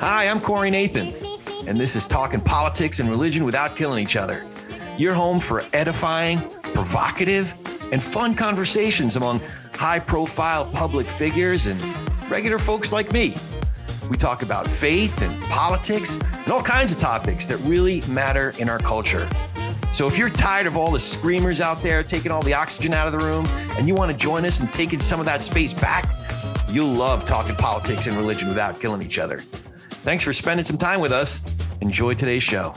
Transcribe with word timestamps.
Hi, 0.00 0.28
I'm 0.28 0.40
Corey 0.40 0.70
Nathan, 0.70 1.14
and 1.66 1.76
this 1.76 1.96
is 1.96 2.06
Talking 2.06 2.40
Politics 2.40 3.00
and 3.00 3.10
Religion 3.10 3.44
Without 3.44 3.76
Killing 3.76 4.04
Each 4.04 4.14
Other. 4.14 4.46
Your 4.96 5.12
home 5.12 5.40
for 5.40 5.64
edifying, 5.72 6.48
provocative, 6.62 7.52
and 7.90 8.00
fun 8.00 8.34
conversations 8.34 9.16
among 9.16 9.42
high 9.74 9.98
profile 9.98 10.66
public 10.66 11.08
figures 11.08 11.66
and 11.66 11.82
regular 12.30 12.58
folks 12.58 12.92
like 12.92 13.12
me. 13.12 13.34
We 14.08 14.16
talk 14.16 14.42
about 14.42 14.70
faith 14.70 15.22
and 15.22 15.42
politics 15.44 16.18
and 16.18 16.52
all 16.52 16.62
kinds 16.62 16.92
of 16.92 16.98
topics 16.98 17.46
that 17.46 17.56
really 17.58 18.02
matter 18.02 18.52
in 18.60 18.68
our 18.68 18.78
culture. 18.78 19.28
So 19.94 20.08
if 20.08 20.18
you're 20.18 20.28
tired 20.28 20.66
of 20.66 20.76
all 20.76 20.90
the 20.90 20.98
screamers 20.98 21.60
out 21.60 21.80
there 21.80 22.02
taking 22.02 22.32
all 22.32 22.42
the 22.42 22.52
oxygen 22.52 22.92
out 22.92 23.06
of 23.06 23.12
the 23.12 23.24
room 23.24 23.46
and 23.78 23.86
you 23.86 23.94
want 23.94 24.10
to 24.10 24.16
join 24.16 24.44
us 24.44 24.58
in 24.58 24.66
taking 24.66 24.98
some 24.98 25.20
of 25.20 25.26
that 25.26 25.44
space 25.44 25.72
back, 25.72 26.12
you'll 26.68 26.88
love 26.88 27.24
talking 27.26 27.54
politics 27.54 28.08
and 28.08 28.16
religion 28.16 28.48
without 28.48 28.80
killing 28.80 29.02
each 29.02 29.20
other. 29.20 29.38
Thanks 30.02 30.24
for 30.24 30.32
spending 30.32 30.66
some 30.66 30.78
time 30.78 30.98
with 30.98 31.12
us. 31.12 31.42
Enjoy 31.80 32.12
today's 32.12 32.42
show. 32.42 32.74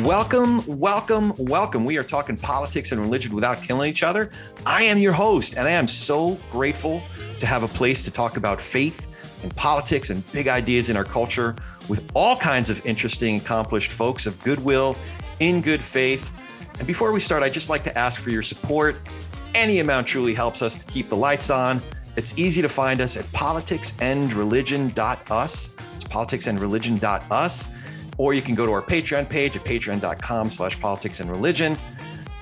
Welcome, 0.00 0.64
welcome, 0.66 1.34
welcome. 1.36 1.84
We 1.84 1.98
are 1.98 2.02
talking 2.02 2.38
politics 2.38 2.90
and 2.92 3.02
religion 3.02 3.34
without 3.34 3.62
killing 3.62 3.90
each 3.90 4.02
other. 4.02 4.30
I 4.64 4.84
am 4.84 4.96
your 4.96 5.12
host, 5.12 5.58
and 5.58 5.68
I 5.68 5.72
am 5.72 5.86
so 5.86 6.38
grateful 6.50 7.02
to 7.38 7.44
have 7.44 7.64
a 7.64 7.68
place 7.68 8.02
to 8.04 8.10
talk 8.10 8.38
about 8.38 8.62
faith 8.62 9.08
and 9.42 9.54
politics 9.56 10.08
and 10.08 10.24
big 10.32 10.48
ideas 10.48 10.88
in 10.88 10.96
our 10.96 11.04
culture 11.04 11.54
with 11.88 12.10
all 12.14 12.36
kinds 12.36 12.70
of 12.70 12.84
interesting, 12.86 13.36
accomplished 13.36 13.92
folks 13.92 14.26
of 14.26 14.38
goodwill, 14.40 14.96
in 15.40 15.60
good 15.60 15.82
faith. 15.82 16.30
And 16.78 16.86
before 16.86 17.12
we 17.12 17.20
start, 17.20 17.42
I'd 17.42 17.52
just 17.52 17.68
like 17.68 17.84
to 17.84 17.98
ask 17.98 18.20
for 18.20 18.30
your 18.30 18.42
support. 18.42 18.96
Any 19.54 19.80
amount 19.80 20.06
truly 20.06 20.34
helps 20.34 20.62
us 20.62 20.76
to 20.76 20.86
keep 20.86 21.08
the 21.08 21.16
lights 21.16 21.50
on. 21.50 21.80
It's 22.16 22.38
easy 22.38 22.62
to 22.62 22.68
find 22.68 23.00
us 23.00 23.16
at 23.16 23.24
politicsandreligion.us. 23.26 25.70
It's 25.96 26.04
politicsandreligion.us. 26.04 27.68
Or 28.18 28.34
you 28.34 28.42
can 28.42 28.54
go 28.54 28.66
to 28.66 28.72
our 28.72 28.82
Patreon 28.82 29.28
page 29.28 29.56
at 29.56 29.64
patreon.com 29.64 30.50
slash 30.50 30.78
politics 30.80 31.20
and 31.20 31.30
religion. 31.30 31.76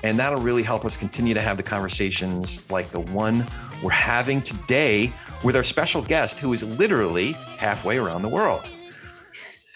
And 0.03 0.19
that'll 0.19 0.41
really 0.41 0.63
help 0.63 0.83
us 0.83 0.97
continue 0.97 1.33
to 1.33 1.41
have 1.41 1.57
the 1.57 1.63
conversations 1.63 2.69
like 2.69 2.91
the 2.91 2.99
one 2.99 3.45
we're 3.83 3.91
having 3.91 4.41
today 4.41 5.13
with 5.43 5.55
our 5.55 5.63
special 5.63 6.01
guest 6.01 6.39
who 6.39 6.53
is 6.53 6.63
literally 6.63 7.33
halfway 7.57 7.97
around 7.97 8.21
the 8.21 8.29
world. 8.29 8.71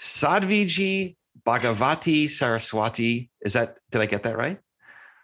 Sadhviji 0.05 1.15
Bhagavati 1.47 2.29
Saraswati. 2.29 3.31
Is 3.41 3.53
that, 3.53 3.79
did 3.89 4.01
I 4.01 4.05
get 4.05 4.21
that 4.23 4.37
right? 4.37 4.59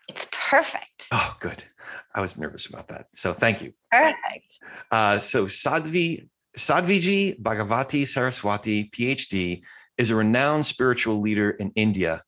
It's 0.09 0.27
perfect. 0.31 1.07
Oh, 1.11 1.37
good. 1.39 1.63
I 2.15 2.19
was 2.19 2.35
nervous 2.35 2.65
about 2.65 2.87
that. 2.87 3.05
So 3.13 3.31
thank 3.31 3.61
you. 3.61 3.73
Perfect. 3.91 4.59
Uh, 4.89 5.19
so 5.19 5.45
Sadhvi, 5.45 6.27
Sadhviji 6.57 7.39
Bhagavati 7.39 8.07
Saraswati, 8.07 8.89
PhD, 8.89 9.61
is 9.99 10.09
a 10.09 10.15
renowned 10.15 10.65
spiritual 10.65 11.21
leader 11.21 11.51
in 11.51 11.71
India. 11.75 12.23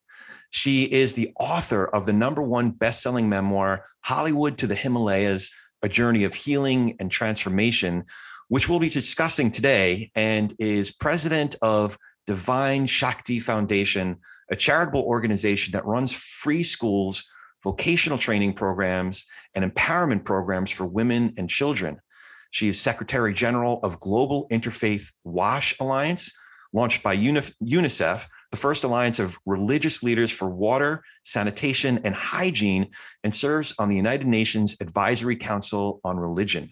She 0.52 0.84
is 0.84 1.16
the 1.16 1.31
author 1.40 1.88
of 1.88 2.06
the 2.06 2.14
number 2.14 2.44
one 2.44 2.70
best-selling 2.70 3.28
memoir, 3.28 3.88
Hollywood 4.02 4.59
to 4.59 4.68
the 4.68 4.76
Himalayas, 4.76 5.52
A 5.81 5.90
Journey 5.90 6.24
of 6.24 6.36
Healing 6.36 6.98
and 7.00 7.09
Transformation, 7.09 8.06
which 8.50 8.70
we'll 8.70 8.80
be 8.80 8.90
discussing 8.90 9.50
today, 9.50 10.12
and 10.14 10.54
is 10.59 10.92
president 10.92 11.56
of 11.64 11.98
Divine 12.26 12.86
Shakti 12.86 13.40
Foundation, 13.40 14.18
a 14.52 14.56
charitable 14.56 15.02
organization 15.02 15.72
that 15.74 15.86
runs 15.86 16.14
free 16.14 16.64
schools, 16.64 17.30
vocational 17.64 18.18
training 18.18 18.54
programs, 18.54 19.26
and 19.56 19.64
empowerment 19.64 20.24
programs 20.26 20.72
for 20.72 20.86
women 20.86 21.34
and 21.38 21.50
children. 21.50 22.00
She 22.52 22.68
is 22.68 22.80
Secretary 22.80 23.34
General 23.34 23.80
of 23.84 24.00
Global 24.00 24.48
Interfaith 24.50 25.12
WASH 25.24 25.76
Alliance, 25.80 26.38
launched 26.72 27.03
by 27.03 27.16
UNICEF, 27.16 28.26
the 28.52 28.58
first 28.58 28.84
alliance 28.84 29.20
of 29.20 29.38
religious 29.46 30.03
leaders 30.03 30.31
for 30.31 30.50
water, 30.50 31.03
sanitation, 31.24 32.00
and 32.03 32.14
hygiene, 32.14 32.90
and 33.24 33.34
serves 33.34 33.74
on 33.80 33.90
the 33.90 33.96
United 33.96 34.28
Nations 34.28 34.78
Advisory 34.80 35.36
Council 35.36 36.00
on 36.03 36.18
Religion. 36.18 36.70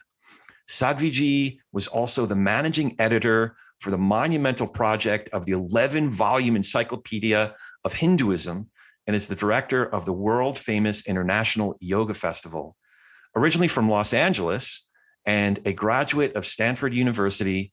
Sadhviji 0.70 1.58
was 1.72 1.88
also 1.88 2.25
the 2.25 2.36
managing 2.36 2.96
editor 3.00 3.56
for 3.81 3.90
the 3.90 3.97
monumental 3.97 4.68
project 4.68 5.28
of 5.34 5.46
the 5.46 5.53
11 5.53 6.12
volume 6.12 6.56
Encyclopedia 6.56 7.56
of 7.84 7.94
Hinduism 7.94 8.69
and 9.08 9.16
is 9.16 9.28
the 9.28 9.36
director 9.36 9.84
of 9.84 10.06
the 10.06 10.14
world 10.14 10.58
famous 10.58 11.08
International 11.08 11.75
Yoga 11.80 12.14
Festival. 12.14 12.75
Originally 13.36 13.68
from 13.68 13.90
Los 13.90 14.14
Angeles 14.14 14.88
and 15.25 15.59
a 15.66 15.74
graduate 15.74 16.36
of 16.36 16.46
Stanford 16.46 16.94
University, 16.94 17.72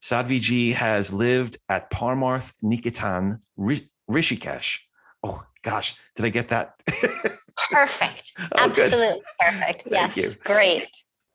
Sadhviji 0.00 0.74
has 0.74 1.12
lived 1.12 1.58
at 1.68 1.90
Parmarth 1.90 2.54
Niketan, 2.62 3.40
Rishikesh. 4.08 4.78
Oh 5.24 5.42
gosh, 5.62 5.96
did 6.14 6.24
I 6.24 6.28
get 6.28 6.50
that? 6.50 6.74
perfect. 7.72 8.32
oh, 8.38 8.46
Absolutely 8.58 9.08
good. 9.08 9.22
perfect. 9.40 9.82
Thank 9.88 10.16
yes, 10.16 10.34
you. 10.34 10.40
great. 10.44 10.88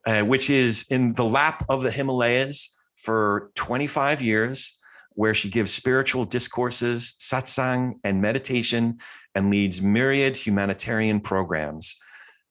Uh, 0.07 0.21
which 0.21 0.49
is 0.49 0.85
in 0.89 1.13
the 1.13 1.25
lap 1.25 1.65
of 1.67 1.83
the 1.83 1.91
Himalayas 1.91 2.73
for 3.03 3.51
25 3.55 4.21
years, 4.21 4.79
where 5.11 5.33
she 5.33 5.49
gives 5.49 5.73
spiritual 5.73 6.25
discourses, 6.25 7.15
satsang, 7.19 7.93
and 8.03 8.21
meditation, 8.21 8.99
and 9.35 9.49
leads 9.49 9.81
myriad 9.81 10.37
humanitarian 10.37 11.19
programs. 11.19 11.97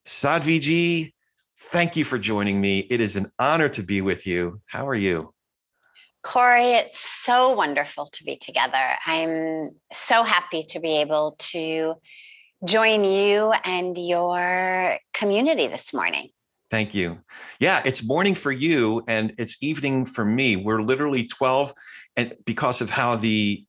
Sadhviji, 0.05 1.13
thank 1.57 1.95
you 1.95 2.03
for 2.03 2.17
joining 2.17 2.61
me. 2.61 2.79
It 2.89 3.01
is 3.01 3.15
an 3.15 3.31
honor 3.39 3.69
to 3.69 3.83
be 3.83 4.01
with 4.01 4.27
you. 4.27 4.61
How 4.67 4.87
are 4.87 4.95
you? 4.95 5.33
Corey, 6.21 6.73
it's 6.73 6.99
so 6.99 7.51
wonderful 7.51 8.05
to 8.05 8.23
be 8.23 8.37
together. 8.37 8.95
I'm 9.05 9.71
so 9.91 10.23
happy 10.23 10.63
to 10.69 10.79
be 10.79 11.01
able 11.01 11.35
to 11.51 11.95
join 12.63 13.03
you 13.03 13.53
and 13.65 13.97
your 13.97 14.99
community 15.13 15.67
this 15.67 15.93
morning. 15.93 16.29
Thank 16.73 16.95
you. 16.95 17.19
Yeah, 17.59 17.83
it's 17.85 18.03
morning 18.03 18.33
for 18.33 18.51
you 18.51 19.03
and 19.07 19.35
it's 19.37 19.61
evening 19.61 20.07
for 20.07 20.25
me. 20.25 20.55
We're 20.55 20.81
literally 20.81 21.27
12 21.27 21.71
and 22.15 22.33
because 22.47 22.81
of 22.81 22.89
how 22.89 23.15
the 23.15 23.63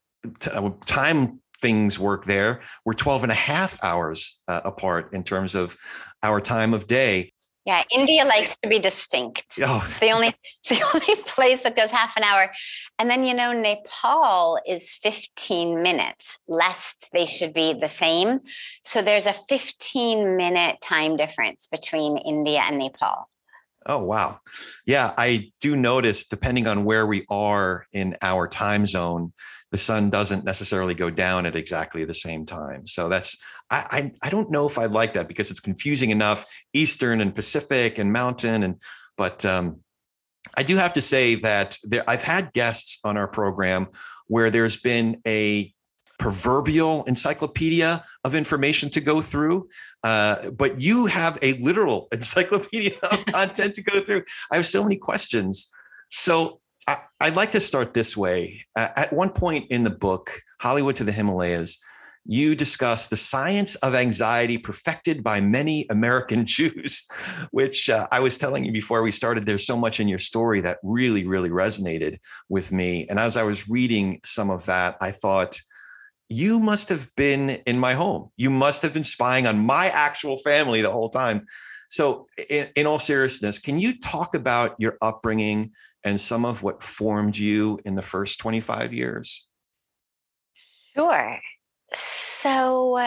uh, 0.51 0.71
time 0.87 1.39
things 1.61 1.99
work 1.99 2.25
there, 2.25 2.61
we're 2.83 2.93
12 2.93 3.21
and 3.21 3.31
a 3.31 3.35
half 3.35 3.77
hours 3.83 4.41
uh, 4.47 4.61
apart 4.65 5.13
in 5.13 5.23
terms 5.23 5.53
of 5.53 5.77
our 6.23 6.41
time 6.41 6.73
of 6.73 6.87
day. 6.87 7.31
Yeah, 7.65 7.81
India 7.91 8.23
likes 8.25 8.55
to 8.61 8.69
be 8.69 8.79
distinct. 8.79 9.59
Oh. 9.67 9.81
It's 9.83 9.99
the 9.99 10.11
only 10.11 10.33
the 10.69 10.81
only 10.93 11.21
place 11.25 11.61
that 11.61 11.75
does 11.75 11.89
half 11.89 12.15
an 12.17 12.23
hour. 12.23 12.51
And 12.99 13.09
then 13.09 13.23
you 13.23 13.33
know 13.33 13.51
Nepal 13.51 14.59
is 14.67 14.91
15 15.01 15.81
minutes, 15.81 16.37
lest 16.47 17.09
they 17.13 17.25
should 17.25 17.53
be 17.53 17.73
the 17.73 17.87
same. 17.87 18.41
So 18.83 19.01
there's 19.01 19.25
a 19.25 19.33
15 19.33 20.37
minute 20.37 20.77
time 20.81 21.17
difference 21.17 21.67
between 21.67 22.17
India 22.17 22.61
and 22.67 22.77
Nepal. 22.77 23.27
Oh 23.87 23.99
wow. 23.99 24.39
Yeah, 24.85 25.13
I 25.17 25.51
do 25.61 25.75
notice 25.75 26.25
depending 26.27 26.67
on 26.67 26.85
where 26.85 27.05
we 27.05 27.25
are 27.29 27.85
in 27.91 28.17
our 28.21 28.47
time 28.47 28.85
zone, 28.85 29.33
the 29.71 29.77
sun 29.77 30.09
doesn't 30.09 30.45
necessarily 30.45 30.93
go 30.93 31.09
down 31.09 31.45
at 31.45 31.55
exactly 31.55 32.05
the 32.05 32.13
same 32.13 32.45
time. 32.45 32.87
So 32.87 33.09
that's 33.09 33.37
I, 33.71 34.11
I, 34.21 34.29
don't 34.29 34.51
know 34.51 34.67
if 34.67 34.77
I 34.77 34.85
like 34.85 35.15
that 35.15 35.27
because 35.27 35.49
it's 35.49 35.59
confusing 35.59 36.11
enough 36.11 36.45
Eastern 36.73 37.19
and 37.19 37.33
Pacific 37.33 37.97
and 37.97 38.13
Mountain 38.13 38.61
and 38.61 38.75
but 39.17 39.43
um, 39.45 39.81
I 40.55 40.63
do 40.63 40.75
have 40.75 40.93
to 40.93 41.01
say 41.01 41.35
that 41.35 41.77
there, 41.83 42.03
I've 42.07 42.23
had 42.23 42.53
guests 42.53 42.99
on 43.03 43.17
our 43.17 43.27
program 43.27 43.87
where 44.27 44.49
there's 44.49 44.77
been 44.77 45.21
a 45.25 45.73
proverbial 46.17 47.03
encyclopedia 47.05 48.03
of 48.23 48.35
information 48.35 48.89
to 48.91 49.01
go 49.01 49.21
through, 49.21 49.67
uh, 50.03 50.49
but 50.51 50.79
you 50.79 51.05
have 51.07 51.37
a 51.41 51.53
literal 51.53 52.07
encyclopedia 52.11 52.97
of 53.03 53.25
content 53.25 53.75
to 53.75 53.83
go 53.83 54.01
through. 54.01 54.23
I 54.51 54.55
have 54.55 54.65
so 54.65 54.83
many 54.83 54.95
questions. 54.95 55.71
So 56.11 56.61
I, 56.87 56.97
would 57.21 57.35
like 57.35 57.51
to 57.51 57.59
start 57.59 57.93
this 57.93 58.15
way. 58.15 58.65
Uh, 58.75 58.89
at 58.95 59.11
one 59.11 59.29
point 59.29 59.71
in 59.71 59.83
the 59.83 59.89
book, 59.89 60.39
Hollywood 60.59 60.95
to 60.97 61.03
the 61.03 61.11
Himalayas, 61.11 61.81
you 62.25 62.55
discuss 62.55 63.07
the 63.07 63.17
science 63.17 63.75
of 63.75 63.93
anxiety 63.93 64.57
perfected 64.57 65.23
by 65.23 65.39
many 65.39 65.85
American 65.89 66.45
Jews, 66.45 67.07
which 67.51 67.89
uh, 67.89 68.07
I 68.11 68.19
was 68.19 68.37
telling 68.37 68.65
you 68.65 68.71
before 68.71 69.03
we 69.03 69.11
started. 69.11 69.45
There's 69.45 69.65
so 69.65 69.77
much 69.77 69.99
in 69.99 70.07
your 70.07 70.19
story 70.19 70.61
that 70.61 70.79
really, 70.83 71.25
really 71.25 71.49
resonated 71.49 72.17
with 72.49 72.71
me. 72.71 73.07
And 73.07 73.19
as 73.19 73.37
I 73.37 73.43
was 73.43 73.69
reading 73.69 74.19
some 74.25 74.49
of 74.49 74.65
that, 74.65 74.97
I 75.01 75.11
thought, 75.11 75.59
you 76.27 76.59
must 76.59 76.89
have 76.89 77.07
been 77.15 77.51
in 77.67 77.77
my 77.77 77.93
home. 77.93 78.31
You 78.35 78.49
must 78.49 78.81
have 78.81 78.93
been 78.93 79.03
spying 79.03 79.45
on 79.45 79.59
my 79.59 79.89
actual 79.89 80.37
family 80.37 80.81
the 80.81 80.91
whole 80.91 81.09
time. 81.09 81.45
So, 81.91 82.25
in, 82.49 82.69
in 82.75 82.87
all 82.87 82.97
seriousness, 82.97 83.59
can 83.59 83.77
you 83.77 83.99
talk 83.99 84.33
about 84.33 84.75
your 84.79 84.97
upbringing 85.03 85.71
and 86.03 86.19
some 86.19 86.43
of 86.43 86.63
what 86.63 86.81
formed 86.81 87.37
you 87.37 87.79
in 87.85 87.93
the 87.93 88.01
first 88.01 88.39
25 88.39 88.91
years? 88.91 89.47
Sure. 90.97 91.39
So 91.95 92.99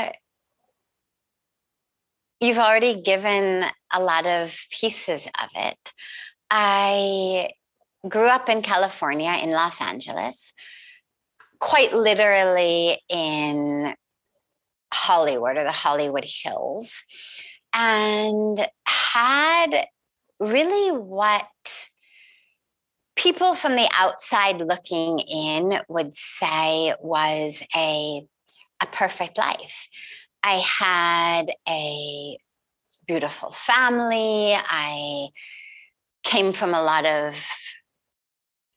you've 2.41 2.59
already 2.59 3.03
given 3.03 3.65
a 3.93 4.03
lot 4.03 4.27
of 4.27 4.57
pieces 4.71 5.27
of 5.27 5.51
it. 5.55 5.93
I 6.51 7.51
grew 8.09 8.27
up 8.27 8.49
in 8.49 8.63
California, 8.63 9.33
in 9.43 9.51
Los 9.51 9.81
Angeles, 9.81 10.53
quite 11.61 11.93
literally 11.93 12.99
in 13.09 13.95
Hollywood 14.93 15.59
or 15.59 15.65
the 15.65 15.73
Hollywood 15.73 16.25
Hills, 16.25 17.05
and 17.75 18.67
had 18.87 19.87
really 20.41 20.97
what 20.97 21.47
people 23.17 23.55
from 23.55 23.75
the 23.77 23.91
outside 23.99 24.63
looking 24.63 25.19
in 25.19 25.81
would 25.89 26.17
say 26.17 26.95
was 27.01 27.63
a, 27.77 28.23
a 28.81 28.87
perfect 28.87 29.39
life. 29.39 29.89
I 30.43 30.63
had 30.81 31.53
a 31.69 32.39
beautiful 33.07 33.51
family. 33.51 34.55
I 34.55 35.29
came 36.23 36.53
from 36.53 36.75
a 36.75 36.83
lot 36.83 37.07
of 37.07 37.37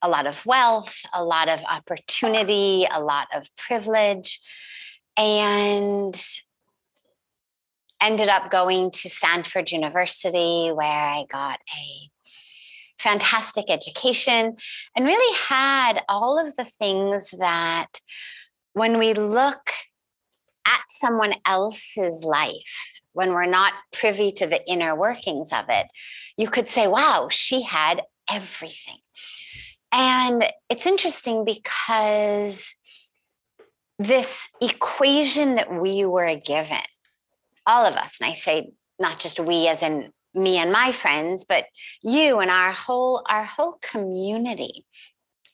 a 0.04 0.10
lot 0.10 0.26
of 0.26 0.44
wealth, 0.48 0.96
a 1.14 1.24
lot 1.24 1.48
of 1.48 1.64
opportunity, 1.70 2.86
a 2.92 3.00
lot 3.00 3.28
of 3.36 3.48
privilege, 3.56 4.40
and 5.16 6.20
ended 8.02 8.30
up 8.30 8.50
going 8.50 8.90
to 8.90 9.10
Stanford 9.10 9.72
University 9.72 10.72
where 10.74 11.08
I 11.08 11.26
got 11.30 11.60
a 11.72 12.10
fantastic 12.98 13.66
education 13.70 14.56
and 14.96 15.06
really 15.06 15.38
had 15.38 16.02
all 16.10 16.40
of 16.40 16.56
the 16.56 16.66
things 16.66 17.30
that 17.38 17.90
when 18.74 18.98
we 18.98 19.14
look 19.14 19.72
at 20.68 20.82
someone 20.90 21.34
else's 21.46 22.24
life, 22.24 23.02
when 23.14 23.32
we're 23.34 23.46
not 23.46 23.74
privy 23.92 24.32
to 24.32 24.48
the 24.48 24.62
inner 24.70 24.96
workings 24.96 25.52
of 25.52 25.66
it, 25.70 25.88
you 26.38 26.48
could 26.48 26.68
say, 26.68 26.88
wow, 26.88 27.28
she 27.30 27.62
had 27.62 28.02
everything. 28.32 28.98
And 29.92 30.46
it's 30.70 30.88
interesting 30.88 31.44
because 31.44 32.78
this 34.00 34.50
equation 34.62 35.56
that 35.56 35.82
we 35.82 36.06
were 36.06 36.36
given, 36.36 36.78
all 37.68 37.86
of 37.86 37.96
us, 37.96 38.20
and 38.20 38.30
I 38.30 38.34
say 38.34 38.72
not 39.00 39.20
just 39.20 39.40
we 39.40 39.68
as 39.68 39.84
in 39.84 40.12
me 40.34 40.58
and 40.58 40.72
my 40.72 40.92
friends, 40.92 41.46
but 41.46 41.66
you 42.02 42.40
and 42.40 42.50
our 42.50 42.72
whole 42.72 43.24
our 43.30 43.44
whole 43.44 43.78
community 43.82 44.86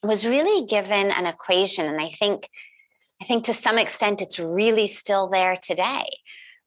was 0.04 0.26
really 0.26 0.68
given 0.68 1.12
an 1.12 1.26
equation. 1.26 1.88
And 1.88 2.00
I 2.00 2.10
think 2.10 2.48
I 3.22 3.26
think 3.26 3.46
to 3.46 3.54
some 3.54 3.78
extent 3.78 4.22
it's 4.22 4.40
really 4.40 4.88
still 4.88 5.28
there 5.28 5.58
today, 5.58 6.06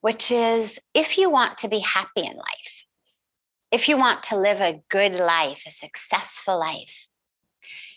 which 0.01 0.31
is 0.31 0.79
if 0.93 1.17
you 1.17 1.29
want 1.29 1.57
to 1.59 1.67
be 1.67 1.79
happy 1.79 2.21
in 2.21 2.35
life, 2.35 2.85
if 3.71 3.87
you 3.87 3.97
want 3.97 4.23
to 4.23 4.35
live 4.35 4.59
a 4.59 4.81
good 4.89 5.17
life, 5.19 5.63
a 5.65 5.71
successful 5.71 6.59
life, 6.59 7.07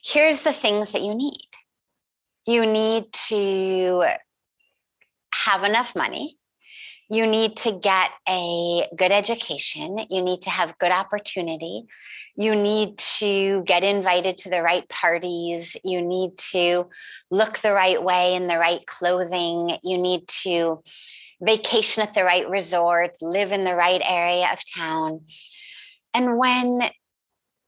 here's 0.05 0.41
the 0.41 0.53
things 0.53 0.93
that 0.93 1.03
you 1.03 1.15
need. 1.15 1.49
You 2.47 2.65
need 2.65 3.13
to 3.29 4.05
have 5.35 5.65
enough 5.65 5.97
money. 5.97 6.39
You 7.15 7.29
need 7.29 7.57
to 7.59 7.71
get 7.71 8.11
a 8.29 8.89
good 8.97 9.13
education. 9.13 10.01
You 10.11 10.21
need 10.21 10.43
to 10.43 10.51
have 10.51 10.79
good 10.79 10.91
opportunity. 10.91 11.85
You 12.35 12.57
need 12.57 12.99
to 13.19 13.63
get 13.67 13.85
invited 13.85 14.37
to 14.39 14.51
the 14.51 14.63
right 14.63 14.89
parties. 14.89 15.77
You 15.85 16.03
need 16.03 16.37
to 16.51 16.89
look 17.31 17.59
the 17.59 17.73
right 17.73 18.03
way 18.03 18.35
in 18.35 18.49
the 18.49 18.59
right 18.59 18.85
clothing. 18.87 19.79
You 19.85 19.97
need 19.97 20.27
to 20.43 20.83
vacation 21.41 22.03
at 22.03 22.15
the 22.15 22.25
right 22.25 22.51
resort, 22.51 23.13
live 23.23 23.53
in 23.53 23.63
the 23.63 23.77
right 23.77 24.03
area 24.05 24.49
of 24.53 24.59
town. 24.75 25.21
And 26.15 26.37
when 26.37 26.91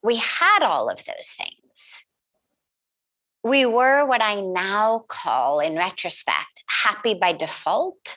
we 0.02 0.16
had 0.16 0.64
all 0.64 0.90
of 0.90 1.04
those 1.04 1.34
things, 1.38 2.04
we 3.44 3.64
were 3.64 4.04
what 4.06 4.22
I 4.24 4.40
now 4.40 5.04
call, 5.06 5.60
in 5.60 5.76
retrospect, 5.76 6.64
happy 6.66 7.14
by 7.14 7.32
default, 7.32 8.16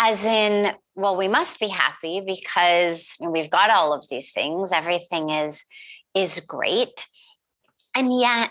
as 0.00 0.24
in, 0.24 0.72
well, 0.94 1.16
we 1.16 1.26
must 1.26 1.58
be 1.58 1.68
happy 1.68 2.20
because 2.20 3.14
we've 3.20 3.50
got 3.50 3.68
all 3.68 3.92
of 3.92 4.08
these 4.08 4.30
things. 4.30 4.72
Everything 4.72 5.30
is 5.30 5.64
is 6.14 6.40
great. 6.40 7.06
And 7.94 8.10
yet, 8.18 8.50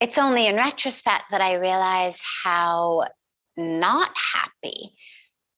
it's 0.00 0.18
only 0.18 0.46
in 0.46 0.56
retrospect 0.56 1.24
that 1.32 1.40
I 1.40 1.54
realize 1.54 2.22
how 2.44 3.08
not 3.56 4.16
happy 4.16 4.94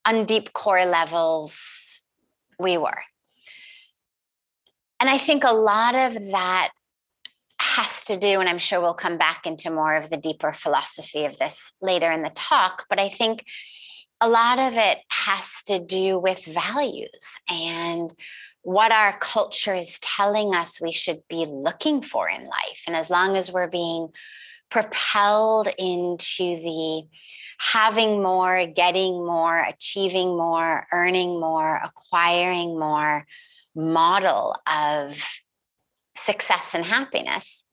on 0.06 0.24
deep 0.24 0.54
core 0.54 0.86
levels 0.86 2.04
we 2.58 2.78
were. 2.78 3.02
And 5.00 5.08
I 5.08 5.18
think 5.18 5.44
a 5.44 5.52
lot 5.52 5.94
of 5.94 6.14
that 6.30 6.70
has 7.60 8.02
to 8.04 8.16
do, 8.16 8.40
and 8.40 8.48
I'm 8.48 8.58
sure 8.58 8.80
we'll 8.80 8.94
come 8.94 9.18
back 9.18 9.46
into 9.46 9.70
more 9.70 9.94
of 9.94 10.08
the 10.08 10.16
deeper 10.16 10.52
philosophy 10.52 11.26
of 11.26 11.38
this 11.38 11.72
later 11.82 12.10
in 12.10 12.22
the 12.22 12.30
talk, 12.30 12.86
but 12.88 12.98
I 12.98 13.10
think 13.10 13.44
a 14.20 14.28
lot 14.28 14.58
of 14.58 14.74
it 14.76 14.98
has 15.08 15.62
to 15.64 15.78
do 15.78 16.18
with 16.18 16.44
values 16.44 17.38
and 17.50 18.14
what 18.62 18.92
our 18.92 19.18
culture 19.18 19.74
is 19.74 19.98
telling 20.00 20.54
us 20.54 20.80
we 20.80 20.92
should 20.92 21.22
be 21.28 21.46
looking 21.46 22.02
for 22.02 22.28
in 22.28 22.44
life. 22.44 22.82
And 22.86 22.94
as 22.94 23.08
long 23.08 23.36
as 23.36 23.50
we're 23.50 23.68
being 23.68 24.08
propelled 24.70 25.68
into 25.78 26.44
the 26.60 27.02
having 27.58 28.22
more, 28.22 28.66
getting 28.66 29.24
more, 29.24 29.58
achieving 29.58 30.36
more, 30.36 30.86
earning 30.92 31.40
more, 31.40 31.80
acquiring 31.82 32.78
more 32.78 33.26
model 33.74 34.56
of 34.66 35.22
success 36.16 36.74
and 36.74 36.84
happiness, 36.84 37.64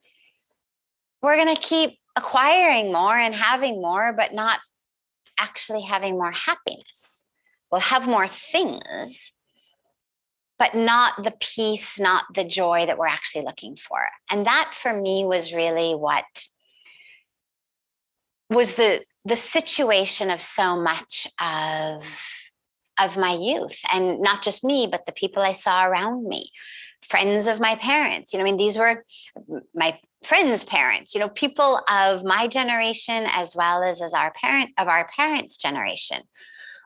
we're 1.21 1.35
going 1.35 1.53
to 1.53 1.61
keep 1.61 2.00
acquiring 2.15 2.91
more 2.91 3.15
and 3.15 3.35
having 3.35 3.81
more, 3.81 4.13
but 4.13 4.33
not 4.33 4.59
actually 5.39 5.81
having 5.81 6.13
more 6.13 6.31
happiness. 6.31 7.25
We'll 7.72 7.81
have 7.81 8.07
more 8.07 8.28
things, 8.28 9.34
but 10.57 10.75
not 10.75 11.24
the 11.24 11.34
peace, 11.39 12.00
not 12.00 12.25
the 12.34 12.44
joy 12.44 12.86
that 12.86 12.98
we're 12.98 13.07
actually 13.07 13.45
looking 13.45 13.75
for. 13.75 14.00
And 14.31 14.45
that 14.45 14.74
for 14.74 14.94
me 14.94 15.25
was 15.25 15.54
really 15.54 15.94
what 15.94 16.48
was 18.50 18.75
the 18.75 19.04
the 19.25 19.36
situation 19.36 20.31
of 20.31 20.42
so 20.42 20.80
much 20.80 21.28
of 21.42 22.06
of 23.00 23.18
my 23.18 23.34
youth 23.34 23.78
and 23.94 24.22
not 24.22 24.42
just 24.42 24.63
me 24.63 24.88
but 24.89 25.06
the 25.06 25.12
people 25.12 25.44
i 25.44 25.51
saw 25.51 25.86
around 25.86 26.25
me 26.25 26.50
friends 27.08 27.48
of 27.48 27.60
my 27.60 27.75
parents. 27.75 28.34
You 28.34 28.39
know, 28.39 28.44
I 28.44 28.46
mean, 28.46 28.58
these 28.58 28.77
were 28.77 29.03
my 29.74 30.00
friends' 30.27 30.65
parents, 30.65 31.15
you 31.15 31.22
know, 31.22 31.29
people 31.29 31.79
of 31.89 32.25
my 32.25 32.48
generation 32.48 33.24
as 33.27 33.55
well 33.55 33.81
as 33.81 34.01
as 34.01 34.13
our 34.13 34.31
parent 34.31 34.72
of 34.77 34.89
our 34.89 35.07
parents' 35.15 35.55
generation, 35.55 36.19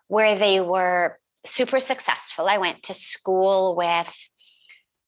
where 0.07 0.37
they 0.37 0.61
were 0.61 1.17
super 1.43 1.79
successful. 1.79 2.47
I 2.47 2.59
went 2.59 2.83
to 2.83 2.93
school 2.93 3.75
with 3.75 4.15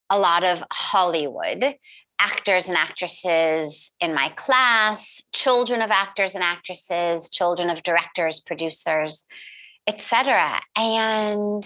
a 0.10 0.18
lot 0.18 0.44
of 0.44 0.64
Hollywood 0.72 1.76
actors 2.20 2.70
and 2.70 2.78
actresses 2.78 3.92
in 4.00 4.16
my 4.16 4.30
class, 4.30 5.22
children 5.32 5.84
of 5.84 5.92
actors 5.92 6.34
and 6.34 6.44
actresses, 6.44 7.30
children 7.30 7.70
of 7.70 7.84
directors, 7.84 8.40
producers, 8.40 9.26
etc. 9.86 10.60
And 10.76 11.64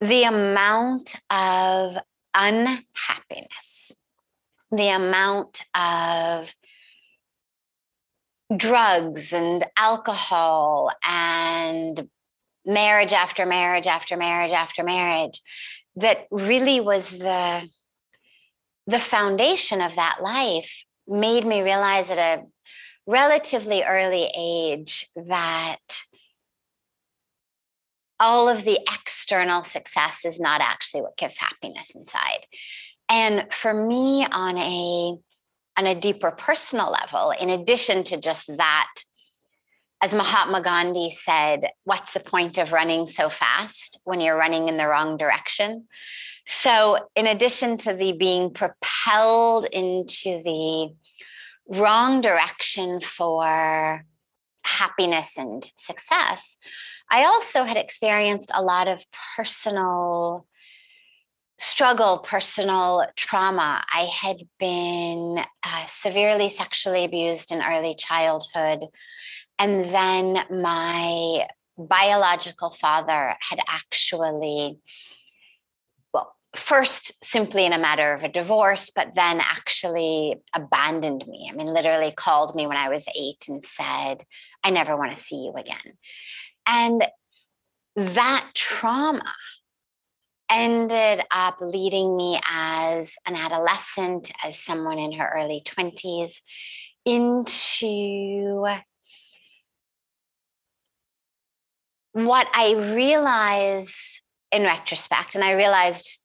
the 0.00 0.24
amount 0.24 1.16
of 1.30 1.96
unhappiness, 2.34 3.92
the 4.70 4.88
amount 4.88 5.62
of 5.74 6.54
drugs 8.56 9.32
and 9.32 9.64
alcohol 9.78 10.90
and 11.06 12.08
marriage 12.66 13.12
after 13.12 13.46
marriage 13.46 13.86
after 13.86 14.16
marriage 14.16 14.52
after 14.52 14.82
marriage 14.82 15.40
that 15.96 16.26
really 16.30 16.80
was 16.80 17.10
the 17.10 17.68
the 18.86 18.98
foundation 18.98 19.80
of 19.80 19.94
that 19.96 20.18
life 20.20 20.84
made 21.06 21.44
me 21.44 21.62
realize 21.62 22.10
at 22.10 22.18
a 22.18 22.44
relatively 23.06 23.82
early 23.82 24.28
age 24.36 25.06
that 25.14 26.02
all 28.24 28.48
of 28.48 28.64
the 28.64 28.80
external 28.90 29.62
success 29.62 30.24
is 30.24 30.40
not 30.40 30.62
actually 30.62 31.02
what 31.02 31.18
gives 31.18 31.36
happiness 31.36 31.90
inside. 31.94 32.46
And 33.10 33.52
for 33.52 33.74
me, 33.74 34.26
on 34.32 34.56
a 34.56 35.14
on 35.76 35.86
a 35.86 35.94
deeper 35.94 36.30
personal 36.30 36.90
level, 36.90 37.32
in 37.38 37.50
addition 37.50 38.02
to 38.04 38.16
just 38.16 38.46
that, 38.56 38.94
as 40.02 40.14
Mahatma 40.14 40.62
Gandhi 40.62 41.10
said, 41.10 41.68
what's 41.82 42.12
the 42.12 42.20
point 42.20 42.56
of 42.56 42.72
running 42.72 43.06
so 43.06 43.28
fast 43.28 44.00
when 44.04 44.20
you're 44.20 44.38
running 44.38 44.68
in 44.68 44.78
the 44.78 44.86
wrong 44.86 45.18
direction? 45.18 45.86
So, 46.46 46.98
in 47.14 47.26
addition 47.26 47.76
to 47.78 47.92
the 47.92 48.12
being 48.12 48.54
propelled 48.54 49.66
into 49.70 50.42
the 50.42 50.94
wrong 51.68 52.22
direction 52.22 53.00
for 53.00 54.06
happiness 54.64 55.38
and 55.38 55.68
success, 55.76 56.56
I 57.10 57.24
also 57.24 57.64
had 57.64 57.76
experienced 57.76 58.50
a 58.54 58.62
lot 58.62 58.88
of 58.88 59.04
personal 59.36 60.46
struggle, 61.58 62.18
personal 62.18 63.06
trauma. 63.16 63.84
I 63.92 64.08
had 64.22 64.38
been 64.58 65.38
uh, 65.62 65.84
severely 65.86 66.48
sexually 66.48 67.04
abused 67.04 67.52
in 67.52 67.62
early 67.62 67.94
childhood. 67.94 68.80
And 69.58 69.84
then 69.84 70.44
my 70.50 71.46
biological 71.78 72.70
father 72.70 73.36
had 73.40 73.60
actually 73.68 74.78
first 76.56 77.12
simply 77.24 77.66
in 77.66 77.72
a 77.72 77.78
matter 77.78 78.12
of 78.12 78.22
a 78.22 78.28
divorce, 78.28 78.90
but 78.94 79.14
then 79.14 79.40
actually 79.40 80.36
abandoned 80.54 81.26
me. 81.26 81.48
I 81.50 81.54
mean, 81.54 81.72
literally 81.72 82.12
called 82.12 82.54
me 82.54 82.66
when 82.66 82.76
I 82.76 82.88
was 82.88 83.06
eight 83.18 83.44
and 83.48 83.64
said, 83.64 84.24
I 84.64 84.70
never 84.70 84.96
want 84.96 85.10
to 85.10 85.20
see 85.20 85.44
you 85.44 85.52
again. 85.56 85.98
And 86.66 87.04
that 87.96 88.50
trauma 88.54 89.32
ended 90.50 91.22
up 91.30 91.56
leading 91.60 92.16
me 92.16 92.38
as 92.48 93.14
an 93.26 93.34
adolescent, 93.34 94.30
as 94.44 94.58
someone 94.58 94.98
in 94.98 95.12
her 95.12 95.32
early 95.36 95.62
20s, 95.64 96.40
into 97.04 98.66
what 102.12 102.46
I 102.54 102.94
realize 102.94 104.20
in 104.52 104.62
retrospect, 104.62 105.34
and 105.34 105.42
I 105.42 105.52
realized 105.52 106.23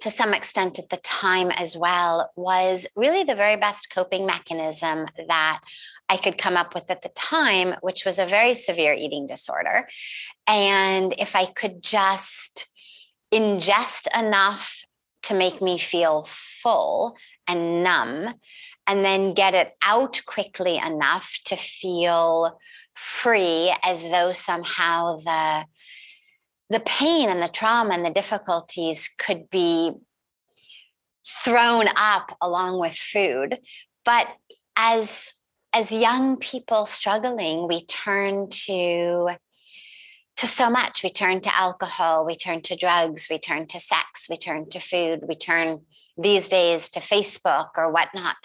to 0.00 0.10
some 0.10 0.34
extent 0.34 0.78
at 0.78 0.88
the 0.88 0.96
time 0.98 1.50
as 1.50 1.76
well 1.76 2.30
was 2.36 2.86
really 2.96 3.24
the 3.24 3.34
very 3.34 3.56
best 3.56 3.90
coping 3.90 4.26
mechanism 4.26 5.06
that 5.28 5.60
I 6.08 6.16
could 6.16 6.38
come 6.38 6.56
up 6.56 6.74
with 6.74 6.90
at 6.90 7.02
the 7.02 7.08
time, 7.10 7.74
which 7.80 8.04
was 8.04 8.18
a 8.18 8.26
very 8.26 8.54
severe 8.54 8.92
eating 8.92 9.26
disorder. 9.26 9.88
And 10.46 11.14
if 11.18 11.34
I 11.34 11.46
could 11.46 11.82
just 11.82 12.68
ingest 13.32 14.06
enough 14.18 14.84
to 15.24 15.34
make 15.34 15.62
me 15.62 15.78
feel 15.78 16.28
full 16.62 17.16
and 17.48 17.82
numb, 17.82 18.34
and 18.86 19.04
then 19.04 19.32
get 19.32 19.54
it 19.54 19.76
out 19.82 20.20
quickly 20.26 20.76
enough 20.76 21.38
to 21.46 21.56
feel 21.56 22.58
free 22.94 23.72
as 23.82 24.02
though 24.02 24.32
somehow 24.32 25.16
the 25.16 25.64
the 26.70 26.80
pain 26.80 27.28
and 27.28 27.42
the 27.42 27.48
trauma 27.48 27.94
and 27.94 28.04
the 28.04 28.10
difficulties 28.10 29.10
could 29.18 29.50
be 29.50 29.92
thrown 31.44 31.86
up 31.96 32.36
along 32.40 32.80
with 32.80 32.94
food. 32.94 33.58
But 34.04 34.28
as 34.76 35.32
as 35.72 35.90
young 35.90 36.36
people 36.36 36.86
struggling 36.86 37.66
we 37.66 37.84
turn 37.84 38.48
to 38.48 39.28
to 40.36 40.46
so 40.48 40.68
much. 40.68 41.02
We 41.02 41.10
turn 41.10 41.40
to 41.42 41.56
alcohol 41.56 42.24
we 42.24 42.36
turn 42.36 42.60
to 42.62 42.76
drugs 42.76 43.28
we 43.30 43.38
turn 43.38 43.66
to 43.68 43.78
sex 43.78 44.26
we 44.28 44.36
turn 44.36 44.68
to 44.70 44.80
food 44.80 45.20
we 45.28 45.36
turn 45.36 45.80
these 46.16 46.48
days 46.48 46.88
to 46.90 47.00
facebook 47.00 47.70
or 47.76 47.90
whatnot 47.92 48.36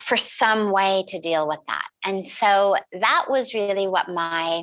for 0.00 0.16
some 0.16 0.72
way 0.72 1.04
to 1.08 1.18
deal 1.18 1.46
with 1.46 1.60
that. 1.68 1.86
And 2.04 2.26
so 2.26 2.76
that 2.92 3.26
was 3.28 3.54
really 3.54 3.86
what 3.86 4.08
my 4.08 4.62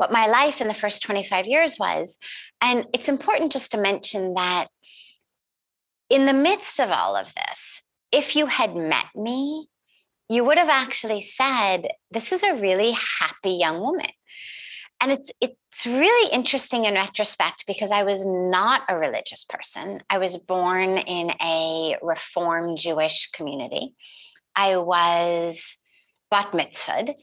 what 0.00 0.10
my 0.10 0.26
life 0.26 0.62
in 0.62 0.66
the 0.66 0.72
first 0.72 1.02
25 1.02 1.46
years 1.46 1.78
was. 1.78 2.16
And 2.62 2.86
it's 2.94 3.10
important 3.10 3.52
just 3.52 3.70
to 3.72 3.78
mention 3.78 4.32
that 4.32 4.68
in 6.08 6.24
the 6.24 6.32
midst 6.32 6.80
of 6.80 6.90
all 6.90 7.16
of 7.16 7.34
this, 7.34 7.82
if 8.10 8.34
you 8.34 8.46
had 8.46 8.74
met 8.74 9.04
me, 9.14 9.68
you 10.30 10.42
would 10.42 10.56
have 10.56 10.70
actually 10.70 11.20
said, 11.20 11.88
This 12.10 12.32
is 12.32 12.42
a 12.42 12.54
really 12.54 12.92
happy 12.92 13.50
young 13.50 13.78
woman. 13.78 14.06
And 15.02 15.12
it's 15.12 15.30
it's 15.38 15.84
really 15.84 16.32
interesting 16.32 16.86
in 16.86 16.94
retrospect 16.94 17.64
because 17.66 17.90
I 17.90 18.02
was 18.02 18.24
not 18.24 18.82
a 18.88 18.96
religious 18.96 19.44
person. 19.44 20.02
I 20.08 20.16
was 20.16 20.38
born 20.38 20.96
in 20.96 21.30
a 21.42 21.96
reformed 22.00 22.78
Jewish 22.78 23.30
community. 23.32 23.94
I 24.56 24.78
was 24.78 25.76
bat 26.30 26.52
mitzvahed 26.52 27.16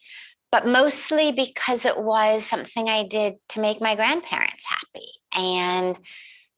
but 0.51 0.65
mostly 0.65 1.31
because 1.31 1.85
it 1.85 1.97
was 1.97 2.45
something 2.45 2.87
I 2.89 3.03
did 3.03 3.35
to 3.49 3.59
make 3.59 3.81
my 3.81 3.95
grandparents 3.95 4.65
happy. 4.65 5.07
And 5.35 5.99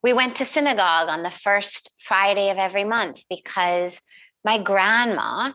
we 0.04 0.14
went 0.14 0.36
to 0.38 0.46
synagogue 0.46 1.10
on 1.10 1.24
the 1.24 1.32
first 1.32 1.92
Friday 2.00 2.50
of 2.50 2.58
every 2.58 2.84
month 2.84 3.24
because 3.30 4.02
my 4.46 4.58
grandma 4.58 5.52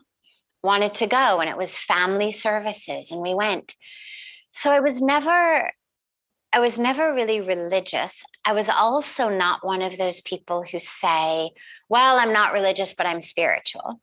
wanted 0.63 0.93
to 0.95 1.07
go 1.07 1.39
and 1.39 1.49
it 1.49 1.57
was 1.57 1.75
family 1.75 2.31
services 2.31 3.11
and 3.11 3.21
we 3.21 3.33
went. 3.33 3.75
So 4.51 4.71
I 4.71 4.79
was 4.79 5.01
never 5.01 5.71
I 6.53 6.59
was 6.59 6.79
never 6.79 7.13
really 7.13 7.41
religious. 7.41 8.23
I 8.45 8.53
was 8.53 8.69
also 8.69 9.27
not 9.27 9.65
one 9.65 9.81
of 9.81 9.97
those 9.97 10.21
people 10.21 10.63
who 10.63 10.79
say, 10.79 11.49
well, 11.89 12.17
I'm 12.17 12.31
not 12.31 12.53
religious 12.53 12.93
but 12.93 13.07
I'm 13.07 13.21
spiritual. 13.21 13.99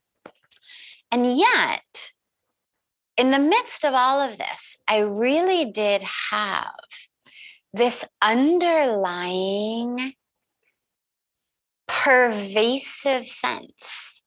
And 1.10 1.26
yet, 1.36 2.10
in 3.16 3.31
the 3.31 3.38
midst 3.38 3.85
of 3.85 3.95
all 3.95 4.21
of 4.21 4.38
this, 4.38 4.76
I 4.88 5.00
really 5.00 5.71
did 5.71 6.02
have 6.31 6.73
this 7.73 8.04
underlying 8.21 10.14
pervasive 11.87 13.25
sense 13.25 14.23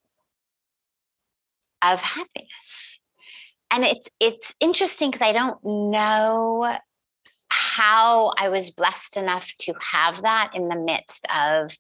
of 1.84 2.02
happiness. 2.02 3.00
And 3.72 3.84
it's 3.84 4.10
it's 4.20 4.54
interesting 4.60 5.10
because 5.10 5.28
I 5.28 5.34
don't 5.34 5.58
know 5.64 6.78
how 7.50 8.34
I 8.38 8.50
was 8.50 8.72
blessed 8.72 9.18
enough 9.18 9.52
to 9.60 9.74
have 9.92 10.22
that 10.22 10.52
in 10.54 10.70
the 10.70 10.78
midst 10.80 11.26
of 11.34 11.76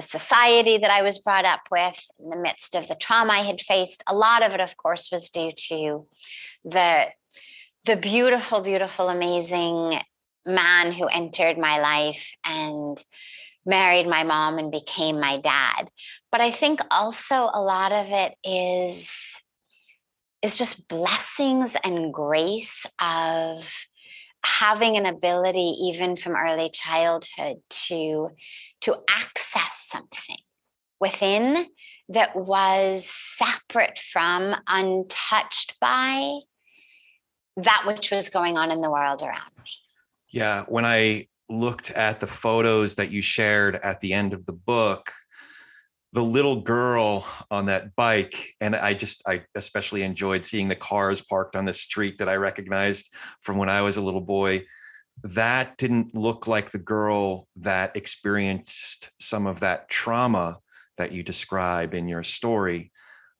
the 0.00 0.06
society 0.06 0.78
that 0.78 0.90
I 0.90 1.02
was 1.02 1.18
brought 1.18 1.44
up 1.44 1.60
with, 1.70 1.98
in 2.18 2.30
the 2.30 2.38
midst 2.38 2.74
of 2.74 2.88
the 2.88 2.94
trauma 2.94 3.34
I 3.34 3.40
had 3.40 3.60
faced. 3.60 4.02
A 4.06 4.14
lot 4.14 4.42
of 4.42 4.54
it, 4.54 4.60
of 4.60 4.74
course, 4.78 5.10
was 5.12 5.28
due 5.28 5.52
to 5.68 6.06
the 6.64 7.08
the 7.84 7.96
beautiful, 7.96 8.60
beautiful, 8.60 9.08
amazing 9.08 10.00
man 10.46 10.92
who 10.92 11.06
entered 11.06 11.58
my 11.58 11.78
life 11.80 12.32
and 12.46 13.02
married 13.66 14.06
my 14.06 14.22
mom 14.22 14.58
and 14.58 14.72
became 14.72 15.20
my 15.20 15.36
dad. 15.36 15.90
But 16.32 16.40
I 16.40 16.50
think 16.50 16.80
also 16.90 17.50
a 17.52 17.60
lot 17.60 17.92
of 17.92 18.06
it 18.10 18.34
is 18.42 19.12
is 20.40 20.56
just 20.56 20.88
blessings 20.88 21.76
and 21.84 22.12
grace 22.12 22.86
of 22.98 23.70
having 24.44 24.96
an 24.96 25.06
ability 25.06 25.74
even 25.82 26.16
from 26.16 26.34
early 26.34 26.70
childhood 26.70 27.56
to 27.68 28.30
to 28.80 28.96
access 29.10 29.86
something 29.88 30.36
within 31.00 31.66
that 32.08 32.34
was 32.36 33.06
separate 33.06 33.98
from 33.98 34.54
untouched 34.68 35.76
by 35.80 36.38
that 37.56 37.82
which 37.86 38.10
was 38.10 38.28
going 38.28 38.56
on 38.56 38.70
in 38.70 38.80
the 38.80 38.90
world 38.90 39.22
around 39.22 39.52
me. 39.58 39.70
Yeah 40.30 40.64
when 40.68 40.84
i 40.86 41.26
looked 41.48 41.90
at 41.90 42.20
the 42.20 42.26
photos 42.26 42.94
that 42.94 43.10
you 43.10 43.20
shared 43.20 43.76
at 43.76 44.00
the 44.00 44.12
end 44.12 44.32
of 44.32 44.46
the 44.46 44.52
book 44.52 45.12
the 46.12 46.22
little 46.22 46.60
girl 46.60 47.24
on 47.50 47.66
that 47.66 47.94
bike 47.94 48.54
and 48.60 48.74
i 48.74 48.92
just 48.92 49.22
i 49.28 49.42
especially 49.54 50.02
enjoyed 50.02 50.44
seeing 50.44 50.68
the 50.68 50.74
cars 50.74 51.20
parked 51.20 51.54
on 51.54 51.64
the 51.64 51.72
street 51.72 52.18
that 52.18 52.28
i 52.28 52.34
recognized 52.34 53.12
from 53.42 53.56
when 53.56 53.68
i 53.68 53.82
was 53.82 53.96
a 53.96 54.02
little 54.02 54.20
boy. 54.20 54.64
That 55.22 55.76
didn't 55.76 56.14
look 56.14 56.46
like 56.46 56.70
the 56.70 56.78
girl 56.78 57.46
that 57.56 57.94
experienced 57.94 59.10
some 59.20 59.46
of 59.46 59.60
that 59.60 59.88
trauma 59.90 60.58
that 60.96 61.12
you 61.12 61.22
describe 61.22 61.92
in 61.92 62.08
your 62.08 62.22
story. 62.22 62.90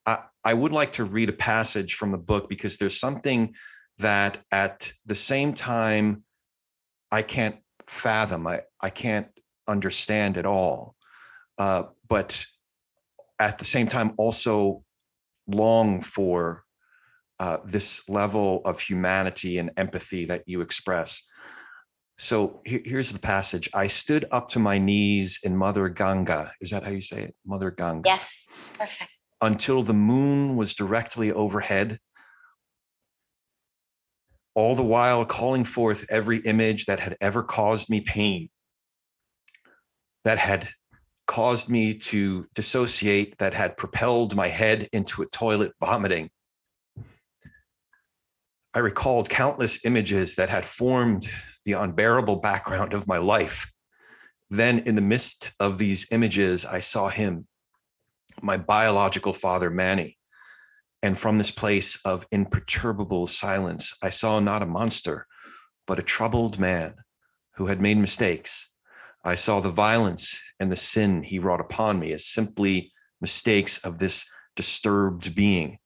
I, 0.05 0.25
I 0.45 0.53
would 0.53 0.73
like 0.73 0.93
to 0.95 1.05
read 1.05 1.31
a 1.31 1.35
passage 1.35 1.95
from 1.95 2.11
the 2.13 2.19
book 2.19 2.51
because 2.51 2.77
there's 2.77 3.01
something 3.01 3.55
that 3.99 4.39
at 4.53 4.93
the 5.07 5.15
same 5.15 5.55
time 5.55 6.23
i 7.11 7.23
can't 7.23 7.57
fathom. 7.87 8.47
I, 8.47 8.63
I 8.81 8.91
can't 8.91 9.29
understand 9.67 10.37
at 10.37 10.47
all. 10.47 10.95
Uh, 11.59 11.85
but 12.09 12.45
at 13.41 13.59
the 13.59 13.65
same 13.65 13.89
time 13.89 14.13
also 14.19 14.85
long 15.49 16.03
for 16.03 16.63
uh, 17.41 17.57
this 17.65 18.09
level 18.09 18.61
of 18.67 18.79
humanity 18.79 19.59
and 19.59 19.71
empathy 19.79 20.27
that 20.27 20.43
you 20.47 20.61
express. 20.61 21.27
So 22.19 22.61
here's 22.67 23.13
the 23.13 23.19
passage. 23.19 23.71
I 23.73 23.87
stood 23.87 24.27
up 24.31 24.51
to 24.51 24.59
my 24.59 24.77
knees 24.77 25.41
in 25.43 25.57
Mother 25.57 25.89
Ganga. 25.89 26.53
Is 26.61 26.69
that 26.71 26.85
how 26.85 26.91
you 26.91 27.01
say 27.01 27.23
it? 27.23 27.35
Mother 27.47 27.71
Ganga. 27.71 28.03
Yes, 28.05 28.45
perfect. 28.75 29.11
Until 29.41 29.83
the 29.83 29.95
moon 29.95 30.55
was 30.55 30.75
directly 30.75 31.33
overhead, 31.33 31.99
all 34.55 34.75
the 34.75 34.85
while 34.85 35.25
calling 35.25 35.65
forth 35.65 36.05
every 36.11 36.41
image 36.41 36.85
that 36.85 37.01
had 37.01 37.17
ever 37.23 37.43
caused 37.43 37.89
me 37.89 38.03
pain, 38.03 38.51
that 40.25 40.37
had 40.37 40.69
caused 41.31 41.71
me 41.71 41.95
to 41.95 42.45
dissociate 42.57 43.39
that 43.39 43.55
had 43.55 43.77
propelled 43.77 44.35
my 44.35 44.49
head 44.49 44.89
into 44.93 45.23
a 45.23 45.27
toilet 45.27 45.71
vomiting. 45.79 46.29
I 48.75 48.81
recalled 48.81 49.31
countless 49.31 49.85
images 49.85 50.35
that 50.35 50.49
had 50.49 50.67
formed 50.67 51.31
the 51.65 51.75
unbearable 51.75 52.41
background 52.41 52.95
of 52.95 53.07
my 53.07 53.19
life. 53.19 53.73
Then, 54.51 54.81
in 54.81 54.97
the 54.97 55.03
midst 55.03 55.53
of 55.61 55.79
these 55.79 56.09
images, 56.11 56.67
I 56.67 56.81
saw 56.81 57.09
him, 57.11 57.47
my 58.43 58.57
biological 58.57 59.33
father, 59.33 59.71
Manny. 59.71 60.19
And 61.01 61.17
from 61.17 61.39
this 61.39 61.53
place 61.53 62.05
of 62.05 62.27
imperturbable 62.33 63.29
silence, 63.29 63.97
I 64.03 64.11
saw 64.11 64.41
not 64.41 64.65
a 64.65 64.67
monster, 64.67 65.29
but 65.87 66.01
a 66.01 66.03
troubled 66.03 66.59
man 66.59 66.95
who 67.55 67.67
had 67.67 67.81
made 67.81 67.99
mistakes. 67.99 68.70
I 69.25 69.35
saw 69.35 69.61
the 69.61 69.71
violence 69.71 70.41
and 70.59 70.73
the 70.73 70.77
sin 70.77 71.23
he 71.23 71.39
wrought 71.39 71.61
upon 71.61 71.99
me 71.99 72.13
as 72.13 72.27
simply 72.27 72.93
mistakes 73.21 73.79
of 73.79 73.99
this 73.99 74.29
disturbed 74.57 75.35
being. 75.35 75.79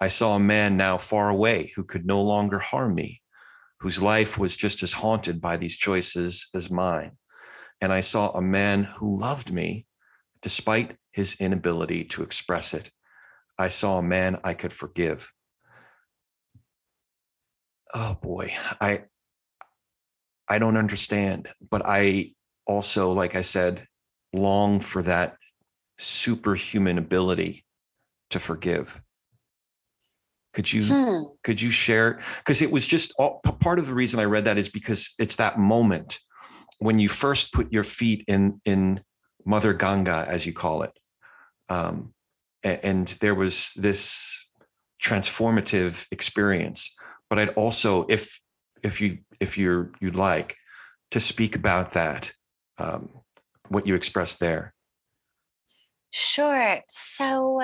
I 0.00 0.08
saw 0.08 0.34
a 0.34 0.40
man 0.40 0.76
now 0.76 0.98
far 0.98 1.28
away 1.28 1.72
who 1.76 1.84
could 1.84 2.06
no 2.06 2.22
longer 2.22 2.58
harm 2.58 2.94
me, 2.94 3.22
whose 3.80 4.02
life 4.02 4.36
was 4.36 4.56
just 4.56 4.82
as 4.82 4.92
haunted 4.92 5.40
by 5.40 5.56
these 5.56 5.78
choices 5.78 6.48
as 6.54 6.70
mine. 6.70 7.12
And 7.80 7.92
I 7.92 8.00
saw 8.00 8.30
a 8.30 8.42
man 8.42 8.84
who 8.84 9.18
loved 9.18 9.52
me 9.52 9.86
despite 10.42 10.96
his 11.12 11.36
inability 11.40 12.04
to 12.04 12.22
express 12.22 12.74
it. 12.74 12.90
I 13.58 13.68
saw 13.68 13.98
a 13.98 14.02
man 14.02 14.38
I 14.44 14.54
could 14.54 14.72
forgive. 14.72 15.32
Oh 17.94 18.14
boy, 18.20 18.52
I 18.80 19.04
I 20.48 20.58
don't 20.58 20.76
understand, 20.76 21.48
but 21.70 21.82
I 21.84 22.32
also 22.66 23.12
like 23.12 23.34
I 23.34 23.42
said 23.42 23.86
long 24.32 24.80
for 24.80 25.02
that 25.02 25.36
superhuman 25.98 26.98
ability 26.98 27.64
to 28.30 28.38
forgive. 28.38 29.00
Could 30.52 30.72
you 30.72 30.84
hmm. 30.84 31.22
could 31.44 31.60
you 31.60 31.70
share 31.70 32.18
because 32.38 32.62
it 32.62 32.70
was 32.70 32.86
just 32.86 33.12
all, 33.18 33.40
part 33.60 33.78
of 33.78 33.86
the 33.86 33.94
reason 33.94 34.20
I 34.20 34.24
read 34.24 34.46
that 34.46 34.58
is 34.58 34.68
because 34.68 35.14
it's 35.18 35.36
that 35.36 35.58
moment 35.58 36.18
when 36.78 36.98
you 36.98 37.08
first 37.08 37.52
put 37.52 37.72
your 37.72 37.84
feet 37.84 38.24
in 38.26 38.60
in 38.64 39.00
Mother 39.44 39.74
Ganga 39.74 40.24
as 40.28 40.46
you 40.46 40.52
call 40.52 40.82
it. 40.82 40.92
Um, 41.68 42.14
and 42.66 43.08
there 43.20 43.34
was 43.34 43.72
this 43.76 44.48
transformative 45.02 46.06
experience 46.10 46.96
but 47.28 47.38
i'd 47.38 47.50
also 47.50 48.06
if 48.08 48.40
if 48.82 49.00
you 49.00 49.18
if 49.40 49.58
you're 49.58 49.92
you'd 50.00 50.16
like 50.16 50.56
to 51.10 51.20
speak 51.20 51.54
about 51.54 51.92
that 51.92 52.32
um, 52.78 53.10
what 53.68 53.86
you 53.86 53.94
expressed 53.94 54.40
there? 54.40 54.74
Sure. 56.10 56.80
So 56.88 57.62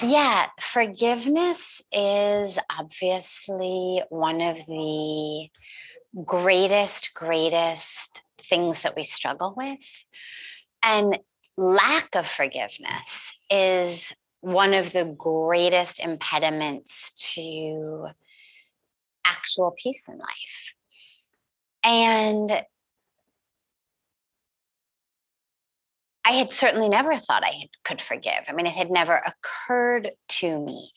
yeah 0.00 0.46
forgiveness 0.60 1.82
is 1.90 2.60
obviously 2.78 4.00
one 4.08 4.40
of 4.40 4.56
the 4.66 5.48
greatest 6.24 7.12
greatest 7.12 8.22
things 8.50 8.82
that 8.82 8.96
we 8.96 9.04
struggle 9.04 9.54
with. 9.56 9.78
And 10.82 11.18
lack 11.56 12.14
of 12.14 12.26
forgiveness 12.26 13.34
is 13.50 14.12
one 14.40 14.74
of 14.74 14.92
the 14.92 15.04
greatest 15.04 16.00
impediments 16.00 17.12
to 17.34 18.06
actual 19.24 19.74
peace 19.76 20.08
in 20.08 20.18
life. 20.18 20.74
And 21.84 22.62
I 26.30 26.34
had 26.34 26.52
certainly 26.52 26.88
never 26.88 27.16
thought 27.16 27.42
I 27.44 27.66
could 27.84 28.00
forgive. 28.00 28.44
I 28.48 28.52
mean, 28.52 28.66
it 28.66 28.76
had 28.76 28.88
never 28.88 29.20
occurred 29.26 30.12
to 30.28 30.64
me. 30.64 30.92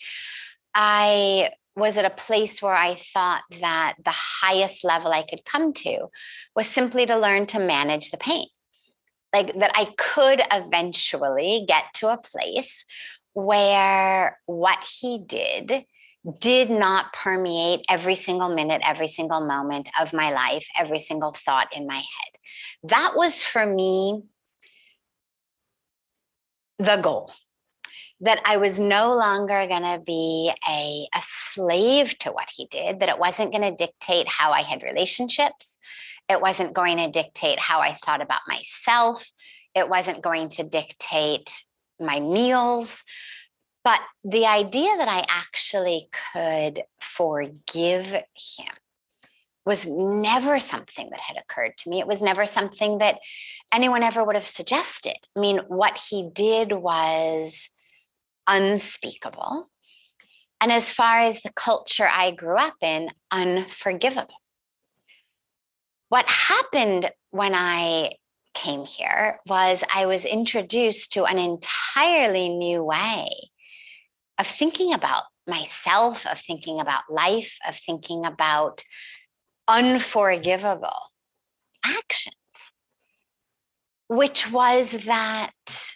I 0.75 1.49
was 1.75 1.97
at 1.97 2.05
a 2.05 2.11
place 2.11 2.61
where 2.61 2.75
I 2.75 2.99
thought 3.15 3.41
that 3.59 3.95
the 4.05 4.13
highest 4.13 4.83
level 4.83 5.11
I 5.11 5.23
could 5.23 5.43
come 5.43 5.73
to 5.73 6.09
was 6.55 6.67
simply 6.67 7.07
to 7.07 7.17
learn 7.17 7.47
to 7.47 7.57
manage 7.57 8.11
the 8.11 8.17
pain 8.17 8.45
like 9.33 9.59
that 9.59 9.71
I 9.73 9.87
could 9.97 10.43
eventually 10.51 11.65
get 11.67 11.85
to 11.95 12.09
a 12.09 12.21
place 12.21 12.85
where 13.33 14.39
what 14.45 14.85
he 14.99 15.17
did 15.17 15.83
did 16.39 16.69
not 16.69 17.11
permeate 17.11 17.83
every 17.89 18.13
single 18.13 18.53
minute, 18.53 18.83
every 18.85 19.07
single 19.07 19.41
moment 19.47 19.89
of 19.99 20.13
my 20.13 20.31
life, 20.31 20.67
every 20.77 20.99
single 20.99 21.33
thought 21.33 21.75
in 21.75 21.87
my 21.87 21.95
head. 21.95 22.37
That 22.83 23.13
was 23.15 23.41
for 23.41 23.65
me 23.65 24.21
the 26.79 26.97
goal 26.97 27.31
that 28.21 28.41
I 28.45 28.57
was 28.57 28.79
no 28.79 29.15
longer 29.15 29.67
going 29.67 29.83
to 29.83 30.01
be 30.05 30.51
a, 30.69 31.07
a 31.13 31.21
slave 31.21 32.17
to 32.19 32.31
what 32.31 32.49
he 32.55 32.67
did, 32.67 33.01
that 33.01 33.09
it 33.09 33.19
wasn't 33.19 33.51
going 33.51 33.63
to 33.63 33.75
dictate 33.75 34.27
how 34.29 34.51
I 34.51 34.61
had 34.61 34.81
relationships, 34.81 35.77
it 36.29 36.41
wasn't 36.41 36.73
going 36.73 36.97
to 36.97 37.09
dictate 37.09 37.59
how 37.59 37.81
I 37.81 37.93
thought 37.93 38.21
about 38.21 38.41
myself. 38.47 39.29
It 39.75 39.89
wasn't 39.89 40.21
going 40.21 40.49
to 40.49 40.63
dictate 40.63 41.63
my 41.99 42.19
meals. 42.19 43.03
But 43.83 43.99
the 44.23 44.45
idea 44.45 44.95
that 44.97 45.09
I 45.09 45.23
actually 45.27 46.07
could 46.33 46.83
forgive 47.01 48.05
him 48.07 48.73
was 49.65 49.87
never 49.87 50.59
something 50.59 51.09
that 51.09 51.19
had 51.19 51.37
occurred 51.37 51.77
to 51.77 51.89
me. 51.89 51.99
It 51.99 52.07
was 52.07 52.21
never 52.21 52.45
something 52.45 52.97
that 52.97 53.19
anyone 53.73 54.03
ever 54.03 54.23
would 54.23 54.35
have 54.35 54.47
suggested. 54.47 55.15
I 55.35 55.39
mean, 55.39 55.59
what 55.67 55.99
he 56.09 56.29
did 56.33 56.73
was 56.73 57.69
unspeakable. 58.47 59.67
And 60.59 60.71
as 60.71 60.91
far 60.91 61.19
as 61.19 61.41
the 61.41 61.53
culture 61.53 62.07
I 62.09 62.31
grew 62.31 62.57
up 62.57 62.75
in, 62.81 63.09
unforgivable. 63.31 64.35
What 66.09 66.29
happened 66.29 67.11
when 67.31 67.55
I 67.55 68.11
came 68.53 68.85
here 68.85 69.39
was 69.47 69.83
I 69.93 70.05
was 70.05 70.25
introduced 70.25 71.13
to 71.13 71.25
an 71.25 71.39
entirely 71.39 72.49
new 72.49 72.83
way 72.83 73.29
of 74.37 74.47
thinking 74.47 74.93
about 74.93 75.23
myself, 75.47 76.25
of 76.27 76.39
thinking 76.39 76.79
about 76.79 77.03
life, 77.09 77.57
of 77.67 77.75
thinking 77.75 78.25
about 78.25 78.83
unforgivable 79.67 81.11
actions, 81.85 82.35
which 84.07 84.51
was 84.51 84.91
that 85.05 85.95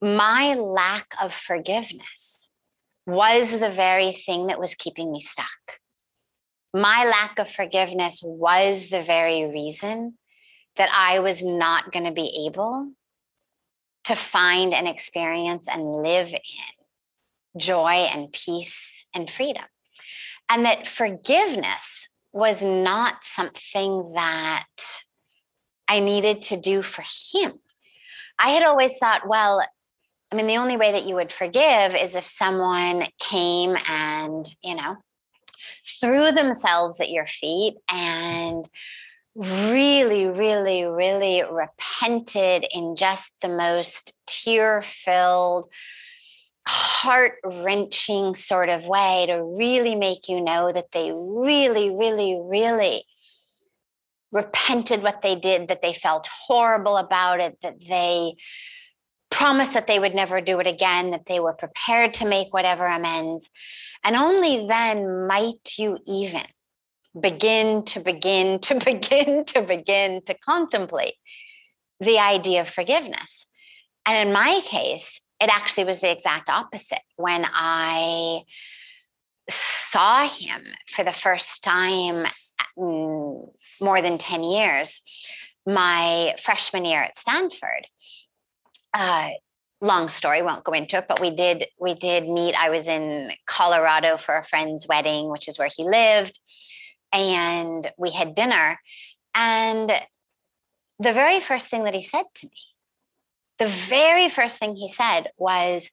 my 0.00 0.54
lack 0.54 1.14
of 1.20 1.32
forgiveness 1.32 2.52
was 3.06 3.58
the 3.58 3.70
very 3.70 4.12
thing 4.12 4.46
that 4.48 4.60
was 4.60 4.74
keeping 4.74 5.10
me 5.10 5.20
stuck 5.20 5.78
my 6.74 7.04
lack 7.04 7.38
of 7.38 7.48
forgiveness 7.48 8.20
was 8.22 8.90
the 8.90 9.02
very 9.02 9.46
reason 9.46 10.18
that 10.76 10.90
I 10.92 11.20
was 11.20 11.44
not 11.44 11.92
going 11.92 12.04
to 12.04 12.12
be 12.12 12.46
able 12.46 12.92
to 14.04 14.14
find 14.14 14.74
and 14.74 14.86
experience 14.86 15.68
and 15.68 15.82
live 15.82 16.28
in 16.28 17.60
joy 17.60 18.06
and 18.14 18.32
peace 18.32 19.04
and 19.14 19.30
freedom. 19.30 19.64
And 20.50 20.64
that 20.64 20.86
forgiveness 20.86 22.08
was 22.32 22.64
not 22.64 23.24
something 23.24 24.12
that 24.14 24.66
I 25.88 26.00
needed 26.00 26.42
to 26.42 26.56
do 26.60 26.82
for 26.82 27.02
him. 27.02 27.58
I 28.38 28.50
had 28.50 28.62
always 28.62 28.98
thought, 28.98 29.26
well, 29.26 29.62
I 30.30 30.36
mean, 30.36 30.46
the 30.46 30.58
only 30.58 30.76
way 30.76 30.92
that 30.92 31.06
you 31.06 31.14
would 31.14 31.32
forgive 31.32 31.94
is 31.94 32.14
if 32.14 32.24
someone 32.24 33.04
came 33.18 33.76
and, 33.88 34.46
you 34.62 34.74
know, 34.74 34.96
threw 36.00 36.30
themselves 36.32 37.00
at 37.00 37.10
your 37.10 37.26
feet 37.26 37.74
and 37.90 38.68
really, 39.34 40.26
really, 40.26 40.84
really 40.84 41.42
repented 41.50 42.66
in 42.74 42.96
just 42.96 43.40
the 43.40 43.48
most 43.48 44.12
tear 44.26 44.82
filled, 44.82 45.72
heart 46.68 47.38
wrenching 47.44 48.34
sort 48.34 48.68
of 48.68 48.86
way 48.86 49.24
to 49.26 49.42
really 49.42 49.94
make 49.94 50.28
you 50.28 50.40
know 50.40 50.70
that 50.70 50.92
they 50.92 51.12
really, 51.12 51.90
really, 51.90 52.38
really 52.42 53.04
repented 54.30 55.02
what 55.02 55.22
they 55.22 55.34
did, 55.34 55.68
that 55.68 55.80
they 55.80 55.92
felt 55.92 56.28
horrible 56.46 56.98
about 56.98 57.40
it, 57.40 57.58
that 57.62 57.76
they 57.88 58.34
promised 59.30 59.74
that 59.74 59.86
they 59.86 59.98
would 59.98 60.14
never 60.14 60.40
do 60.40 60.60
it 60.60 60.66
again, 60.66 61.10
that 61.10 61.26
they 61.26 61.40
were 61.40 61.54
prepared 61.54 62.12
to 62.14 62.28
make 62.28 62.52
whatever 62.52 62.86
amends. 62.86 63.48
And 64.04 64.14
only 64.14 64.66
then 64.66 65.26
might 65.26 65.78
you 65.78 65.98
even 66.06 66.44
begin 67.18 67.84
to 67.86 68.00
begin 68.00 68.58
to 68.60 68.74
begin 68.84 69.44
to 69.46 69.62
begin 69.62 70.22
to 70.26 70.34
contemplate 70.34 71.14
the 72.00 72.18
idea 72.18 72.60
of 72.60 72.68
forgiveness. 72.68 73.46
And 74.06 74.28
in 74.28 74.34
my 74.34 74.60
case, 74.64 75.20
it 75.40 75.50
actually 75.50 75.84
was 75.84 76.00
the 76.00 76.10
exact 76.10 76.48
opposite. 76.48 77.00
When 77.16 77.46
I 77.52 78.42
saw 79.48 80.28
him 80.28 80.64
for 80.86 81.04
the 81.04 81.12
first 81.12 81.62
time 81.62 82.26
mm, 82.76 83.50
more 83.80 84.02
than 84.02 84.18
10 84.18 84.42
years, 84.42 85.00
my 85.66 86.34
freshman 86.40 86.84
year 86.84 87.02
at 87.02 87.16
Stanford, 87.16 87.86
uh, 88.94 89.30
long 89.80 90.08
story 90.08 90.42
won't 90.42 90.64
go 90.64 90.72
into 90.72 90.98
it 90.98 91.06
but 91.08 91.20
we 91.20 91.30
did 91.30 91.66
we 91.78 91.94
did 91.94 92.28
meet 92.28 92.54
i 92.60 92.68
was 92.68 92.88
in 92.88 93.30
colorado 93.46 94.16
for 94.16 94.36
a 94.36 94.44
friend's 94.44 94.88
wedding 94.88 95.30
which 95.30 95.46
is 95.46 95.58
where 95.58 95.70
he 95.74 95.84
lived 95.84 96.38
and 97.12 97.90
we 97.96 98.10
had 98.10 98.34
dinner 98.34 98.80
and 99.34 99.90
the 100.98 101.12
very 101.12 101.38
first 101.38 101.68
thing 101.68 101.84
that 101.84 101.94
he 101.94 102.02
said 102.02 102.24
to 102.34 102.46
me 102.46 102.58
the 103.58 103.66
very 103.66 104.28
first 104.28 104.58
thing 104.58 104.74
he 104.74 104.88
said 104.88 105.28
was 105.36 105.90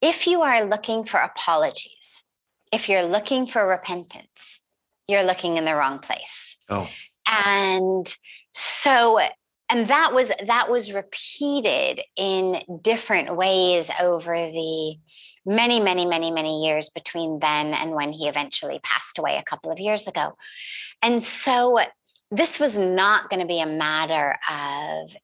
if 0.00 0.26
you 0.26 0.42
are 0.42 0.64
looking 0.64 1.04
for 1.04 1.18
apologies 1.18 2.24
if 2.72 2.88
you're 2.88 3.04
looking 3.04 3.46
for 3.46 3.66
repentance 3.66 4.60
you're 5.08 5.24
looking 5.24 5.56
in 5.56 5.64
the 5.64 5.74
wrong 5.74 5.98
place. 5.98 6.56
Oh. 6.68 6.88
And 7.26 8.06
so 8.52 9.20
and 9.70 9.88
that 9.88 10.12
was 10.14 10.30
that 10.46 10.70
was 10.70 10.92
repeated 10.92 12.00
in 12.16 12.62
different 12.82 13.36
ways 13.36 13.90
over 14.00 14.34
the 14.34 14.96
many 15.44 15.80
many 15.80 16.06
many 16.06 16.30
many 16.30 16.64
years 16.64 16.90
between 16.90 17.38
then 17.40 17.74
and 17.74 17.92
when 17.92 18.12
he 18.12 18.28
eventually 18.28 18.80
passed 18.82 19.18
away 19.18 19.36
a 19.36 19.42
couple 19.42 19.70
of 19.70 19.80
years 19.80 20.06
ago. 20.06 20.36
And 21.02 21.22
so 21.22 21.80
this 22.30 22.60
was 22.60 22.78
not 22.78 23.30
going 23.30 23.40
to 23.40 23.46
be 23.46 23.60
a 23.60 23.66
matter 23.66 24.36
of 24.50 25.14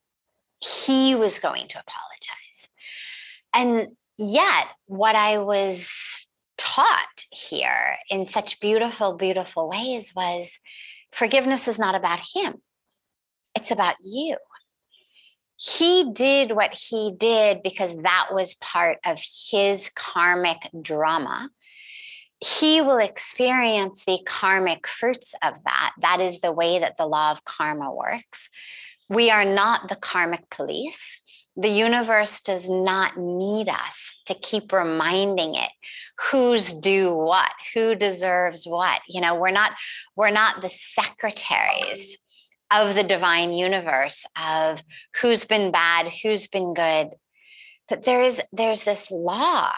he 0.59 1.15
was 1.15 1.39
going 1.39 1.67
to 1.67 1.79
apologize 1.79 2.69
and 3.53 3.95
yet 4.17 4.67
what 4.85 5.15
i 5.15 5.37
was 5.37 6.27
taught 6.57 7.25
here 7.31 7.97
in 8.09 8.25
such 8.25 8.59
beautiful 8.59 9.13
beautiful 9.13 9.69
ways 9.69 10.13
was 10.15 10.57
forgiveness 11.11 11.67
is 11.67 11.77
not 11.77 11.95
about 11.95 12.21
him 12.33 12.55
it's 13.55 13.71
about 13.71 13.95
you. 14.03 14.35
He 15.57 16.11
did 16.11 16.51
what 16.51 16.73
he 16.73 17.13
did 17.17 17.63
because 17.63 17.95
that 18.01 18.27
was 18.31 18.55
part 18.55 18.97
of 19.05 19.19
his 19.49 19.89
karmic 19.95 20.69
drama. 20.81 21.49
He 22.41 22.81
will 22.81 22.97
experience 22.97 24.03
the 24.05 24.19
karmic 24.25 24.85
fruits 24.85 25.33
of 25.41 25.63
that. 25.63 25.93
That 26.01 26.19
is 26.19 26.41
the 26.41 26.51
way 26.51 26.79
that 26.79 26.97
the 26.97 27.07
law 27.07 27.31
of 27.31 27.45
karma 27.45 27.93
works. 27.93 28.49
We 29.09 29.29
are 29.29 29.45
not 29.45 29.89
the 29.89 29.95
karmic 29.95 30.49
police. 30.49 31.21
The 31.57 31.69
universe 31.69 32.41
does 32.41 32.69
not 32.69 33.17
need 33.17 33.69
us 33.69 34.13
to 34.25 34.33
keep 34.33 34.73
reminding 34.73 35.55
it 35.55 35.71
who's 36.29 36.73
due 36.73 37.13
what, 37.13 37.51
who 37.73 37.95
deserves 37.95 38.65
what. 38.65 39.01
You 39.07 39.21
know, 39.21 39.35
we're 39.35 39.51
not 39.51 39.71
we're 40.15 40.31
not 40.31 40.61
the 40.61 40.69
secretaries 40.69 42.17
of 42.71 42.95
the 42.95 43.03
divine 43.03 43.53
universe 43.53 44.25
of 44.41 44.83
who's 45.21 45.45
been 45.45 45.71
bad, 45.71 46.11
who's 46.23 46.47
been 46.47 46.73
good, 46.73 47.09
that 47.89 48.03
there 48.03 48.21
is 48.21 48.41
there's 48.51 48.83
this 48.83 49.09
law 49.11 49.71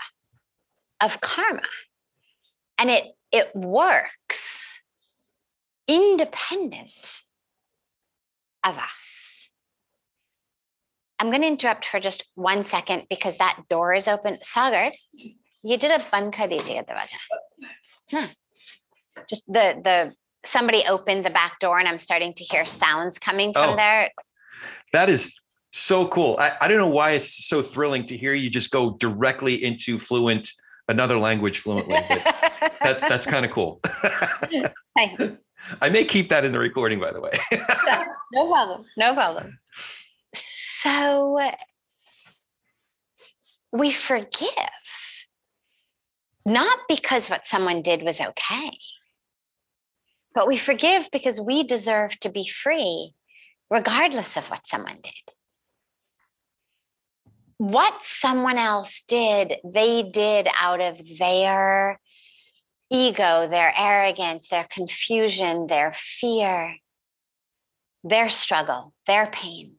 of 1.02 1.22
karma. 1.22 1.62
And 2.80 2.90
it 2.90 3.04
it 3.32 3.56
works 3.56 4.82
independent 5.88 7.22
of 8.68 8.78
us. 8.78 9.50
I'm 11.20 11.30
going 11.30 11.42
to 11.42 11.48
interrupt 11.48 11.86
for 11.86 12.00
just 12.00 12.26
one 12.36 12.64
second 12.64 13.08
because 13.10 13.38
that 13.38 13.60
door 13.70 13.94
is 13.94 14.08
open. 14.08 14.38
Sagar, 14.44 14.92
you 15.64 15.78
did 15.78 15.92
a 15.92 16.04
ban 16.12 16.32
kar 16.32 16.48
dijiye 16.48 16.86
darwaja. 16.86 17.18
Hmm. 18.12 18.26
Just 19.28 19.48
the 19.48 19.82
the 19.84 20.14
somebody 20.46 20.84
opened 20.88 21.26
the 21.26 21.30
back 21.30 21.60
door 21.60 21.80
and 21.80 21.88
I'm 21.88 22.00
starting 22.00 22.34
to 22.36 22.44
hear 22.44 22.66
sounds 22.66 23.18
coming 23.18 23.52
from 23.52 23.72
oh, 23.72 23.76
there. 23.76 24.12
That 24.94 25.10
is 25.10 25.42
so 25.72 26.08
cool. 26.08 26.38
I, 26.40 26.52
I 26.62 26.68
don't 26.68 26.78
know 26.78 26.88
why 26.88 27.12
it's 27.12 27.48
so 27.48 27.62
thrilling 27.62 28.06
to 28.06 28.18
hear 28.18 28.34
you 28.34 28.50
just 28.50 28.72
go 28.72 28.92
directly 28.92 29.64
into 29.64 30.00
fluent 30.00 30.50
another 30.88 31.18
language 31.18 31.60
fluently. 31.60 31.98
But 32.08 32.74
that's 32.82 33.08
that's 33.08 33.26
kind 33.26 33.46
of 33.46 33.52
cool. 33.52 33.82
Thanks. 34.96 35.44
I 35.82 35.90
may 35.90 36.06
keep 36.06 36.30
that 36.30 36.46
in 36.46 36.52
the 36.52 36.60
recording, 36.60 37.00
by 37.00 37.12
the 37.12 37.20
way. 37.20 37.32
no 38.34 38.48
problem. 38.48 38.86
No 38.96 39.14
problem. 39.14 39.60
So 40.34 41.40
we 43.72 43.92
forgive, 43.92 44.50
not 46.46 46.80
because 46.88 47.30
what 47.30 47.46
someone 47.46 47.82
did 47.82 48.04
was 48.04 48.22
okay, 48.22 48.72
but 50.34 50.48
we 50.48 50.58
forgive 50.58 51.10
because 51.12 51.42
we 51.42 51.64
deserve 51.64 52.20
to 52.20 52.30
be 52.30 52.48
free, 52.48 53.14
regardless 53.70 54.38
of 54.38 54.50
what 54.50 54.68
someone 54.68 55.00
did. 55.04 55.37
What 57.58 58.04
someone 58.04 58.58
else 58.58 59.02
did, 59.08 59.56
they 59.64 60.04
did 60.04 60.48
out 60.60 60.82
of 60.82 61.02
their 61.18 62.00
ego, 62.92 63.48
their 63.48 63.74
arrogance, 63.76 64.48
their 64.50 64.68
confusion, 64.70 65.68
their 65.68 65.92
fear, 65.94 66.76
their 68.04 68.30
struggle, 68.30 68.94
their 69.08 69.28
pain. 69.28 69.78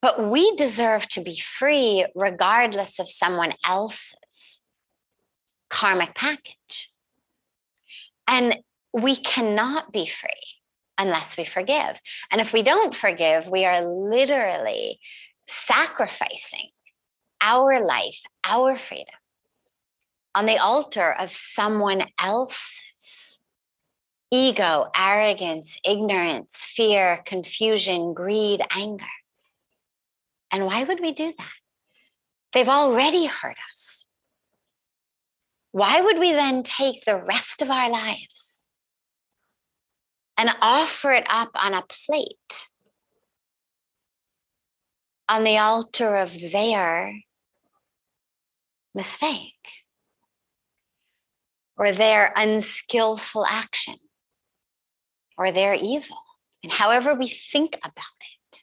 But 0.00 0.28
we 0.30 0.56
deserve 0.56 1.08
to 1.10 1.20
be 1.20 1.38
free 1.38 2.06
regardless 2.14 2.98
of 2.98 3.08
someone 3.08 3.52
else's 3.64 4.60
karmic 5.70 6.14
package. 6.14 6.90
And 8.26 8.58
we 8.92 9.14
cannot 9.16 9.92
be 9.92 10.06
free 10.06 10.30
unless 10.98 11.36
we 11.36 11.44
forgive. 11.44 12.00
And 12.30 12.40
if 12.40 12.52
we 12.52 12.62
don't 12.62 12.94
forgive, 12.94 13.48
we 13.48 13.64
are 13.64 13.82
literally 13.82 14.98
sacrificing 15.52 16.68
our 17.40 17.84
life, 17.84 18.22
our 18.44 18.76
freedom 18.76 19.14
on 20.34 20.46
the 20.46 20.58
altar 20.58 21.14
of 21.18 21.30
someone 21.30 22.04
else's 22.18 23.38
ego, 24.30 24.86
arrogance, 24.96 25.78
ignorance, 25.86 26.64
fear, 26.64 27.22
confusion, 27.26 28.14
greed, 28.14 28.62
anger. 28.74 29.04
And 30.50 30.64
why 30.66 30.84
would 30.84 31.00
we 31.00 31.12
do 31.12 31.32
that? 31.36 31.48
They've 32.52 32.68
already 32.68 33.26
hurt 33.26 33.58
us 33.70 34.02
why 35.72 36.02
would 36.02 36.18
we 36.18 36.32
then 36.32 36.62
take 36.62 37.04
the 37.04 37.16
rest 37.16 37.62
of 37.62 37.70
our 37.70 37.90
lives 37.90 38.66
and 40.36 40.50
offer 40.60 41.12
it 41.12 41.26
up 41.30 41.50
on 41.54 41.72
a 41.72 41.82
plate 41.82 42.68
on 45.32 45.44
the 45.44 45.56
altar 45.56 46.16
of 46.16 46.38
their 46.52 47.14
mistake 48.94 49.66
or 51.78 51.90
their 51.90 52.30
unskillful 52.36 53.46
action 53.46 53.96
or 55.38 55.50
their 55.50 55.72
evil, 55.72 56.18
and 56.62 56.70
however 56.70 57.14
we 57.14 57.26
think 57.26 57.76
about 57.76 58.20
it? 58.20 58.62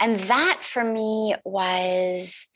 And 0.00 0.18
that 0.28 0.64
for 0.64 0.82
me 0.82 1.36
was 1.44 2.46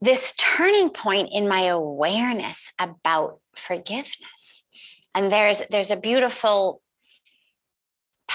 this 0.00 0.32
turning 0.38 0.90
point 0.90 1.30
in 1.32 1.48
my 1.48 1.62
awareness 1.62 2.70
about 2.78 3.40
forgiveness. 3.56 4.64
And 5.12 5.32
there's 5.32 5.60
there's 5.70 5.90
a 5.90 5.96
beautiful 5.96 6.82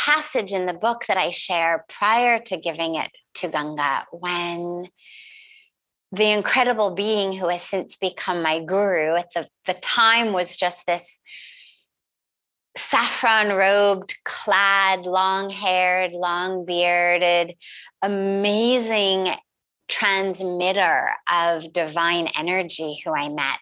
passage 0.06 0.52
in 0.52 0.66
the 0.66 0.74
book 0.74 1.06
that 1.08 1.18
I 1.18 1.30
share 1.30 1.86
prior 1.88 2.40
to 2.40 2.58
giving 2.58 2.96
it 2.96 3.10
to 3.36 3.48
Ganga 3.48 4.06
when 4.12 4.90
the 6.12 6.30
incredible 6.32 6.92
being 6.92 7.34
who 7.34 7.48
has 7.48 7.64
since 7.64 7.96
become 7.96 8.44
my 8.44 8.60
guru 8.60 9.16
at 9.16 9.34
the, 9.34 9.48
the 9.66 9.74
time 9.74 10.34
was 10.34 10.58
just 10.58 10.86
this 10.86 11.20
saffron 12.76 13.56
robed, 13.56 14.16
clad, 14.26 15.06
long 15.06 15.50
haired, 15.50 16.12
long 16.12 16.66
bearded, 16.66 17.56
amazing 18.02 19.30
transmitter 19.88 21.12
of 21.32 21.72
divine 21.72 22.28
energy 22.38 23.00
who 23.04 23.16
I 23.16 23.30
met, 23.30 23.60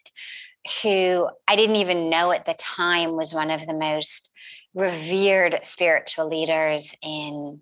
who 0.81 1.29
I 1.47 1.55
didn't 1.55 1.75
even 1.77 2.09
know 2.09 2.31
at 2.31 2.45
the 2.45 2.55
time 2.55 3.15
was 3.15 3.33
one 3.33 3.51
of 3.51 3.65
the 3.67 3.77
most 3.77 4.30
revered 4.73 5.59
spiritual 5.63 6.27
leaders 6.27 6.95
in 7.01 7.61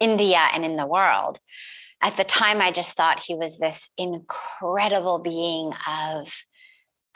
India 0.00 0.38
and 0.54 0.64
in 0.64 0.76
the 0.76 0.86
world. 0.86 1.40
At 2.00 2.16
the 2.16 2.24
time, 2.24 2.60
I 2.60 2.70
just 2.70 2.94
thought 2.94 3.20
he 3.20 3.34
was 3.34 3.58
this 3.58 3.88
incredible 3.98 5.18
being 5.18 5.72
of, 5.88 6.32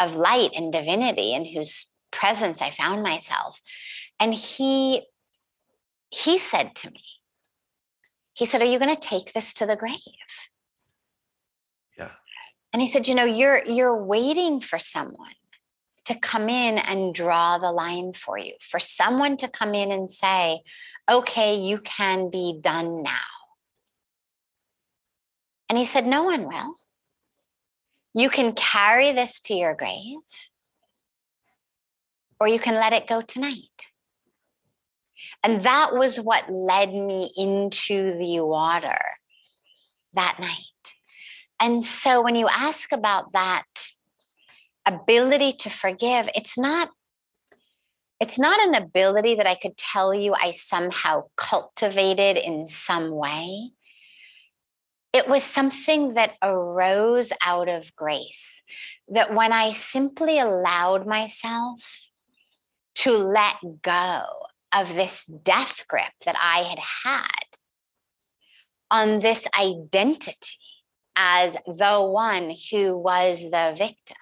of 0.01 0.17
light 0.17 0.51
and 0.57 0.73
divinity 0.73 1.35
in 1.35 1.45
whose 1.45 1.93
presence 2.11 2.61
I 2.61 2.71
found 2.71 3.03
myself. 3.03 3.61
And 4.19 4.35
he 4.35 5.03
he 6.11 6.37
said 6.37 6.75
to 6.77 6.91
me, 6.91 7.03
he 8.35 8.45
said, 8.45 8.61
Are 8.61 8.67
you 8.67 8.79
going 8.79 8.95
to 8.95 9.01
take 9.01 9.33
this 9.33 9.55
to 9.55 9.67
the 9.67 9.77
grave? 9.77 9.97
Yeah. 11.97 12.11
And 12.73 12.83
he 12.83 12.89
said, 12.89 13.09
you 13.09 13.15
know, 13.15 13.25
you're 13.25 13.65
you're 13.65 13.97
waiting 13.97 14.61
for 14.61 14.79
someone 14.79 15.35
to 16.07 16.19
come 16.19 16.49
in 16.49 16.79
and 16.79 17.15
draw 17.15 17.59
the 17.59 17.71
line 17.71 18.13
for 18.13 18.39
you, 18.39 18.55
for 18.61 18.81
someone 18.81 19.37
to 19.39 19.49
come 19.49 19.75
in 19.75 19.93
and 19.93 20.11
say, 20.11 20.63
okay, 21.11 21.57
you 21.57 21.79
can 21.79 22.31
be 22.31 22.59
done 22.61 23.03
now. 23.03 23.11
And 25.69 25.79
he 25.79 25.87
said, 25.87 26.07
No 26.07 26.25
one 26.25 26.47
will. 26.47 26.75
You 28.15 28.29
can 28.29 28.53
carry 28.53 29.13
this 29.13 29.41
to 29.41 29.55
your 29.55 29.75
grave, 29.75 30.19
or 32.39 32.47
you 32.47 32.59
can 32.59 32.75
let 32.75 32.93
it 32.93 33.07
go 33.07 33.23
tonight. 33.23 33.89
And 35.43 35.63
that 35.63 35.95
was 35.95 36.21
what 36.21 36.51
led 36.51 36.93
me 36.93 37.31
into 37.39 38.11
the 38.11 38.41
water 38.41 38.99
that 40.13 40.37
night. 40.39 40.95
And 41.59 41.83
so 41.83 42.23
when 42.23 42.35
you 42.35 42.49
ask 42.49 42.93
about 42.93 43.33
that 43.33 43.65
ability 44.87 45.53
to 45.53 45.71
forgive, 45.71 46.29
it's 46.35 46.59
not 46.59 46.91
it's 48.21 48.39
not 48.39 48.61
an 48.61 48.77
ability 48.77 49.35
that 49.35 49.49
I 49.49 49.57
could 49.57 49.77
tell 49.77 50.15
you 50.15 50.33
I 50.33 50.53
somehow 50.53 51.25
cultivated 51.37 52.37
in 52.37 52.69
some 52.69 53.11
way. 53.11 53.73
It 55.13 55.27
was 55.27 55.43
something 55.43 56.15
that 56.15 56.35
arose 56.41 57.33
out 57.45 57.69
of 57.69 57.95
grace. 57.97 58.63
That 59.09 59.35
when 59.35 59.53
I 59.53 59.73
simply 59.73 60.39
allowed 60.39 61.05
myself 61.05 61.83
to 62.97 63.11
let 63.11 63.57
go 63.83 64.23
of 64.73 64.95
this 64.95 65.25
death 65.25 65.85
grip 65.89 66.13
that 66.25 66.37
I 66.41 66.61
had 66.61 66.79
had 66.79 67.43
on 68.93 69.19
this 69.19 69.49
identity 69.59 70.59
as 71.17 71.57
the 71.67 71.99
one 72.01 72.55
who 72.71 72.97
was 72.97 73.41
the 73.41 73.75
victim. 73.77 74.17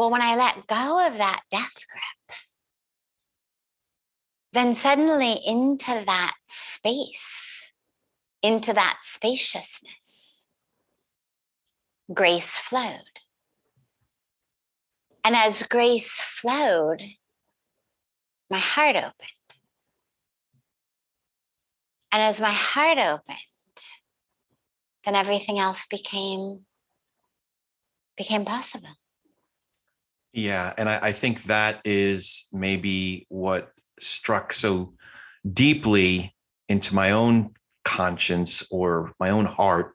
Well, 0.00 0.10
when 0.10 0.22
I 0.22 0.34
let 0.34 0.66
go 0.66 1.06
of 1.06 1.18
that 1.18 1.42
death 1.50 1.74
grip, 1.92 2.38
then 4.50 4.72
suddenly 4.72 5.34
into 5.46 6.04
that 6.06 6.32
space, 6.48 7.74
into 8.42 8.72
that 8.72 9.00
spaciousness, 9.02 10.48
grace 12.14 12.56
flowed. 12.56 13.20
And 15.22 15.36
as 15.36 15.64
grace 15.64 16.18
flowed, 16.18 17.02
my 18.48 18.58
heart 18.58 18.96
opened. 18.96 19.12
And 22.10 22.22
as 22.22 22.40
my 22.40 22.52
heart 22.52 22.96
opened, 22.96 23.36
then 25.04 25.14
everything 25.14 25.58
else 25.58 25.84
became 25.84 26.64
became 28.16 28.46
possible. 28.46 28.96
Yeah, 30.32 30.72
and 30.78 30.88
I, 30.88 30.98
I 31.02 31.12
think 31.12 31.44
that 31.44 31.80
is 31.84 32.46
maybe 32.52 33.26
what 33.28 33.72
struck 33.98 34.52
so 34.52 34.92
deeply 35.52 36.34
into 36.68 36.94
my 36.94 37.10
own 37.10 37.50
conscience 37.84 38.66
or 38.70 39.12
my 39.18 39.30
own 39.30 39.44
heart 39.44 39.94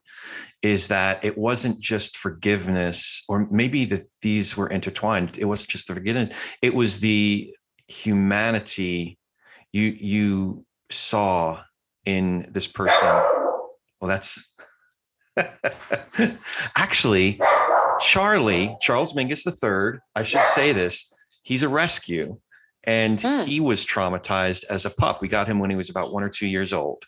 is 0.62 0.88
that 0.88 1.24
it 1.24 1.38
wasn't 1.38 1.80
just 1.80 2.18
forgiveness 2.18 3.24
or 3.30 3.48
maybe 3.52 3.86
that 3.86 4.10
these 4.22 4.58
were 4.58 4.68
intertwined 4.68 5.38
it 5.38 5.46
wasn't 5.46 5.70
just 5.70 5.88
the 5.88 5.94
forgiveness 5.94 6.36
it 6.64 6.74
was 6.74 7.00
the 7.00 7.54
humanity 7.88 9.20
you 9.72 9.96
you 10.00 10.66
saw 10.90 11.62
in 12.06 12.48
this 12.52 12.68
person. 12.68 12.98
Well 14.00 14.08
that's 14.08 14.54
actually 16.78 17.40
charlie 18.06 18.78
charles 18.82 19.14
mingus 19.14 19.46
iii 19.46 20.00
i 20.16 20.24
should 20.24 20.46
say 20.48 20.72
this 20.72 21.12
he's 21.44 21.64
a 21.64 21.70
rescue 21.70 22.38
and 22.84 23.20
mm. 23.20 23.46
he 23.46 23.60
was 23.60 23.86
traumatized 23.86 24.64
as 24.70 24.86
a 24.86 24.90
pup 24.90 25.22
we 25.22 25.28
got 25.28 25.48
him 25.48 25.60
when 25.60 25.70
he 25.70 25.76
was 25.76 25.90
about 25.90 26.14
one 26.14 26.24
or 26.24 26.30
two 26.30 26.48
years 26.48 26.72
old 26.72 27.04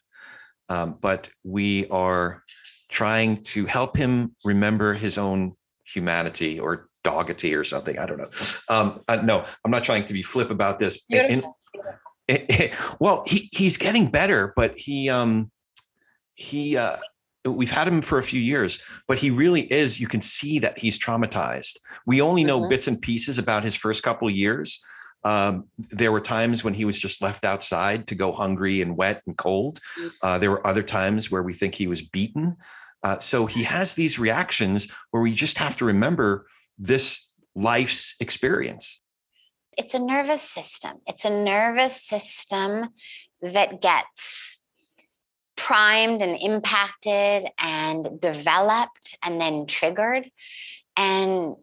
um, 0.69 0.97
but 0.99 1.29
we 1.43 1.87
are 1.87 2.43
trying 2.89 3.43
to 3.43 3.65
help 3.65 3.95
him 3.95 4.35
remember 4.43 4.93
his 4.93 5.17
own 5.17 5.53
humanity 5.85 6.59
or 6.59 6.89
doggity 7.03 7.57
or 7.57 7.63
something. 7.63 7.97
I 7.97 8.05
don't 8.05 8.17
know. 8.17 8.29
Um, 8.69 9.01
uh, 9.07 9.17
no, 9.17 9.45
I'm 9.63 9.71
not 9.71 9.83
trying 9.83 10.05
to 10.05 10.13
be 10.13 10.21
flip 10.21 10.49
about 10.49 10.79
this. 10.79 11.05
In, 11.09 11.43
in, 12.27 12.71
well, 12.99 13.23
he 13.25 13.49
he's 13.51 13.77
getting 13.77 14.09
better, 14.09 14.53
but 14.55 14.77
he 14.77 15.09
um 15.09 15.51
he 16.35 16.77
uh 16.77 16.97
we've 17.45 17.71
had 17.71 17.87
him 17.87 18.01
for 18.01 18.19
a 18.19 18.23
few 18.23 18.41
years, 18.41 18.81
but 19.07 19.17
he 19.17 19.31
really 19.31 19.71
is. 19.71 19.99
You 19.99 20.07
can 20.07 20.21
see 20.21 20.59
that 20.59 20.79
he's 20.79 20.99
traumatized. 20.99 21.79
We 22.05 22.21
only 22.21 22.43
know 22.43 22.59
mm-hmm. 22.59 22.69
bits 22.69 22.87
and 22.87 23.01
pieces 23.01 23.37
about 23.37 23.63
his 23.63 23.75
first 23.75 24.03
couple 24.03 24.27
of 24.27 24.33
years. 24.33 24.83
Um, 25.23 25.65
there 25.77 26.11
were 26.11 26.21
times 26.21 26.63
when 26.63 26.73
he 26.73 26.85
was 26.85 26.99
just 26.99 27.21
left 27.21 27.43
outside 27.43 28.07
to 28.07 28.15
go 28.15 28.31
hungry 28.31 28.81
and 28.81 28.95
wet 28.95 29.21
and 29.25 29.35
cold. 29.37 29.79
Uh, 30.21 30.37
there 30.37 30.51
were 30.51 30.65
other 30.65 30.83
times 30.83 31.31
where 31.31 31.43
we 31.43 31.53
think 31.53 31.75
he 31.75 31.87
was 31.87 32.01
beaten. 32.01 32.55
Uh, 33.03 33.19
so 33.19 33.45
he 33.45 33.63
has 33.63 33.93
these 33.93 34.19
reactions 34.19 34.91
where 35.11 35.23
we 35.23 35.33
just 35.33 35.57
have 35.57 35.75
to 35.77 35.85
remember 35.85 36.45
this 36.77 37.27
life's 37.57 38.15
experience? 38.19 39.01
It's 39.77 39.93
a 39.93 39.99
nervous 39.99 40.41
system. 40.41 40.97
It's 41.07 41.25
a 41.25 41.29
nervous 41.29 42.01
system 42.01 42.89
that 43.41 43.81
gets 43.81 44.56
primed 45.57 46.21
and 46.21 46.37
impacted 46.41 47.45
and 47.59 48.21
developed 48.21 49.17
and 49.23 49.41
then 49.41 49.65
triggered. 49.65 50.29
And 50.95 51.55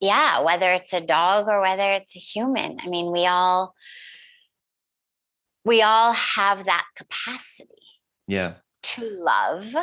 yeah, 0.00 0.40
whether 0.40 0.72
it's 0.72 0.92
a 0.92 1.00
dog 1.00 1.46
or 1.46 1.60
whether 1.60 1.92
it's 1.92 2.16
a 2.16 2.18
human, 2.18 2.78
I 2.80 2.88
mean, 2.88 3.12
we 3.12 3.26
all 3.26 3.74
we 5.64 5.82
all 5.82 6.12
have 6.12 6.64
that 6.64 6.86
capacity. 6.96 7.74
Yeah. 8.26 8.54
To 8.82 9.02
love 9.10 9.76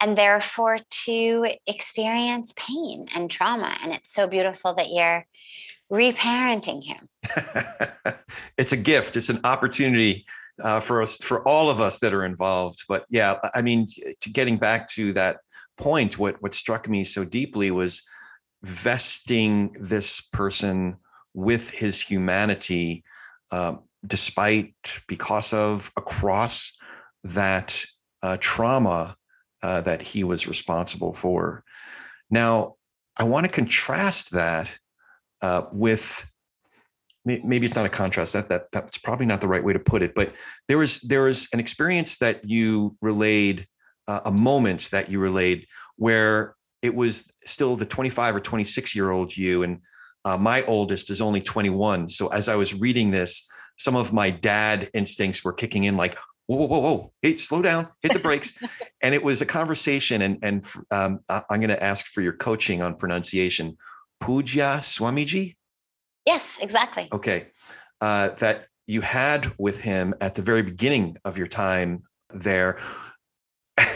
and 0.00 0.16
therefore 0.16 0.78
to 1.04 1.46
experience 1.66 2.54
pain 2.56 3.08
and 3.14 3.30
trauma. 3.30 3.76
And 3.82 3.92
it's 3.92 4.12
so 4.12 4.26
beautiful 4.26 4.74
that 4.74 4.90
you're 4.90 5.26
reparenting 5.90 6.84
him. 6.84 7.08
it's 8.58 8.72
a 8.72 8.76
gift, 8.76 9.16
it's 9.16 9.28
an 9.28 9.40
opportunity 9.44 10.24
uh, 10.62 10.80
for 10.80 11.02
us, 11.02 11.16
for 11.16 11.46
all 11.46 11.70
of 11.70 11.80
us 11.80 11.98
that 11.98 12.14
are 12.14 12.24
involved. 12.24 12.84
But 12.88 13.04
yeah, 13.08 13.38
I 13.54 13.62
mean, 13.62 13.88
to 14.20 14.30
getting 14.30 14.56
back 14.56 14.88
to 14.90 15.12
that 15.14 15.38
point, 15.76 16.18
what, 16.18 16.40
what 16.40 16.54
struck 16.54 16.88
me 16.88 17.04
so 17.04 17.24
deeply 17.24 17.70
was 17.70 18.02
vesting 18.62 19.76
this 19.80 20.20
person 20.20 20.96
with 21.34 21.70
his 21.70 22.00
humanity, 22.00 23.04
um, 23.50 23.80
despite, 24.06 24.74
because 25.08 25.52
of, 25.52 25.90
across 25.96 26.76
that 27.24 27.84
uh, 28.22 28.36
trauma 28.40 29.16
uh, 29.62 29.80
that 29.80 30.02
he 30.02 30.24
was 30.24 30.46
responsible 30.46 31.14
for. 31.14 31.64
Now, 32.30 32.76
I 33.16 33.24
want 33.24 33.46
to 33.46 33.52
contrast 33.52 34.32
that 34.32 34.70
uh, 35.42 35.62
with 35.72 36.30
maybe 37.24 37.66
it's 37.66 37.76
not 37.76 37.86
a 37.86 37.90
contrast 37.90 38.32
that 38.32 38.48
that 38.48 38.66
that's 38.72 38.98
probably 38.98 39.26
not 39.26 39.40
the 39.40 39.48
right 39.48 39.64
way 39.64 39.72
to 39.72 39.78
put 39.78 40.02
it 40.02 40.14
but 40.14 40.32
there 40.68 40.78
was 40.78 41.00
there 41.00 41.22
was 41.22 41.48
an 41.52 41.60
experience 41.60 42.18
that 42.18 42.48
you 42.48 42.96
relayed 43.00 43.66
uh, 44.08 44.20
a 44.26 44.30
moment 44.30 44.90
that 44.90 45.08
you 45.10 45.18
relayed 45.18 45.66
where 45.96 46.54
it 46.82 46.94
was 46.94 47.30
still 47.46 47.76
the 47.76 47.86
25 47.86 48.36
or 48.36 48.40
26 48.40 48.94
year 48.94 49.10
old 49.10 49.36
you 49.36 49.62
and 49.62 49.80
uh, 50.26 50.36
my 50.36 50.64
oldest 50.64 51.10
is 51.10 51.20
only 51.20 51.40
21 51.40 52.08
so 52.08 52.28
as 52.28 52.48
i 52.48 52.56
was 52.56 52.74
reading 52.74 53.10
this 53.10 53.48
some 53.76 53.96
of 53.96 54.12
my 54.12 54.30
dad 54.30 54.88
instincts 54.94 55.42
were 55.42 55.52
kicking 55.52 55.84
in 55.84 55.96
like 55.96 56.16
whoa, 56.46 56.58
whoa, 56.58 56.66
whoa, 56.66 56.78
whoa, 56.78 57.12
hey, 57.22 57.34
slow 57.34 57.62
down, 57.62 57.88
hit 58.02 58.12
the 58.12 58.18
brakes. 58.18 58.58
and 59.02 59.14
it 59.14 59.22
was 59.22 59.40
a 59.40 59.46
conversation. 59.46 60.22
And, 60.22 60.38
and 60.42 60.66
um, 60.90 61.20
I'm 61.28 61.60
going 61.60 61.68
to 61.68 61.82
ask 61.82 62.06
for 62.06 62.20
your 62.20 62.34
coaching 62.34 62.82
on 62.82 62.96
pronunciation. 62.96 63.76
Pujya 64.22 64.78
Swamiji? 64.78 65.56
Yes, 66.26 66.58
exactly. 66.60 67.08
Okay. 67.12 67.48
Uh, 68.00 68.28
that 68.38 68.66
you 68.86 69.00
had 69.00 69.52
with 69.58 69.80
him 69.80 70.14
at 70.20 70.34
the 70.34 70.42
very 70.42 70.62
beginning 70.62 71.16
of 71.24 71.38
your 71.38 71.46
time 71.46 72.02
there 72.30 72.78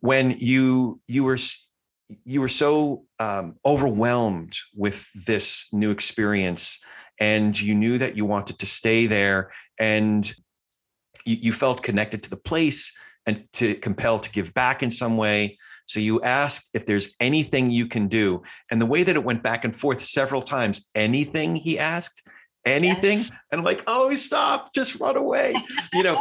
when 0.00 0.36
you 0.38 1.00
you 1.08 1.24
were 1.24 1.38
you 2.24 2.40
were 2.40 2.48
so 2.48 3.04
um, 3.18 3.56
overwhelmed 3.64 4.56
with 4.74 5.08
this 5.26 5.68
new 5.72 5.90
experience 5.90 6.82
and 7.20 7.58
you 7.60 7.74
knew 7.74 7.98
that 7.98 8.16
you 8.16 8.24
wanted 8.24 8.58
to 8.58 8.66
stay 8.66 9.06
there 9.06 9.50
and 9.78 10.34
you, 11.24 11.36
you 11.40 11.52
felt 11.52 11.82
connected 11.82 12.22
to 12.22 12.30
the 12.30 12.36
place 12.36 12.96
and 13.26 13.46
to 13.52 13.74
compelled 13.76 14.22
to 14.24 14.32
give 14.32 14.52
back 14.54 14.82
in 14.82 14.90
some 14.90 15.16
way. 15.16 15.58
So 15.86 16.00
you 16.00 16.20
asked 16.22 16.70
if 16.74 16.86
there's 16.86 17.14
anything 17.20 17.70
you 17.70 17.86
can 17.86 18.08
do. 18.08 18.42
And 18.70 18.80
the 18.80 18.86
way 18.86 19.02
that 19.02 19.16
it 19.16 19.24
went 19.24 19.42
back 19.42 19.64
and 19.64 19.74
forth 19.74 20.02
several 20.02 20.42
times, 20.42 20.88
anything 20.94 21.56
he 21.56 21.78
asked, 21.78 22.28
anything. 22.64 23.18
Yes. 23.18 23.30
And 23.50 23.58
I'm 23.58 23.64
like, 23.64 23.82
oh, 23.86 24.14
stop, 24.14 24.72
just 24.74 25.00
run 25.00 25.16
away. 25.16 25.54
You 25.92 26.02
know, 26.02 26.18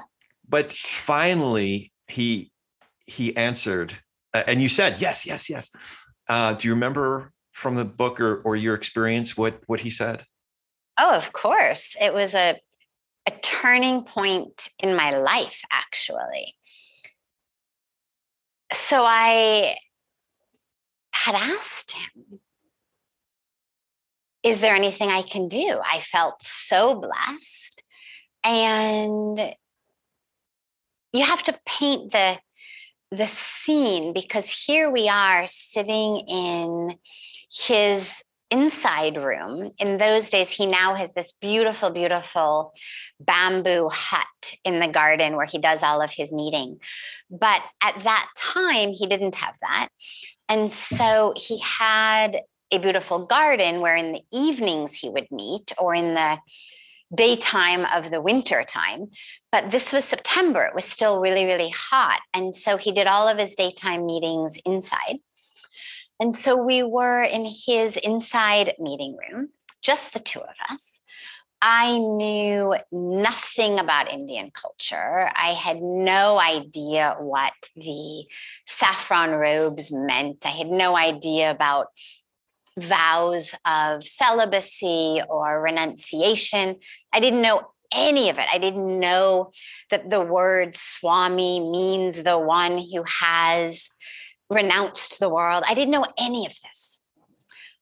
but 0.48 0.72
finally 0.72 1.92
he 2.08 2.50
he 3.06 3.36
answered 3.36 3.94
uh, 4.34 4.42
and 4.48 4.60
you 4.60 4.68
said, 4.68 5.00
yes, 5.00 5.24
yes, 5.24 5.48
yes. 5.48 5.70
Uh, 6.28 6.54
do 6.54 6.68
you 6.68 6.74
remember 6.74 7.32
from 7.52 7.76
the 7.76 7.84
book 7.84 8.20
or, 8.20 8.42
or 8.42 8.56
your 8.56 8.74
experience 8.74 9.36
what 9.36 9.62
what 9.66 9.80
he 9.80 9.90
said? 9.90 10.26
Oh, 10.98 11.14
of 11.14 11.32
course. 11.32 11.96
It 12.00 12.12
was 12.12 12.34
a 12.34 12.58
a 13.26 13.30
turning 13.42 14.02
point 14.02 14.68
in 14.80 14.96
my 14.96 15.16
life, 15.16 15.60
actually. 15.72 16.54
So 18.72 19.04
I 19.04 19.76
had 21.12 21.34
asked 21.34 21.92
him, 21.92 22.40
Is 24.42 24.60
there 24.60 24.74
anything 24.74 25.08
I 25.08 25.22
can 25.22 25.48
do? 25.48 25.80
I 25.84 26.00
felt 26.00 26.42
so 26.42 26.94
blessed. 26.94 27.82
And 28.44 29.54
you 31.12 31.24
have 31.24 31.42
to 31.44 31.58
paint 31.64 32.12
the 32.12 32.38
the 33.10 33.26
scene 33.28 34.12
because 34.12 34.64
here 34.66 34.90
we 34.90 35.08
are 35.08 35.46
sitting 35.46 36.22
in 36.28 36.96
his 37.48 38.22
inside 38.54 39.16
room. 39.16 39.72
In 39.78 39.98
those 39.98 40.30
days, 40.30 40.48
he 40.48 40.64
now 40.64 40.94
has 40.94 41.12
this 41.12 41.32
beautiful, 41.32 41.90
beautiful 41.90 42.72
bamboo 43.18 43.88
hut 43.92 44.54
in 44.64 44.78
the 44.78 44.86
garden 44.86 45.34
where 45.34 45.44
he 45.44 45.58
does 45.58 45.82
all 45.82 46.00
of 46.00 46.12
his 46.12 46.32
meeting. 46.32 46.78
But 47.28 47.62
at 47.82 47.98
that 48.04 48.28
time, 48.36 48.92
he 48.92 49.06
didn't 49.06 49.34
have 49.34 49.56
that. 49.60 49.88
And 50.48 50.70
so 50.70 51.34
he 51.36 51.58
had 51.58 52.42
a 52.70 52.78
beautiful 52.78 53.26
garden 53.26 53.80
where 53.80 53.96
in 53.96 54.12
the 54.12 54.22
evenings 54.32 54.94
he 54.94 55.10
would 55.10 55.26
meet 55.32 55.72
or 55.76 55.92
in 55.92 56.14
the 56.14 56.38
daytime 57.12 57.86
of 57.92 58.10
the 58.12 58.20
winter 58.20 58.62
time. 58.62 59.06
But 59.50 59.72
this 59.72 59.92
was 59.92 60.04
September. 60.04 60.64
It 60.64 60.74
was 60.76 60.84
still 60.84 61.20
really, 61.20 61.44
really 61.44 61.70
hot. 61.70 62.20
And 62.32 62.54
so 62.54 62.76
he 62.76 62.92
did 62.92 63.08
all 63.08 63.26
of 63.28 63.38
his 63.38 63.56
daytime 63.56 64.06
meetings 64.06 64.56
inside. 64.64 65.18
And 66.20 66.34
so 66.34 66.56
we 66.56 66.82
were 66.82 67.22
in 67.22 67.44
his 67.44 67.96
inside 67.96 68.74
meeting 68.78 69.16
room, 69.16 69.48
just 69.82 70.12
the 70.12 70.20
two 70.20 70.40
of 70.40 70.54
us. 70.70 71.00
I 71.66 71.96
knew 71.98 72.76
nothing 72.92 73.80
about 73.80 74.12
Indian 74.12 74.50
culture. 74.50 75.30
I 75.34 75.52
had 75.52 75.80
no 75.80 76.38
idea 76.38 77.16
what 77.18 77.54
the 77.74 78.26
saffron 78.66 79.30
robes 79.32 79.90
meant. 79.90 80.44
I 80.44 80.50
had 80.50 80.68
no 80.68 80.94
idea 80.94 81.50
about 81.50 81.86
vows 82.78 83.54
of 83.64 84.04
celibacy 84.04 85.22
or 85.28 85.62
renunciation. 85.62 86.76
I 87.12 87.20
didn't 87.20 87.42
know 87.42 87.62
any 87.92 88.28
of 88.28 88.38
it. 88.38 88.46
I 88.52 88.58
didn't 88.58 89.00
know 89.00 89.50
that 89.90 90.10
the 90.10 90.20
word 90.20 90.76
Swami 90.76 91.60
means 91.60 92.22
the 92.22 92.38
one 92.38 92.78
who 92.78 93.04
has 93.20 93.88
renounced 94.54 95.20
the 95.20 95.28
world. 95.28 95.64
I 95.66 95.74
didn't 95.74 95.92
know 95.92 96.06
any 96.18 96.46
of 96.46 96.54
this. 96.62 97.00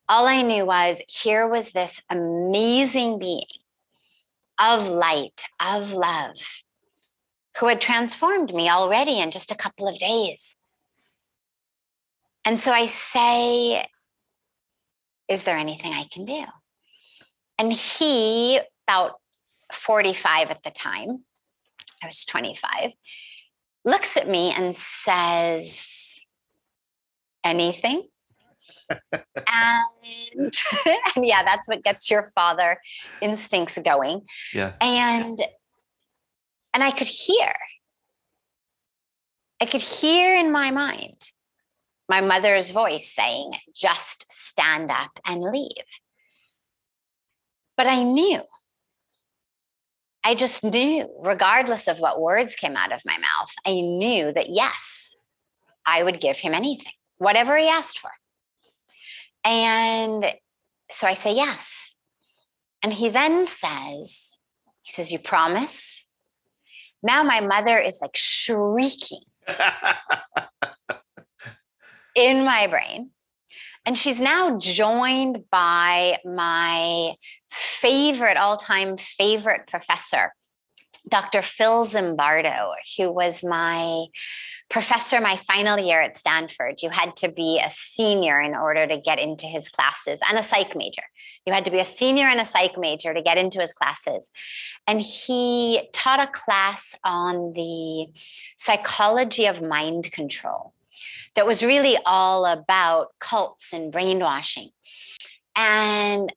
All 0.09 0.27
I 0.27 0.43
knew 0.43 0.67
was 0.67 1.03
here 1.09 1.47
was 1.47 1.71
this 1.71 2.03
amazing 2.11 3.19
being 3.19 3.43
of 4.61 4.87
light, 4.87 5.45
of 5.61 5.93
love, 5.93 6.37
who 7.59 7.69
had 7.69 7.81
transformed 7.81 8.55
me 8.55 8.69
already 8.69 9.21
in 9.21 9.31
just 9.31 9.51
a 9.51 9.57
couple 9.57 9.89
of 9.89 9.99
days. 9.99 10.57
And 12.45 12.59
so 12.59 12.73
I 12.73 12.87
say, 12.87 13.85
Is 15.29 15.45
there 15.45 15.57
anything 15.57 15.93
I 15.93 16.05
can 16.11 16.25
do? 16.25 16.45
And 17.59 17.73
he, 17.73 18.61
about 18.89 19.21
45 19.73 20.51
at 20.51 20.63
the 20.63 20.71
time, 20.71 21.25
I 22.03 22.07
was 22.07 22.25
25, 22.25 22.93
looks 23.85 24.17
at 24.17 24.29
me 24.29 24.53
and 24.53 24.75
says, 24.75 26.12
anything. 27.45 28.09
and, 28.91 29.01
and 31.17 31.25
yeah, 31.25 31.43
that's 31.43 31.69
what 31.69 31.83
gets 31.83 32.11
your 32.11 32.33
father 32.35 32.79
instincts 33.21 33.79
going. 33.85 34.23
Yeah. 34.53 34.73
And 34.81 35.41
and 36.75 36.83
I 36.83 36.91
could 36.91 37.07
hear. 37.07 37.53
I 39.61 39.67
could 39.67 39.81
hear 39.81 40.35
in 40.37 40.51
my 40.51 40.71
mind 40.71 41.31
my 42.09 42.21
mother's 42.21 42.71
voice 42.71 43.15
saying, 43.15 43.53
just 43.75 44.31
stand 44.33 44.91
up 44.91 45.11
and 45.27 45.41
leave. 45.41 45.71
But 47.77 47.87
I 47.87 48.03
knew. 48.03 48.43
I 50.25 50.35
just 50.35 50.63
knew, 50.63 51.09
regardless 51.23 51.89
of 51.89 51.99
what 51.99 52.21
words 52.21 52.55
came 52.55 52.77
out 52.77 52.93
of 52.93 53.03
my 53.05 53.17
mouth, 53.19 53.51
I 53.67 53.73
knew 53.73 54.33
that 54.33 54.51
yes, 54.51 55.17
I 55.87 56.03
would 56.03 56.21
give 56.21 56.37
him 56.37 56.55
anything 56.55 56.93
whatever 57.23 57.57
he 57.57 57.69
asked 57.69 57.99
for. 57.99 58.11
And 59.45 60.25
so 60.91 61.07
I 61.07 61.15
say 61.15 61.35
yes. 61.35 61.95
And 62.83 62.93
he 62.93 63.09
then 63.09 63.47
says, 63.47 64.39
he 64.83 64.93
says, 64.93 65.13
You 65.13 65.19
promise? 65.19 66.05
Now 67.03 67.23
my 67.23 67.41
mother 67.41 67.79
is 67.79 68.01
like 68.03 68.17
shrieking 68.17 69.23
in 72.17 72.45
my 72.45 72.67
brain. 72.67 73.11
And 73.85 73.99
she's 73.99 74.23
now 74.23 74.59
joined 74.59 75.45
by 75.51 76.19
my 76.25 77.15
favorite, 77.51 78.37
all 78.37 78.57
time 78.57 78.97
favorite 78.97 79.67
professor, 79.67 80.33
Dr. 81.13 81.43
Phil 81.43 81.85
Zimbardo, 81.85 82.73
who 82.97 83.13
was 83.13 83.45
my 83.45 84.07
professor 84.71 85.21
my 85.21 85.37
final 85.37 85.79
year 85.79 86.01
at 86.01 86.17
Stanford. 86.17 86.81
You 86.81 86.89
had 86.89 87.15
to 87.17 87.31
be 87.31 87.61
a 87.63 87.69
senior 87.69 88.41
in 88.41 88.55
order 88.55 88.87
to 88.87 88.97
get 88.97 89.19
into 89.19 89.45
his 89.45 89.69
classes 89.69 90.21
and 90.27 90.39
a 90.39 90.43
psych 90.43 90.75
major. 90.75 91.03
You 91.45 91.53
had 91.53 91.67
to 91.67 91.71
be 91.71 91.81
a 91.81 91.85
senior 91.85 92.25
and 92.25 92.41
a 92.41 92.47
psych 92.47 92.79
major 92.79 93.13
to 93.13 93.21
get 93.21 93.37
into 93.37 93.61
his 93.61 93.75
classes. 93.75 94.31
And 94.87 95.03
he 95.03 95.87
taught 95.93 96.23
a 96.23 96.33
class 96.33 96.95
on 97.05 97.53
the 97.53 98.07
psychology 98.57 99.45
of 99.45 99.61
mind 99.61 100.11
control 100.13 100.73
that 101.35 101.47
was 101.47 101.63
really 101.63 101.99
all 102.07 102.47
about 102.47 103.09
cults 103.19 103.75
and 103.75 103.93
brainwashing. 103.93 104.71
And 105.55 106.33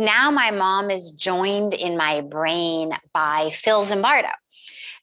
now 0.00 0.30
my 0.30 0.50
mom 0.50 0.90
is 0.90 1.10
joined 1.10 1.74
in 1.74 1.96
my 1.96 2.22
brain 2.22 2.92
by 3.12 3.50
Phil 3.52 3.84
Zimbardo. 3.84 4.30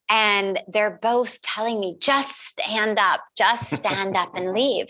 And 0.09 0.59
they're 0.67 0.99
both 1.01 1.41
telling 1.41 1.79
me, 1.79 1.97
just 1.99 2.47
stand 2.47 2.97
up, 2.97 3.21
just 3.37 3.73
stand 3.75 4.15
up 4.15 4.35
and 4.35 4.51
leave. 4.53 4.87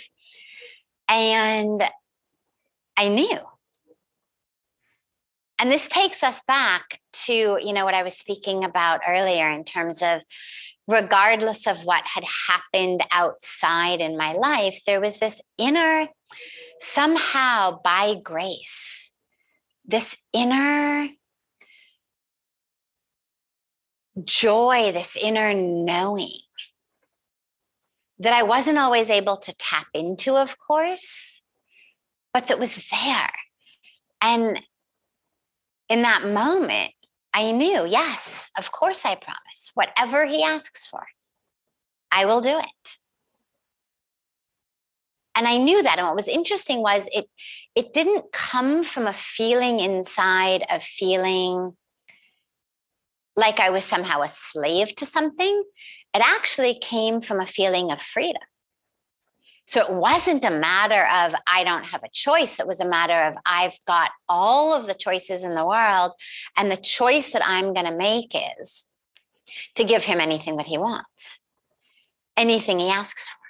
And 1.10 1.84
I 2.98 3.08
knew. 3.08 3.40
And 5.60 5.72
this 5.72 5.88
takes 5.88 6.24
us 6.24 6.42
back 6.48 7.00
to, 7.26 7.34
you 7.34 7.74
know, 7.74 7.84
what 7.84 7.96
I 7.96 8.04
was 8.04 8.16
speaking 8.16 8.64
about 8.64 9.02
earlier 9.08 9.50
in 9.50 9.64
terms 9.64 10.02
of 10.04 10.22
regardless 10.88 11.68
of 11.68 11.84
what 11.84 12.06
had 12.06 12.24
happened 12.48 13.02
outside 13.12 14.00
in 14.00 14.18
my 14.18 14.34
life, 14.34 14.80
there 14.86 15.02
was 15.02 15.18
this 15.18 15.42
inner, 15.58 16.08
somehow 16.80 17.80
by 17.84 18.16
grace, 18.24 19.07
this 19.88 20.18
inner 20.34 21.10
joy, 24.24 24.92
this 24.92 25.16
inner 25.16 25.54
knowing 25.54 26.40
that 28.20 28.34
I 28.34 28.44
wasn't 28.44 28.80
always 28.80 29.10
able 29.10 29.38
to 29.38 29.56
tap 29.56 29.88
into, 29.94 30.36
of 30.36 30.58
course, 30.58 31.42
but 32.34 32.48
that 32.48 32.60
was 32.60 32.76
there. 32.92 33.32
And 34.22 34.62
in 35.88 36.02
that 36.02 36.28
moment, 36.28 36.94
I 37.34 37.52
knew, 37.52 37.86
yes, 37.86 38.50
of 38.58 38.72
course, 38.72 39.06
I 39.06 39.16
promise. 39.16 39.72
Whatever 39.76 40.26
he 40.26 40.44
asks 40.44 40.88
for, 40.88 41.06
I 42.12 42.26
will 42.26 42.42
do 42.42 42.58
it 42.58 42.98
and 45.38 45.48
i 45.48 45.56
knew 45.56 45.82
that 45.82 46.00
and 46.00 46.08
what 46.08 46.16
was 46.16 46.28
interesting 46.28 46.82
was 46.82 47.08
it 47.14 47.26
it 47.76 47.94
didn't 47.94 48.32
come 48.34 48.84
from 48.84 49.08
a 49.08 49.14
feeling 49.14 49.80
inside 49.80 50.64
of 50.70 50.84
feeling 50.84 51.78
like 53.36 53.60
i 53.60 53.70
was 53.70 53.86
somehow 53.86 54.22
a 54.22 54.28
slave 54.28 54.94
to 54.96 55.06
something. 55.06 55.64
It 56.14 56.24
actually 56.26 56.80
came 56.80 57.22
from 57.22 57.40
a 57.40 57.46
feeling 57.46 57.92
of 57.92 58.02
freedom. 58.02 58.42
So 59.66 59.82
it 59.82 59.92
wasn't 59.92 60.44
a 60.44 60.50
matter 60.50 61.08
of 61.22 61.36
i 61.46 61.64
don't 61.64 61.86
have 61.86 62.04
a 62.04 62.10
choice. 62.12 62.60
It 62.60 62.68
was 62.68 62.80
a 62.80 62.88
matter 62.88 63.22
of 63.22 63.36
i've 63.46 63.78
got 63.86 64.10
all 64.28 64.74
of 64.74 64.88
the 64.88 64.96
choices 64.96 65.44
in 65.44 65.54
the 65.54 65.66
world 65.66 66.14
and 66.58 66.72
the 66.72 66.78
choice 66.78 67.32
that 67.32 67.44
i'm 67.46 67.74
going 67.74 67.86
to 67.86 67.96
make 67.96 68.34
is 68.60 68.86
to 69.76 69.84
give 69.84 70.04
him 70.04 70.20
anything 70.20 70.58
that 70.58 70.68
he 70.68 70.78
wants 70.78 71.40
anything 72.36 72.78
he 72.80 72.90
asks 72.90 73.28
for 73.28 73.47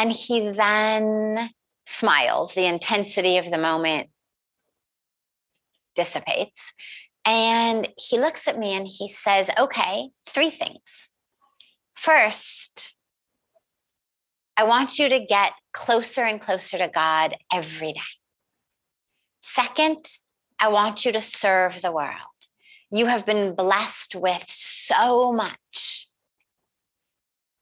and 0.00 0.10
he 0.10 0.48
then 0.48 1.50
smiles. 1.84 2.54
The 2.54 2.64
intensity 2.64 3.36
of 3.36 3.50
the 3.50 3.58
moment 3.58 4.08
dissipates. 5.94 6.72
And 7.26 7.86
he 7.98 8.18
looks 8.18 8.48
at 8.48 8.58
me 8.58 8.74
and 8.74 8.86
he 8.86 9.08
says, 9.08 9.50
Okay, 9.58 10.08
three 10.26 10.48
things. 10.48 11.10
First, 11.94 12.94
I 14.56 14.64
want 14.64 14.98
you 14.98 15.10
to 15.10 15.20
get 15.20 15.52
closer 15.74 16.22
and 16.22 16.40
closer 16.40 16.78
to 16.78 16.88
God 16.88 17.36
every 17.52 17.92
day. 17.92 18.00
Second, 19.42 20.02
I 20.58 20.70
want 20.70 21.04
you 21.04 21.12
to 21.12 21.20
serve 21.20 21.82
the 21.82 21.92
world. 21.92 22.14
You 22.90 23.06
have 23.06 23.26
been 23.26 23.54
blessed 23.54 24.14
with 24.14 24.46
so 24.48 25.30
much. 25.30 26.08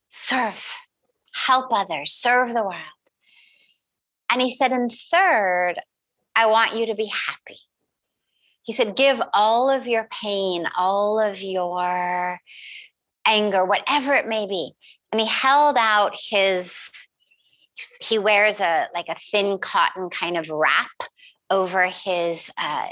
Serve 0.08 0.64
help 1.46 1.72
others, 1.72 2.12
serve 2.12 2.52
the 2.52 2.62
world. 2.62 2.76
And 4.30 4.42
he 4.42 4.50
said, 4.50 4.72
and 4.72 4.92
third, 5.10 5.74
I 6.34 6.46
want 6.46 6.76
you 6.76 6.86
to 6.86 6.94
be 6.94 7.06
happy. 7.06 7.58
He 8.62 8.72
said, 8.72 8.96
give 8.96 9.20
all 9.32 9.70
of 9.70 9.86
your 9.86 10.06
pain, 10.22 10.66
all 10.76 11.18
of 11.18 11.40
your 11.40 12.38
anger, 13.26 13.64
whatever 13.64 14.12
it 14.14 14.26
may 14.26 14.46
be. 14.46 14.72
And 15.10 15.20
he 15.20 15.26
held 15.26 15.76
out 15.78 16.18
his, 16.28 17.08
he 18.00 18.18
wears 18.18 18.60
a 18.60 18.86
like 18.92 19.08
a 19.08 19.16
thin 19.30 19.58
cotton 19.58 20.10
kind 20.10 20.36
of 20.36 20.50
wrap 20.50 20.90
over 21.50 21.86
his 21.86 22.50
uh, 22.58 22.88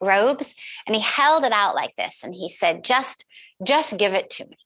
robes. 0.00 0.54
And 0.86 0.96
he 0.96 1.02
held 1.02 1.44
it 1.44 1.52
out 1.52 1.76
like 1.76 1.94
this. 1.96 2.24
And 2.24 2.34
he 2.34 2.48
said, 2.48 2.82
just, 2.82 3.24
just 3.62 3.96
give 3.96 4.14
it 4.14 4.30
to 4.30 4.46
me. 4.46 4.56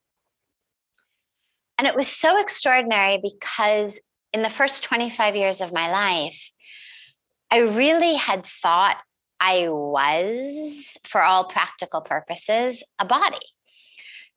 And 1.79 1.87
it 1.87 1.97
was 1.97 2.09
so 2.09 2.41
extraordinary 2.41 3.21
because 3.23 4.01
in 4.33 4.43
the 4.43 4.51
first 4.51 4.83
25 4.83 5.37
years 5.37 5.61
of 5.61 5.73
my 5.73 5.91
life, 5.91 6.51
I 7.51 7.61
really 7.61 8.15
had 8.15 8.45
thought 8.45 8.99
I 9.41 9.69
was, 9.69 10.97
for 11.05 11.23
all 11.23 11.45
practical 11.45 12.01
purposes, 12.01 12.83
a 12.99 13.05
body. 13.05 13.39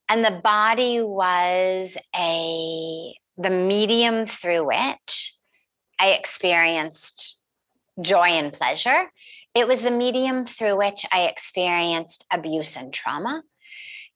And 0.08 0.24
the 0.24 0.40
body 0.44 1.02
was 1.02 1.98
a 2.16 3.14
the 3.38 3.50
medium 3.50 4.28
through 4.28 4.68
which 4.68 5.34
I 6.00 6.10
experienced 6.10 7.40
joy 8.00 8.28
and 8.28 8.54
pleasure. 8.54 9.10
It 9.56 9.68
was 9.68 9.82
the 9.82 9.92
medium 9.92 10.46
through 10.46 10.78
which 10.78 11.06
I 11.12 11.24
experienced 11.24 12.26
abuse 12.32 12.76
and 12.76 12.94
trauma. 12.94 13.42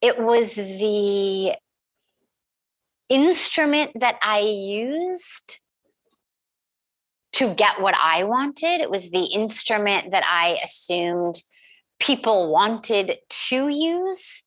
It 0.02 0.20
was 0.20 0.54
the 0.54 1.56
instrument 3.10 3.91
that 3.99 4.18
I 4.22 4.39
used 4.39 5.60
to 7.34 7.53
get 7.53 7.82
what 7.82 7.95
I 8.01 8.24
wanted. 8.24 8.82
It 8.82 8.89
was 8.89 9.12
the 9.12 9.26
instrument 9.34 10.12
that 10.12 10.24
I 10.26 10.58
assumed 10.64 11.41
people 11.99 12.51
wanted 12.51 13.18
to 13.30 13.68
use. 13.68 14.41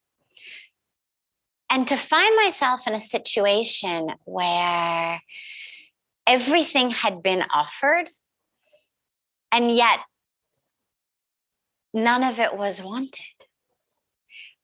And 1.70 1.86
to 1.88 1.96
find 1.96 2.34
myself 2.36 2.86
in 2.86 2.94
a 2.94 3.00
situation 3.00 4.11
where 4.24 5.20
everything 6.26 6.90
had 6.90 7.22
been 7.22 7.44
offered 7.52 8.09
and 9.52 9.74
yet 9.74 10.00
none 11.92 12.24
of 12.24 12.38
it 12.38 12.56
was 12.56 12.82
wanted. 12.82 13.20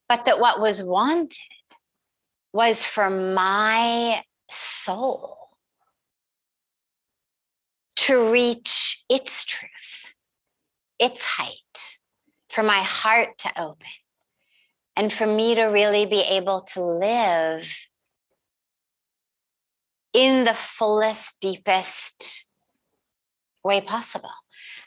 But 0.09 0.25
that 0.25 0.41
what 0.41 0.61
was 0.61 0.83
wanted 0.83 1.37
was 2.55 2.85
for 2.85 3.11
my 3.11 4.23
soul 4.49 5.37
to 7.97 8.31
reach 8.31 9.05
its 9.11 9.45
truth, 9.45 10.15
its 11.01 11.25
height, 11.25 11.99
for 12.49 12.63
my 12.63 12.79
heart 12.79 13.37
to 13.39 13.51
open, 13.61 13.89
and 14.95 15.13
for 15.13 15.27
me 15.27 15.57
to 15.57 15.65
really 15.65 16.07
be 16.07 16.23
able 16.31 16.61
to 16.61 16.81
live 16.81 17.69
in 20.13 20.45
the 20.45 20.55
fullest, 20.55 21.41
deepest 21.41 22.47
way 23.65 23.81
possible. 23.81 24.31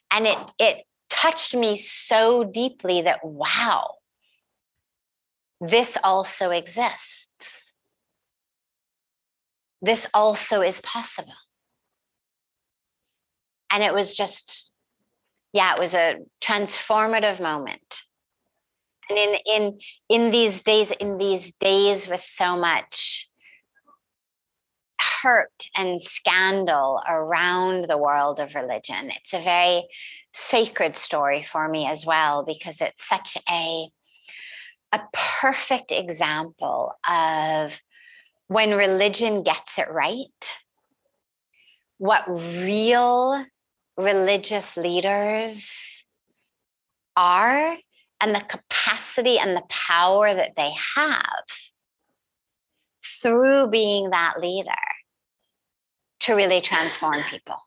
And 0.09 0.25
it, 0.25 0.37
it 0.57 0.83
touched 1.09 1.53
me 1.53 1.75
so 1.75 2.45
deeply 2.45 3.01
that, 3.01 3.19
wow, 3.25 3.95
this 5.59 5.97
also 6.03 6.51
exists. 6.51 7.73
This 9.81 10.07
also 10.13 10.61
is 10.61 10.81
possible 10.81 11.33
and 13.71 13.83
it 13.83 13.93
was 13.93 14.15
just 14.15 14.73
yeah 15.53 15.73
it 15.73 15.79
was 15.79 15.95
a 15.95 16.17
transformative 16.41 17.41
moment 17.41 18.03
and 19.09 19.17
in 19.17 19.37
in 19.45 19.79
in 20.09 20.31
these 20.31 20.61
days 20.61 20.91
in 20.91 21.17
these 21.17 21.51
days 21.53 22.07
with 22.07 22.21
so 22.21 22.55
much 22.55 23.27
hurt 25.21 25.65
and 25.77 26.01
scandal 26.01 27.01
around 27.07 27.87
the 27.87 27.97
world 27.97 28.39
of 28.39 28.55
religion 28.55 29.09
it's 29.15 29.33
a 29.33 29.39
very 29.39 29.83
sacred 30.33 30.95
story 30.95 31.43
for 31.43 31.67
me 31.67 31.87
as 31.87 32.05
well 32.05 32.43
because 32.43 32.81
it's 32.81 33.07
such 33.07 33.37
a 33.49 33.89
a 34.91 35.01
perfect 35.13 35.91
example 35.91 36.93
of 37.09 37.79
when 38.47 38.75
religion 38.75 39.43
gets 39.43 39.77
it 39.77 39.89
right 39.91 40.59
what 41.97 42.23
real 42.29 43.43
religious 43.97 44.77
leaders 44.77 46.05
are 47.15 47.75
and 48.21 48.35
the 48.35 48.41
capacity 48.41 49.37
and 49.39 49.55
the 49.55 49.63
power 49.69 50.33
that 50.33 50.55
they 50.55 50.71
have 50.95 51.43
through 53.21 53.67
being 53.67 54.11
that 54.11 54.35
leader 54.39 54.69
to 56.19 56.33
really 56.35 56.61
transform 56.61 57.17
people. 57.29 57.57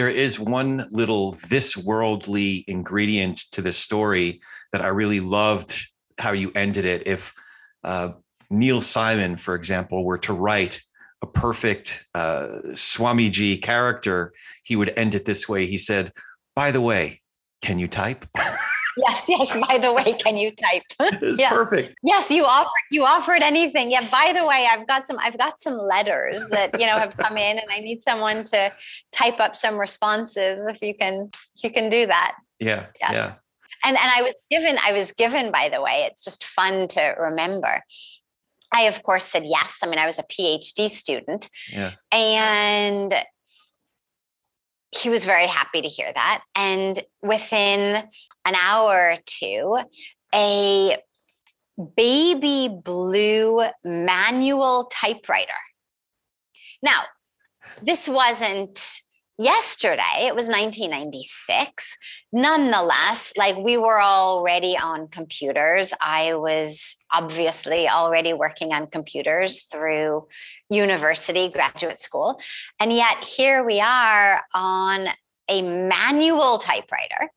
There 0.00 0.08
is 0.08 0.40
one 0.40 0.88
little 0.90 1.32
this 1.50 1.76
worldly 1.76 2.64
ingredient 2.66 3.36
to 3.52 3.60
this 3.60 3.76
story 3.76 4.40
that 4.72 4.80
I 4.80 4.88
really 4.88 5.20
loved 5.20 5.78
how 6.16 6.32
you 6.32 6.50
ended 6.54 6.86
it. 6.86 7.06
If 7.06 7.34
uh, 7.84 8.12
Neil 8.48 8.80
Simon, 8.80 9.36
for 9.36 9.54
example, 9.54 10.02
were 10.06 10.16
to 10.16 10.32
write 10.32 10.80
a 11.20 11.26
perfect 11.26 12.08
uh, 12.14 12.46
Swamiji 12.68 13.60
character, 13.60 14.32
he 14.62 14.74
would 14.74 14.90
end 14.96 15.14
it 15.14 15.26
this 15.26 15.46
way. 15.46 15.66
He 15.66 15.76
said, 15.76 16.14
By 16.56 16.70
the 16.70 16.80
way, 16.80 17.20
can 17.60 17.78
you 17.78 17.86
type? 17.86 18.24
yes, 19.06 19.26
yes. 19.28 19.56
By 19.68 19.78
the 19.78 19.92
way, 19.92 20.12
can 20.14 20.36
you 20.36 20.50
type? 20.50 20.82
It's 21.22 21.38
yes. 21.38 21.52
perfect. 21.52 21.94
Yes, 22.02 22.30
you 22.30 22.44
offered 22.44 22.86
you 22.90 23.04
offered 23.04 23.42
anything. 23.42 23.90
Yeah. 23.90 24.06
By 24.10 24.32
the 24.34 24.46
way, 24.46 24.66
I've 24.70 24.86
got 24.86 25.06
some 25.06 25.18
I've 25.20 25.38
got 25.38 25.60
some 25.60 25.78
letters 25.78 26.42
that 26.50 26.78
you 26.80 26.86
know 26.86 26.96
have 26.96 27.16
come 27.16 27.36
in, 27.36 27.58
and 27.58 27.66
I 27.70 27.80
need 27.80 28.02
someone 28.02 28.44
to 28.44 28.72
type 29.12 29.40
up 29.40 29.56
some 29.56 29.78
responses. 29.78 30.66
If 30.66 30.82
you 30.82 30.94
can, 30.94 31.30
if 31.56 31.64
you 31.64 31.70
can 31.70 31.90
do 31.90 32.06
that. 32.06 32.36
Yeah. 32.58 32.86
Yes. 33.00 33.12
Yeah. 33.12 33.34
And 33.84 33.96
and 33.96 34.10
I 34.16 34.22
was 34.22 34.34
given 34.50 34.76
I 34.84 34.92
was 34.92 35.12
given. 35.12 35.50
By 35.50 35.68
the 35.68 35.80
way, 35.80 36.06
it's 36.06 36.24
just 36.24 36.44
fun 36.44 36.88
to 36.88 37.14
remember. 37.18 37.82
I, 38.72 38.82
of 38.82 39.02
course, 39.02 39.24
said 39.24 39.44
yes. 39.44 39.80
I 39.82 39.88
mean, 39.88 39.98
I 39.98 40.06
was 40.06 40.18
a 40.18 40.22
PhD 40.22 40.88
student. 40.88 41.48
Yeah. 41.72 41.92
And 42.12 43.12
he 44.92 45.08
was 45.08 45.24
very 45.24 45.46
happy 45.46 45.80
to 45.80 45.88
hear 45.88 46.10
that. 46.12 46.42
And 46.54 47.00
within 47.22 48.08
an 48.44 48.54
hour 48.54 49.12
or 49.12 49.16
two, 49.26 49.78
a 50.34 50.96
baby 51.96 52.68
blue 52.68 53.64
manual 53.84 54.90
typewriter. 54.92 55.52
Now, 56.82 57.02
this 57.82 58.08
wasn't 58.08 59.00
yesterday 59.40 60.26
it 60.26 60.34
was 60.34 60.48
1996 60.48 61.96
nonetheless 62.32 63.32
like 63.36 63.56
we 63.56 63.76
were 63.76 64.00
already 64.00 64.76
on 64.76 65.08
computers. 65.08 65.92
I 66.00 66.34
was 66.34 66.96
obviously 67.12 67.88
already 67.88 68.32
working 68.32 68.72
on 68.72 68.86
computers 68.86 69.62
through 69.62 70.28
university 70.68 71.48
graduate 71.48 72.00
school. 72.00 72.40
And 72.78 72.92
yet 72.92 73.24
here 73.24 73.64
we 73.64 73.80
are 73.80 74.42
on 74.54 75.08
a 75.48 75.62
manual 75.62 76.58
typewriter 76.58 77.28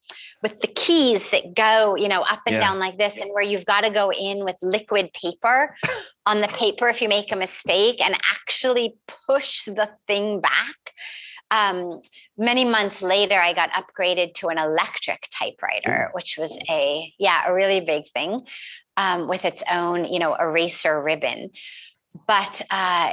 with 0.44 0.60
the 0.60 0.68
keys 0.68 1.32
that 1.32 1.56
go 1.56 1.96
you 1.96 2.08
know 2.08 2.22
up 2.22 2.42
and 2.46 2.54
yeah. 2.54 2.60
down 2.60 2.78
like 2.78 2.98
this 2.98 3.20
and 3.20 3.32
where 3.34 3.44
you've 3.44 3.66
got 3.66 3.84
to 3.84 3.90
go 3.90 4.12
in 4.12 4.46
with 4.46 4.56
liquid 4.62 5.10
paper 5.14 5.76
on 6.28 6.42
the 6.42 6.48
paper 6.50 6.88
if 6.88 7.02
you 7.02 7.10
make 7.10 7.32
a 7.32 7.36
mistake 7.36 8.00
and 8.00 8.14
actually 8.32 8.94
push 9.28 9.64
the 9.64 9.90
thing 10.08 10.40
back 10.40 10.94
um, 11.54 12.02
many 12.36 12.66
months 12.66 13.02
later, 13.02 13.36
I 13.36 13.54
got 13.54 13.72
upgraded 13.72 14.34
to 14.36 14.48
an 14.48 14.58
electric 14.58 15.28
typewriter, 15.32 16.10
which 16.14 16.38
was 16.38 16.58
a 16.70 17.14
yeah 17.20 17.44
a 17.48 17.54
really 17.54 17.80
big 17.80 18.06
thing 18.14 18.42
um, 18.98 19.28
with 19.28 19.46
its 19.46 19.62
own 19.72 20.06
you 20.06 20.20
know 20.20 20.36
eraser 20.36 21.02
ribbon. 21.02 21.52
But 22.28 22.62
uh, 22.72 23.12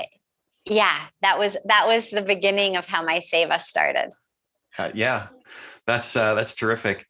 yeah, 0.65 0.99
that 1.23 1.39
was 1.39 1.59
that 1.67 1.87
was 1.87 2.11
the 2.11 2.23
beginning 2.23 2.77
of 2.77 2.87
how 2.87 3.05
my 3.05 3.19
seva 3.19 3.61
started. 3.61 4.11
Uh, 4.79 4.91
yeah, 4.95 5.29
that's 5.87 6.17
uh, 6.17 6.35
that's 6.35 6.55
terrific. 6.55 7.07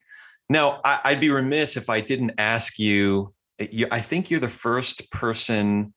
Now, 0.48 0.80
I, 0.84 1.12
would 1.12 1.20
be 1.20 1.30
remiss 1.30 1.76
if 1.76 1.88
I 1.88 2.00
didn't 2.00 2.32
ask 2.38 2.76
you, 2.76 3.32
you. 3.60 3.86
I 3.92 4.00
think 4.00 4.30
you're 4.30 4.40
the 4.40 4.48
first 4.48 5.12
person, 5.12 5.94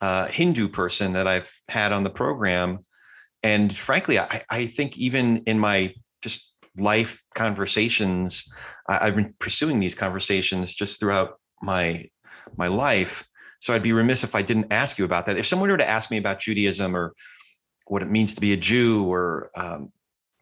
uh, 0.00 0.28
Hindu 0.28 0.68
person 0.68 1.12
that 1.12 1.26
I've 1.26 1.52
had 1.68 1.92
on 1.92 2.02
the 2.02 2.10
program 2.10 2.86
and 3.42 3.74
frankly, 3.76 4.18
I, 4.18 4.42
I 4.50 4.66
think 4.66 4.98
even 4.98 5.38
in 5.46 5.58
my 5.58 5.94
just 6.22 6.54
life 6.76 7.24
conversations, 7.34 8.50
I, 8.88 9.06
I've 9.06 9.16
been 9.16 9.34
pursuing 9.38 9.80
these 9.80 9.94
conversations 9.94 10.74
just 10.74 11.00
throughout 11.00 11.38
my 11.62 12.08
my 12.56 12.68
life. 12.68 13.26
So 13.60 13.74
I'd 13.74 13.82
be 13.82 13.92
remiss 13.92 14.24
if 14.24 14.34
I 14.34 14.42
didn't 14.42 14.72
ask 14.72 14.98
you 14.98 15.04
about 15.04 15.26
that. 15.26 15.38
If 15.38 15.46
someone 15.46 15.70
were 15.70 15.76
to 15.76 15.88
ask 15.88 16.10
me 16.10 16.16
about 16.16 16.40
Judaism 16.40 16.96
or 16.96 17.14
what 17.86 18.02
it 18.02 18.10
means 18.10 18.34
to 18.34 18.40
be 18.40 18.52
a 18.52 18.56
Jew 18.56 19.04
or 19.04 19.50
um, 19.54 19.92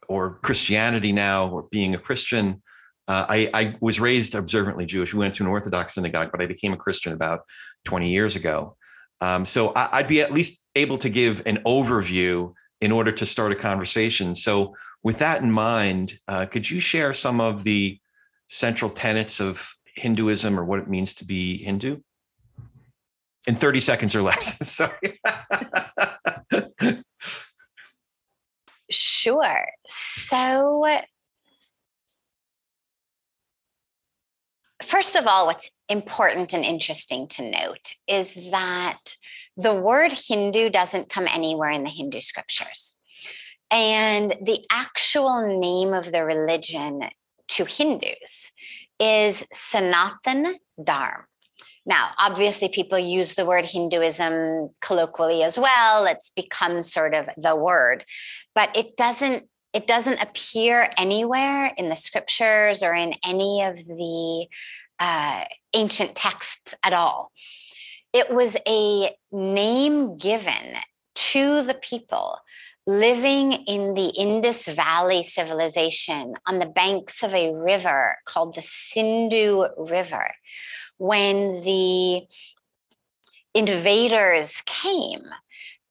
or 0.08 0.38
Christianity 0.42 1.12
now 1.12 1.48
or 1.48 1.68
being 1.70 1.94
a 1.94 1.98
Christian, 1.98 2.62
uh, 3.08 3.26
I, 3.28 3.50
I, 3.54 3.76
was 3.80 4.00
raised 4.00 4.34
observantly 4.34 4.86
Jewish. 4.86 5.12
We 5.12 5.18
went 5.18 5.34
to 5.36 5.42
an 5.42 5.48
Orthodox 5.48 5.94
synagogue, 5.94 6.30
but 6.30 6.42
I 6.42 6.46
became 6.46 6.72
a 6.72 6.76
Christian 6.76 7.12
about 7.12 7.40
20 7.84 8.10
years 8.10 8.36
ago. 8.36 8.76
Um, 9.20 9.44
so 9.44 9.72
I, 9.74 10.00
would 10.00 10.08
be 10.08 10.20
at 10.20 10.32
least 10.32 10.66
able 10.76 10.98
to 10.98 11.08
give 11.08 11.42
an 11.46 11.58
overview 11.66 12.52
in 12.80 12.92
order 12.92 13.12
to 13.12 13.26
start 13.26 13.52
a 13.52 13.56
conversation. 13.56 14.34
So 14.34 14.74
with 15.02 15.18
that 15.18 15.42
in 15.42 15.50
mind, 15.50 16.14
uh, 16.28 16.46
could 16.46 16.70
you 16.70 16.80
share 16.80 17.12
some 17.12 17.40
of 17.40 17.64
the 17.64 17.98
central 18.48 18.90
tenets 18.90 19.40
of 19.40 19.74
Hinduism 19.94 20.58
or 20.58 20.64
what 20.64 20.78
it 20.78 20.88
means 20.88 21.14
to 21.14 21.24
be 21.24 21.58
Hindu? 21.58 21.98
In 23.46 23.54
30 23.54 23.80
seconds 23.80 24.14
or 24.14 24.22
less. 24.22 24.68
Sorry. 24.68 25.20
sure. 28.90 29.66
So 29.86 30.84
first 34.88 35.16
of 35.16 35.26
all, 35.26 35.46
what's 35.46 35.70
important 35.88 36.54
and 36.54 36.64
interesting 36.64 37.28
to 37.28 37.50
note 37.50 37.92
is 38.08 38.34
that 38.50 38.98
the 39.56 39.74
word 39.74 40.12
Hindu 40.12 40.70
doesn't 40.70 41.10
come 41.10 41.26
anywhere 41.28 41.70
in 41.70 41.84
the 41.84 41.90
Hindu 41.90 42.20
scriptures. 42.20 42.96
And 43.70 44.34
the 44.40 44.60
actual 44.72 45.60
name 45.60 45.92
of 45.92 46.10
the 46.10 46.24
religion 46.24 47.02
to 47.48 47.64
Hindus 47.64 48.50
is 48.98 49.44
Sanatan 49.52 50.56
Dharma. 50.82 51.24
Now, 51.84 52.10
obviously, 52.18 52.68
people 52.68 52.98
use 52.98 53.34
the 53.34 53.46
word 53.46 53.64
Hinduism 53.64 54.70
colloquially 54.82 55.42
as 55.42 55.58
well. 55.58 56.04
It's 56.04 56.30
become 56.30 56.82
sort 56.82 57.14
of 57.14 57.28
the 57.38 57.56
word, 57.56 58.04
but 58.54 58.74
it 58.76 58.96
doesn't 58.96 59.48
it 59.78 59.86
doesn't 59.86 60.20
appear 60.20 60.90
anywhere 60.98 61.70
in 61.78 61.88
the 61.88 61.94
scriptures 61.94 62.82
or 62.82 62.92
in 62.94 63.14
any 63.24 63.62
of 63.62 63.76
the 63.76 64.48
uh, 64.98 65.44
ancient 65.72 66.16
texts 66.16 66.74
at 66.82 66.92
all. 66.92 67.30
It 68.12 68.28
was 68.28 68.56
a 68.66 69.10
name 69.30 70.18
given 70.18 70.78
to 71.14 71.62
the 71.62 71.78
people 71.80 72.38
living 72.88 73.52
in 73.52 73.94
the 73.94 74.08
Indus 74.18 74.66
Valley 74.66 75.22
civilization 75.22 76.34
on 76.48 76.58
the 76.58 76.66
banks 76.66 77.22
of 77.22 77.32
a 77.32 77.54
river 77.54 78.16
called 78.24 78.56
the 78.56 78.62
Sindhu 78.62 79.64
River 79.76 80.34
when 80.96 81.62
the 81.62 82.22
invaders 83.54 84.60
came 84.66 85.22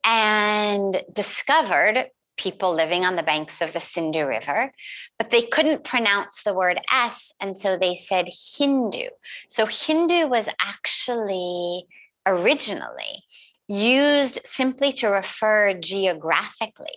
and 0.04 1.02
discovered 1.14 2.10
people 2.38 2.74
living 2.74 3.06
on 3.06 3.16
the 3.16 3.24
banks 3.24 3.62
of 3.62 3.74
the 3.74 3.80
Sindhu 3.80 4.26
River, 4.26 4.72
but 5.18 5.30
they 5.32 5.42
couldn't 5.42 5.84
pronounce 5.84 6.44
the 6.44 6.54
word 6.54 6.80
S. 6.94 7.34
And 7.42 7.58
so 7.58 7.78
they 7.78 7.94
said 7.94 8.30
Hindu. 8.58 9.10
So 9.48 9.66
Hindu 9.66 10.28
was 10.28 10.50
actually 10.62 11.84
originally 12.26 13.24
used 13.68 14.40
simply 14.46 14.92
to 14.94 15.08
refer 15.08 15.74
geographically 15.74 16.88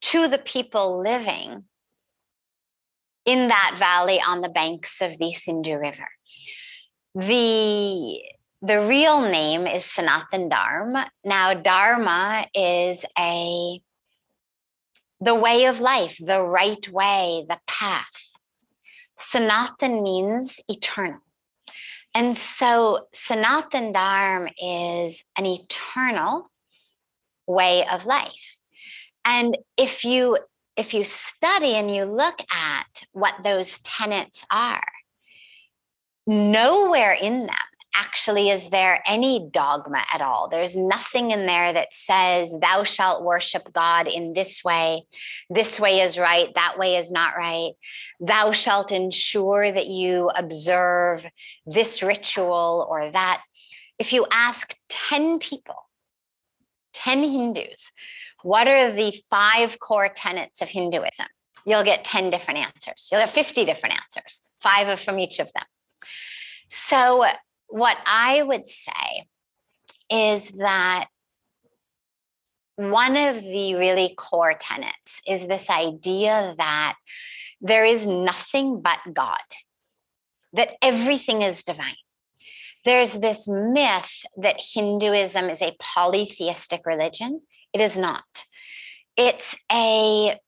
to 0.00 0.28
the 0.28 0.38
people 0.38 1.00
living 1.00 1.64
in 3.24 3.48
that 3.48 3.74
valley 3.78 4.20
on 4.26 4.42
the 4.42 4.48
banks 4.48 5.00
of 5.00 5.18
the 5.18 5.30
Sindhu 5.30 5.78
River. 5.78 6.08
The 7.14 8.20
the 8.64 8.80
real 8.80 9.20
name 9.20 9.66
is 9.66 9.84
Sanatan 9.84 10.48
Dharma. 10.48 11.10
Now, 11.22 11.52
Dharma 11.52 12.46
is 12.54 13.04
a 13.18 13.78
the 15.24 15.34
way 15.34 15.64
of 15.64 15.80
life, 15.80 16.18
the 16.20 16.42
right 16.42 16.86
way, 16.90 17.44
the 17.48 17.58
path. 17.66 18.38
Sanatan 19.16 20.02
means 20.02 20.60
eternal. 20.68 21.20
And 22.14 22.36
so 22.36 23.06
Sanatan 23.12 23.92
Dharma 23.92 24.50
is 24.62 25.24
an 25.38 25.46
eternal 25.46 26.50
way 27.46 27.84
of 27.90 28.04
life. 28.04 28.58
And 29.24 29.56
if 29.76 30.04
you 30.04 30.38
if 30.76 30.92
you 30.92 31.04
study 31.04 31.74
and 31.74 31.94
you 31.94 32.04
look 32.04 32.40
at 32.52 33.04
what 33.12 33.44
those 33.44 33.78
tenets 33.78 34.44
are, 34.50 34.82
nowhere 36.26 37.16
in 37.20 37.46
them 37.46 37.73
actually 37.94 38.48
is 38.48 38.70
there 38.70 39.02
any 39.06 39.48
dogma 39.50 40.02
at 40.12 40.20
all. 40.20 40.48
There's 40.48 40.76
nothing 40.76 41.30
in 41.30 41.46
there 41.46 41.72
that 41.72 41.92
says, 41.92 42.52
Thou 42.60 42.82
shalt 42.82 43.24
worship 43.24 43.72
God 43.72 44.08
in 44.08 44.32
this 44.32 44.62
way. 44.64 45.06
This 45.48 45.78
way 45.78 46.00
is 46.00 46.18
right. 46.18 46.52
That 46.54 46.76
way 46.78 46.96
is 46.96 47.10
not 47.10 47.36
right. 47.36 47.72
Thou 48.20 48.52
shalt 48.52 48.92
ensure 48.92 49.70
that 49.70 49.86
you 49.86 50.30
observe 50.34 51.26
this 51.66 52.02
ritual 52.02 52.86
or 52.88 53.10
that. 53.10 53.42
If 53.98 54.12
you 54.12 54.26
ask 54.32 54.74
10 54.88 55.38
people, 55.38 55.76
10 56.94 57.22
Hindus, 57.22 57.92
what 58.42 58.66
are 58.66 58.90
the 58.90 59.14
five 59.30 59.78
core 59.78 60.08
tenets 60.08 60.60
of 60.60 60.68
Hinduism? 60.68 61.26
You'll 61.64 61.84
get 61.84 62.04
10 62.04 62.30
different 62.30 62.60
answers. 62.60 63.08
You'll 63.10 63.20
have 63.20 63.30
50 63.30 63.64
different 63.64 63.94
answers, 63.94 64.42
five 64.60 65.00
from 65.00 65.18
each 65.18 65.38
of 65.38 65.52
them. 65.52 65.64
So 66.68 67.24
what 67.68 67.98
I 68.06 68.42
would 68.42 68.68
say 68.68 69.26
is 70.10 70.48
that 70.50 71.06
one 72.76 73.16
of 73.16 73.40
the 73.42 73.74
really 73.76 74.14
core 74.16 74.54
tenets 74.58 75.22
is 75.28 75.46
this 75.46 75.70
idea 75.70 76.54
that 76.58 76.94
there 77.60 77.84
is 77.84 78.06
nothing 78.06 78.80
but 78.80 78.98
God, 79.12 79.38
that 80.52 80.74
everything 80.82 81.42
is 81.42 81.62
divine. 81.62 81.94
There's 82.84 83.14
this 83.14 83.48
myth 83.48 84.10
that 84.36 84.60
Hinduism 84.60 85.48
is 85.48 85.62
a 85.62 85.76
polytheistic 85.80 86.82
religion. 86.84 87.40
It 87.72 87.80
is 87.80 87.96
not. 87.96 88.44
It's 89.16 89.56
a 89.72 90.38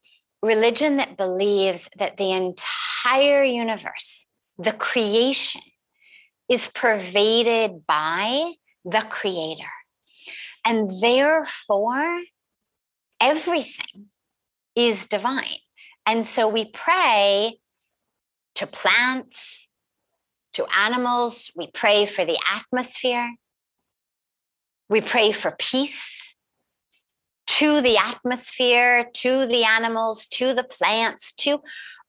religion 0.42 0.98
that 0.98 1.16
believes 1.16 1.88
that 1.96 2.18
the 2.18 2.32
entire 2.32 3.42
universe, 3.42 4.26
the 4.58 4.72
creation, 4.72 5.62
is 6.48 6.68
pervaded 6.68 7.86
by 7.86 8.52
the 8.84 9.04
creator. 9.08 9.64
And 10.64 10.90
therefore, 11.00 12.22
everything 13.20 14.10
is 14.74 15.06
divine. 15.06 15.44
And 16.06 16.24
so 16.24 16.48
we 16.48 16.66
pray 16.66 17.58
to 18.56 18.66
plants, 18.66 19.70
to 20.54 20.66
animals, 20.74 21.50
we 21.56 21.68
pray 21.68 22.06
for 22.06 22.24
the 22.24 22.38
atmosphere, 22.50 23.34
we 24.88 25.00
pray 25.00 25.32
for 25.32 25.54
peace 25.58 26.36
to 27.46 27.80
the 27.80 27.96
atmosphere, 27.96 29.08
to 29.14 29.46
the 29.46 29.64
animals, 29.64 30.26
to 30.26 30.52
the 30.52 30.64
plants, 30.64 31.32
to 31.32 31.60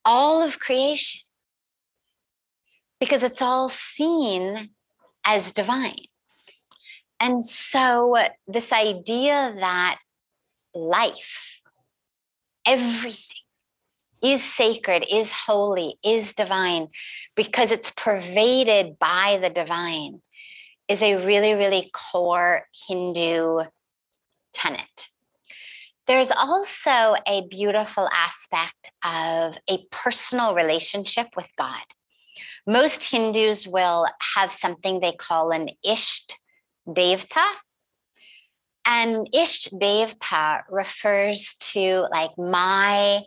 all 0.06 0.42
of 0.42 0.60
creation 0.60 1.22
because 3.00 3.24
it's 3.24 3.42
all 3.42 3.70
seen 3.70 4.70
as 5.26 5.52
divine. 5.52 6.06
And 7.20 7.44
so, 7.44 8.16
this 8.48 8.72
idea 8.72 9.56
that 9.60 10.00
life, 10.74 11.62
everything 12.66 13.38
is 14.24 14.44
sacred, 14.44 15.06
is 15.12 15.32
holy, 15.32 15.98
is 16.04 16.34
divine, 16.34 16.88
because 17.36 17.72
it's 17.72 17.92
pervaded 17.92 18.98
by 19.00 19.40
the 19.42 19.50
divine, 19.50 20.22
is 20.88 21.02
a 21.02 21.24
really, 21.26 21.54
really 21.54 21.92
core 21.94 22.64
Hindu 22.88 23.62
tenet. 24.54 25.10
There's 26.08 26.32
also 26.32 27.16
a 27.28 27.46
beautiful 27.50 28.08
aspect 28.14 28.92
of 29.04 29.58
a 29.70 29.86
personal 29.92 30.56
relationship 30.56 31.28
with 31.36 31.52
God. 31.58 31.84
Most 32.68 33.10
Hindus 33.10 33.66
will 33.66 34.06
have 34.36 34.52
something 34.52 35.00
they 35.00 35.14
call 35.14 35.52
an 35.52 35.70
Isht 35.86 36.34
Devta. 36.86 37.46
And 38.86 39.30
Isht 39.34 39.74
Devta 39.74 40.64
refers 40.70 41.56
to 41.72 42.08
like 42.12 42.38
my 42.38 43.22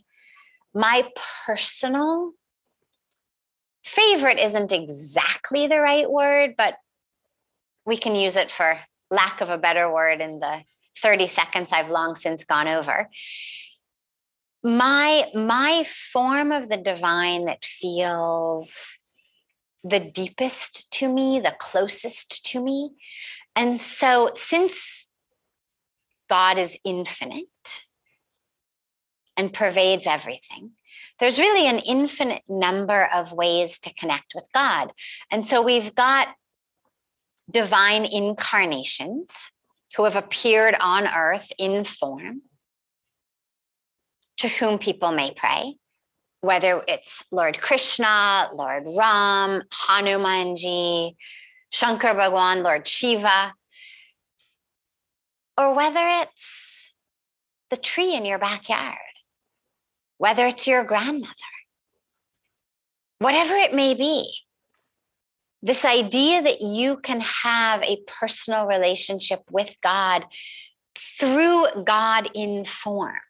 my 0.74 1.08
personal 1.46 2.32
favorite 3.82 4.38
isn't 4.38 4.72
exactly 4.72 5.66
the 5.66 5.80
right 5.80 6.08
word, 6.08 6.54
but 6.56 6.74
we 7.86 7.96
can 7.96 8.14
use 8.14 8.36
it 8.36 8.50
for 8.50 8.78
lack 9.10 9.40
of 9.40 9.48
a 9.48 9.58
better 9.58 9.92
word 9.92 10.20
in 10.20 10.38
the 10.38 10.60
30 11.02 11.26
seconds 11.26 11.72
I've 11.72 11.90
long 11.90 12.14
since 12.14 12.44
gone 12.44 12.68
over. 12.68 13.08
My 14.62 15.24
my 15.34 15.84
form 16.12 16.52
of 16.52 16.68
the 16.68 16.76
divine 16.76 17.46
that 17.46 17.64
feels 17.64 18.99
the 19.82 20.00
deepest 20.00 20.90
to 20.92 21.12
me, 21.12 21.40
the 21.40 21.54
closest 21.58 22.44
to 22.46 22.62
me, 22.62 22.90
And 23.56 23.80
so, 23.80 24.30
since 24.34 25.08
God 26.28 26.58
is 26.58 26.78
infinite 26.84 27.86
and 29.36 29.52
pervades 29.52 30.06
everything, 30.06 30.72
there's 31.18 31.38
really 31.38 31.66
an 31.68 31.78
infinite 31.78 32.42
number 32.48 33.08
of 33.12 33.32
ways 33.32 33.78
to 33.80 33.94
connect 33.94 34.34
with 34.34 34.46
God. 34.54 34.92
And 35.30 35.44
so, 35.44 35.62
we've 35.62 35.94
got 35.94 36.28
divine 37.50 38.04
incarnations 38.04 39.50
who 39.96 40.04
have 40.04 40.16
appeared 40.16 40.76
on 40.80 41.08
earth 41.08 41.50
in 41.58 41.84
form 41.84 42.42
to 44.36 44.48
whom 44.48 44.78
people 44.78 45.12
may 45.12 45.32
pray, 45.32 45.74
whether 46.40 46.82
it's 46.88 47.24
Lord 47.30 47.60
Krishna, 47.60 48.50
Lord 48.54 48.84
Ram, 48.86 49.62
Hanumanji, 49.88 51.14
Shankar 51.70 52.14
Bhagwan, 52.14 52.62
Lord 52.62 52.86
Shiva, 52.86 53.52
or 55.58 55.74
whether 55.74 56.00
it's 56.22 56.94
the 57.68 57.76
tree 57.76 58.14
in 58.14 58.24
your 58.24 58.38
backyard, 58.38 58.96
whether 60.18 60.46
it's 60.46 60.66
your 60.66 60.84
grandmother, 60.84 61.34
whatever 63.18 63.54
it 63.54 63.74
may 63.74 63.94
be. 63.94 64.32
This 65.62 65.84
idea 65.84 66.40
that 66.40 66.62
you 66.62 66.96
can 66.96 67.20
have 67.20 67.82
a 67.82 67.98
personal 68.06 68.66
relationship 68.66 69.42
with 69.50 69.76
God 69.82 70.24
through 70.96 71.66
God 71.84 72.30
in 72.34 72.64
form 72.64 73.20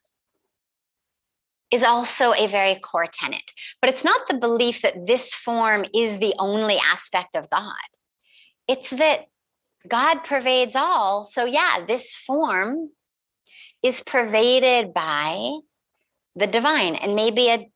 is 1.71 1.85
also 1.85 2.33
a 2.35 2.47
very 2.47 2.75
core 2.77 3.07
tenet. 3.07 3.53
But 3.81 3.91
it's 3.91 4.05
not 4.05 4.29
the 4.29 4.39
belief 4.39 4.83
that 4.83 5.07
this 5.07 5.33
form 5.33 5.85
is 5.95 6.19
the 6.19 6.35
only 6.39 6.77
aspect 6.93 7.35
of 7.35 7.49
God. 7.51 7.75
It's 8.67 8.91
that 8.91 9.27
God 9.89 10.25
pervades 10.25 10.77
all. 10.77 11.25
So, 11.25 11.45
yeah, 11.45 11.85
this 11.87 12.15
form 12.15 12.91
is 13.83 14.03
pervaded 14.03 14.93
by 14.93 15.53
the 16.37 16.47
divine 16.47 16.95
and 16.97 17.17
maybe 17.17 17.49
a 17.49 17.69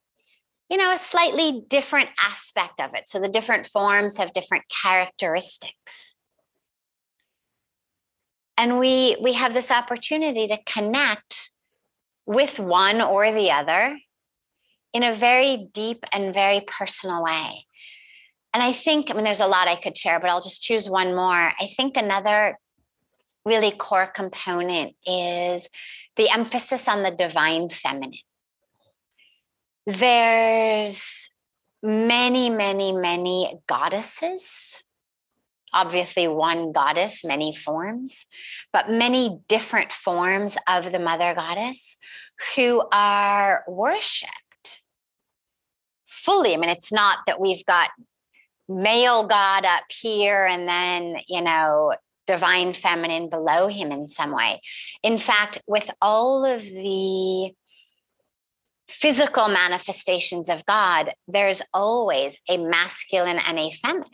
you 0.70 0.76
know 0.76 0.92
a 0.92 0.99
slightly 0.99 1.62
different 1.68 2.09
aspect 2.22 2.80
of 2.80 2.95
it 2.95 3.09
so 3.09 3.20
the 3.20 3.28
different 3.28 3.66
forms 3.66 4.16
have 4.16 4.32
different 4.32 4.64
characteristics 4.82 6.14
and 8.57 8.78
we 8.78 9.16
we 9.20 9.32
have 9.32 9.55
this 9.55 9.70
opportunity 9.70 10.47
to 10.47 10.59
connect 10.66 11.51
with 12.27 12.59
one 12.59 13.01
or 13.01 13.33
the 13.33 13.51
other 13.51 13.99
in 14.93 15.03
a 15.03 15.14
very 15.14 15.68
deep 15.72 16.05
and 16.12 16.33
very 16.33 16.61
personal 16.66 17.22
way. 17.22 17.66
And 18.53 18.62
I 18.62 18.72
think, 18.72 19.11
I 19.11 19.14
mean, 19.14 19.25
there's 19.25 19.41
a 19.41 19.47
lot 19.47 19.66
I 19.66 19.75
could 19.75 19.97
share, 19.97 20.20
but 20.20 20.31
I'll 20.31 20.41
just 20.41 20.62
choose 20.62 20.89
one 20.89 21.14
more. 21.14 21.53
I 21.59 21.68
think 21.77 21.97
another 21.97 22.59
really 23.45 23.72
core 23.72 24.07
component 24.07 24.95
is 25.05 25.68
the 26.16 26.31
emphasis 26.31 26.87
on 26.87 27.03
the 27.03 27.11
divine 27.11 27.68
feminine. 27.68 28.14
There's 29.87 31.29
many, 31.83 32.49
many, 32.49 32.93
many 32.93 33.59
goddesses 33.66 34.84
obviously 35.75 36.29
one 36.29 36.72
goddess, 36.72 37.25
many 37.25 37.55
forms, 37.55 38.25
but 38.72 38.89
many 38.89 39.41
different 39.49 39.93
forms 39.93 40.57
of 40.68 40.93
the 40.93 40.99
mother 40.99 41.35
goddess 41.35 41.97
who 42.57 42.83
are 42.93 43.64
worshiped 43.68 44.83
fully. 46.07 46.55
I 46.55 46.57
mean, 46.57 46.70
it's 46.70 46.93
not 46.93 47.18
that 47.27 47.41
we've 47.41 47.64
got 47.66 47.91
male 48.68 49.25
god 49.25 49.66
up 49.66 49.85
here 49.91 50.47
and 50.47 50.66
then, 50.66 51.16
you 51.29 51.43
know, 51.43 51.95
divine 52.27 52.72
feminine 52.72 53.29
below 53.29 53.68
him 53.68 53.93
in 53.93 54.09
some 54.09 54.33
way. 54.33 54.61
In 55.03 55.18
fact, 55.18 55.61
with 55.68 55.91
all 56.01 56.45
of 56.45 56.62
the 56.62 57.53
physical 58.89 59.49
manifestations 59.49 60.49
of 60.49 60.64
God, 60.66 61.12
there's 61.29 61.61
always 61.72 62.39
a 62.49 62.57
masculine 62.57 63.39
and 63.47 63.59
a 63.59 63.70
feminine. 63.70 64.09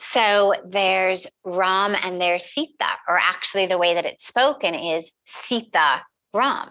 So 0.00 0.54
there's 0.64 1.26
Ram 1.44 1.94
and 2.02 2.18
there's 2.18 2.46
Sita, 2.46 2.88
or 3.06 3.18
actually 3.18 3.66
the 3.66 3.76
way 3.76 3.92
that 3.92 4.06
it's 4.06 4.26
spoken 4.26 4.74
is 4.74 5.12
Sita 5.26 6.00
Ram. 6.32 6.70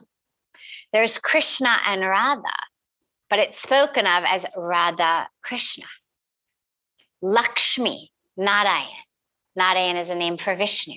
There's 0.91 1.19
Krishna 1.19 1.77
and 1.85 2.01
Radha, 2.01 2.41
but 3.29 3.37
it's 3.37 3.61
spoken 3.61 4.07
of 4.07 4.23
as 4.25 4.47
Radha 4.57 5.29
Krishna. 5.43 5.85
Lakshmi, 7.21 8.11
Narayan. 8.35 8.87
Narayan 9.55 9.95
is 9.95 10.09
a 10.09 10.15
name 10.15 10.37
for 10.37 10.55
Vishnu. 10.55 10.95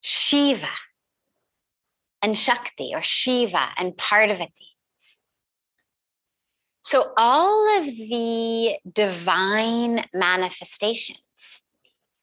Shiva 0.00 0.66
and 2.22 2.36
Shakti, 2.36 2.90
or 2.92 3.02
Shiva 3.02 3.68
and 3.76 3.96
Parvati. 3.96 4.69
So, 6.82 7.12
all 7.16 7.78
of 7.78 7.84
the 7.84 8.76
divine 8.90 10.04
manifestations, 10.14 11.60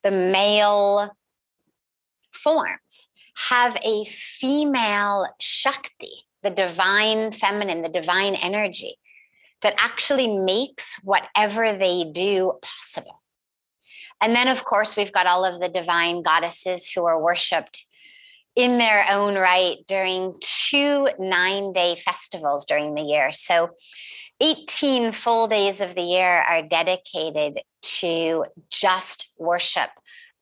the 0.03 0.11
male 0.11 1.15
forms, 2.31 3.09
have 3.49 3.77
a 3.85 4.03
female 4.05 5.27
Shakti, 5.39 6.25
the 6.41 6.49
divine 6.49 7.31
feminine, 7.31 7.83
the 7.83 7.89
divine 7.89 8.35
energy 8.35 8.97
that 9.61 9.75
actually 9.77 10.27
makes 10.27 10.95
whatever 11.03 11.73
they 11.73 12.05
do 12.11 12.53
possible. 12.61 13.21
And 14.21 14.35
then, 14.35 14.47
of 14.47 14.65
course, 14.65 14.95
we've 14.95 15.11
got 15.11 15.27
all 15.27 15.45
of 15.45 15.61
the 15.61 15.69
divine 15.69 16.23
goddesses 16.23 16.89
who 16.89 17.05
are 17.05 17.21
worshiped 17.21 17.85
in 18.57 18.79
their 18.79 19.05
own 19.11 19.35
right 19.35 19.77
during 19.87 20.35
two 20.41 21.07
nine 21.19 21.71
day 21.71 21.95
festivals 21.95 22.65
during 22.65 22.95
the 22.95 23.03
year. 23.03 23.31
So 23.31 23.69
18 24.41 25.11
full 25.11 25.47
days 25.47 25.79
of 25.79 25.93
the 25.93 26.01
year 26.01 26.41
are 26.41 26.63
dedicated 26.63 27.61
to 27.81 28.45
just 28.69 29.31
worship 29.37 29.91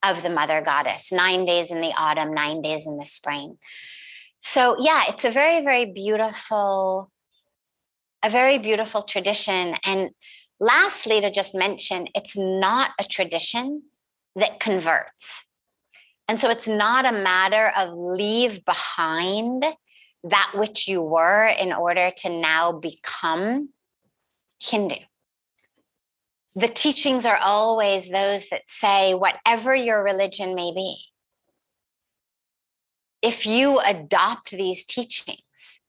of 0.01 0.24
the 0.24 0.30
mother 0.30 0.61
goddess, 0.61 1.11
nine 1.11 1.43
days 1.43 1.72
in 1.72 1.82
the 1.82 1.93
autumn, 1.97 2.34
nine 2.34 2.61
days 2.61 2.88
in 2.88 2.97
the 2.97 3.05
spring. 3.05 3.57
So, 4.39 4.76
yeah, 4.80 5.03
it's 5.07 5.26
a 5.26 5.32
very, 5.32 5.63
very 5.63 5.86
beautiful, 5.86 7.11
a 8.24 8.30
very 8.30 8.59
beautiful 8.59 9.01
tradition. 9.01 9.76
And 9.84 10.11
lastly, 10.59 11.20
to 11.20 11.32
just 11.32 11.55
mention, 11.55 12.07
it's 12.16 12.38
not 12.38 12.91
a 12.99 13.03
tradition 13.03 13.84
that 14.36 14.59
converts. 14.59 15.45
And 16.28 16.39
so 16.39 16.49
it's 16.49 16.67
not 16.67 17.05
a 17.05 17.11
matter 17.11 17.71
of 17.78 17.93
leave 17.93 18.65
behind 18.65 19.63
that 20.23 20.51
which 20.55 20.88
you 20.88 21.01
were 21.01 21.45
in 21.45 21.71
order 21.71 22.09
to 22.17 22.30
now 22.30 22.71
become 22.71 23.69
Hindu. 24.61 24.95
The 26.55 26.67
teachings 26.67 27.26
are 27.26 27.38
always 27.38 28.07
those 28.07 28.49
that 28.49 28.63
say, 28.67 29.13
whatever 29.13 29.76
your 29.76 30.03
religion 30.03 30.55
may 30.55 30.71
be, 30.73 30.97
if 33.21 33.45
you 33.45 33.80
adopt 33.80 34.51
these 34.51 34.84
teachings, 34.84 35.80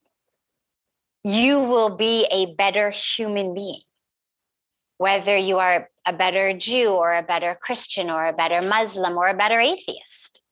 you 1.22 1.61
will 1.61 1.97
be 1.97 2.26
a 2.30 2.55
better 2.55 2.91
human 2.91 3.55
being. 3.55 3.80
Whether 4.99 5.36
you 5.36 5.59
are 5.59 5.88
a 6.07 6.12
better 6.12 6.53
Jew 6.53 6.90
or 6.90 7.14
a 7.14 7.22
better 7.22 7.59
Christian 7.61 8.09
or 8.09 8.24
a 8.24 8.32
better 8.32 8.62
Muslim 8.62 9.16
or 9.16 9.26
a 9.26 9.34
better 9.34 9.59
atheist. 9.59 10.42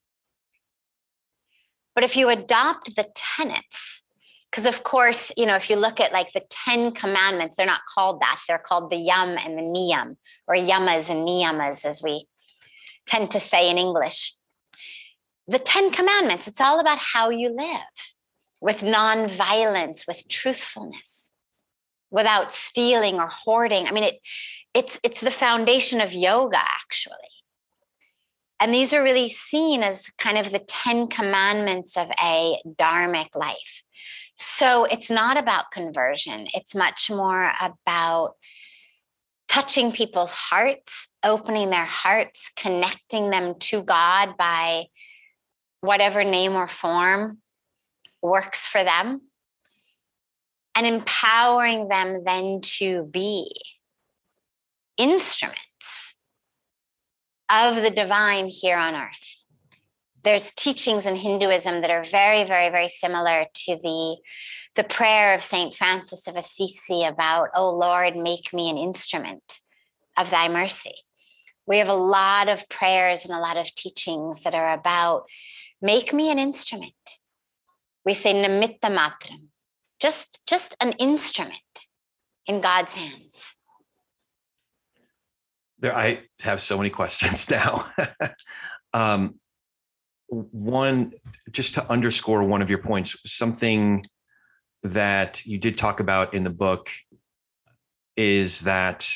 But 1.94 2.04
if 2.04 2.16
you 2.16 2.28
adopt 2.28 2.96
the 2.96 3.06
tenets 3.14 4.02
because 4.50 4.66
of 4.66 4.84
course 4.84 5.32
you 5.36 5.46
know 5.46 5.56
if 5.56 5.68
you 5.68 5.76
look 5.76 6.00
at 6.00 6.12
like 6.12 6.32
the 6.32 6.42
10 6.48 6.92
commandments 6.92 7.56
they're 7.56 7.66
not 7.66 7.80
called 7.92 8.20
that. 8.20 8.40
They're 8.46 8.58
called 8.58 8.90
the 8.90 8.96
yam 8.96 9.36
and 9.44 9.58
the 9.58 9.62
niyam 9.62 10.16
or 10.46 10.54
yamas 10.56 11.10
and 11.10 11.26
niyamas 11.26 11.84
as 11.84 12.02
we 12.02 12.24
tend 13.06 13.30
to 13.32 13.40
say 13.40 13.70
in 13.70 13.78
english. 13.78 14.32
The 15.46 15.58
10 15.58 15.90
commandments 15.90 16.48
it's 16.48 16.60
all 16.60 16.80
about 16.80 16.98
how 16.98 17.30
you 17.30 17.50
live 17.50 17.80
with 18.60 18.82
non-violence 18.82 20.06
with 20.06 20.28
truthfulness 20.28 21.33
without 22.14 22.52
stealing 22.52 23.16
or 23.16 23.26
hoarding. 23.26 23.88
I 23.88 23.90
mean 23.90 24.04
it 24.04 24.20
it's 24.72 25.00
it's 25.02 25.20
the 25.20 25.32
foundation 25.32 26.00
of 26.00 26.12
yoga 26.12 26.58
actually. 26.58 27.34
And 28.60 28.72
these 28.72 28.92
are 28.94 29.02
really 29.02 29.28
seen 29.28 29.82
as 29.82 30.10
kind 30.16 30.38
of 30.38 30.52
the 30.52 30.60
10 30.60 31.08
commandments 31.08 31.96
of 31.96 32.06
a 32.22 32.62
dharmic 32.66 33.34
life. 33.34 33.82
So 34.36 34.84
it's 34.84 35.10
not 35.10 35.36
about 35.36 35.72
conversion, 35.72 36.46
it's 36.54 36.74
much 36.74 37.10
more 37.10 37.52
about 37.60 38.34
touching 39.48 39.92
people's 39.92 40.32
hearts, 40.32 41.08
opening 41.24 41.70
their 41.70 41.84
hearts, 41.84 42.50
connecting 42.56 43.30
them 43.30 43.56
to 43.58 43.82
God 43.82 44.36
by 44.36 44.84
whatever 45.80 46.24
name 46.24 46.54
or 46.54 46.68
form 46.68 47.38
works 48.22 48.66
for 48.66 48.82
them, 48.82 49.20
and 50.74 50.86
empowering 50.86 51.88
them 51.88 52.22
then 52.24 52.60
to 52.62 53.04
be 53.04 53.50
instruments 54.96 56.14
of 57.50 57.82
the 57.82 57.90
divine 57.90 58.48
here 58.48 58.78
on 58.78 58.94
earth. 58.94 59.44
There's 60.22 60.52
teachings 60.52 61.06
in 61.06 61.16
Hinduism 61.16 61.82
that 61.82 61.90
are 61.90 62.02
very, 62.02 62.44
very, 62.44 62.70
very 62.70 62.88
similar 62.88 63.44
to 63.52 63.76
the, 63.76 64.16
the 64.74 64.84
prayer 64.84 65.34
of 65.34 65.42
St. 65.42 65.74
Francis 65.74 66.26
of 66.26 66.36
Assisi 66.36 67.04
about, 67.04 67.50
Oh 67.54 67.70
Lord, 67.70 68.16
make 68.16 68.52
me 68.52 68.70
an 68.70 68.78
instrument 68.78 69.60
of 70.18 70.30
thy 70.30 70.48
mercy. 70.48 70.94
We 71.66 71.78
have 71.78 71.88
a 71.88 71.94
lot 71.94 72.48
of 72.48 72.68
prayers 72.68 73.24
and 73.24 73.34
a 73.34 73.40
lot 73.40 73.56
of 73.56 73.74
teachings 73.74 74.40
that 74.40 74.54
are 74.54 74.72
about 74.72 75.24
make 75.80 76.12
me 76.12 76.30
an 76.30 76.38
instrument. 76.38 77.18
We 78.04 78.14
say 78.14 78.32
nimitta 78.34 78.94
matram, 78.94 79.48
just, 80.04 80.40
just 80.46 80.76
an 80.82 80.92
instrument 80.98 81.86
in 82.46 82.60
God's 82.60 82.92
hands. 82.92 83.56
There, 85.78 85.96
I 85.96 86.24
have 86.42 86.60
so 86.60 86.76
many 86.76 86.90
questions 87.00 87.50
now. 87.50 87.90
um, 88.92 89.40
one, 90.28 91.14
just 91.50 91.72
to 91.74 91.90
underscore 91.90 92.44
one 92.44 92.60
of 92.60 92.68
your 92.68 92.80
points, 92.80 93.16
something 93.24 94.04
that 94.82 95.42
you 95.46 95.56
did 95.56 95.78
talk 95.78 96.00
about 96.00 96.34
in 96.34 96.44
the 96.44 96.50
book 96.50 96.90
is 98.14 98.60
that 98.60 99.08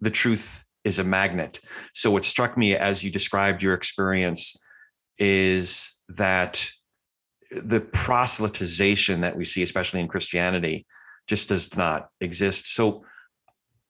the 0.00 0.10
truth 0.10 0.64
is 0.84 1.00
a 1.00 1.04
magnet. 1.04 1.58
So 1.92 2.12
what 2.12 2.24
struck 2.24 2.56
me 2.56 2.76
as 2.76 3.02
you 3.02 3.10
described 3.10 3.64
your 3.64 3.74
experience 3.74 4.56
is 5.18 5.98
that 6.08 6.70
the 7.64 7.80
proselytization 7.80 9.20
that 9.22 9.36
we 9.36 9.44
see, 9.44 9.62
especially 9.62 10.00
in 10.00 10.08
Christianity, 10.08 10.86
just 11.26 11.48
does 11.48 11.76
not 11.76 12.08
exist. 12.20 12.72
So 12.72 13.04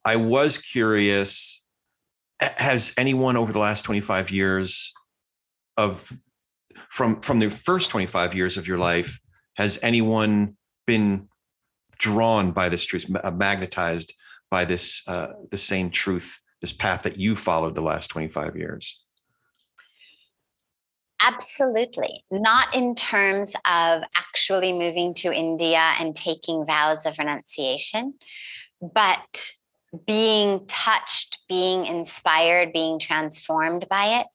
I 0.04 0.16
was 0.16 0.58
curious 0.58 1.62
has 2.40 2.92
anyone 2.98 3.36
over 3.36 3.52
the 3.52 3.58
last 3.58 3.82
25 3.82 4.30
years 4.30 4.92
of 5.76 6.12
from 6.90 7.20
from 7.20 7.38
the 7.38 7.50
first 7.50 7.90
25 7.90 8.34
years 8.34 8.56
of 8.56 8.68
your 8.68 8.78
life 8.78 9.20
has 9.56 9.78
anyone 9.82 10.56
been 10.86 11.28
drawn 11.98 12.52
by 12.52 12.68
this 12.68 12.84
truth 12.84 13.06
magnetized 13.32 14.12
by 14.50 14.64
this 14.64 15.02
uh, 15.08 15.28
the 15.50 15.58
same 15.58 15.90
truth 15.90 16.40
this 16.60 16.72
path 16.72 17.02
that 17.02 17.18
you 17.18 17.36
followed 17.36 17.74
the 17.74 17.84
last 17.84 18.08
25 18.08 18.56
years? 18.56 19.02
Absolutely. 21.26 22.24
Not 22.30 22.74
in 22.74 22.94
terms 22.94 23.54
of 23.68 24.02
actually 24.16 24.72
moving 24.72 25.12
to 25.14 25.32
India 25.32 25.92
and 25.98 26.14
taking 26.14 26.64
vows 26.64 27.04
of 27.04 27.18
renunciation, 27.18 28.14
but 28.80 29.50
being 30.06 30.66
touched, 30.66 31.38
being 31.48 31.86
inspired, 31.86 32.72
being 32.72 32.98
transformed 33.00 33.88
by 33.88 34.20
it. 34.20 34.26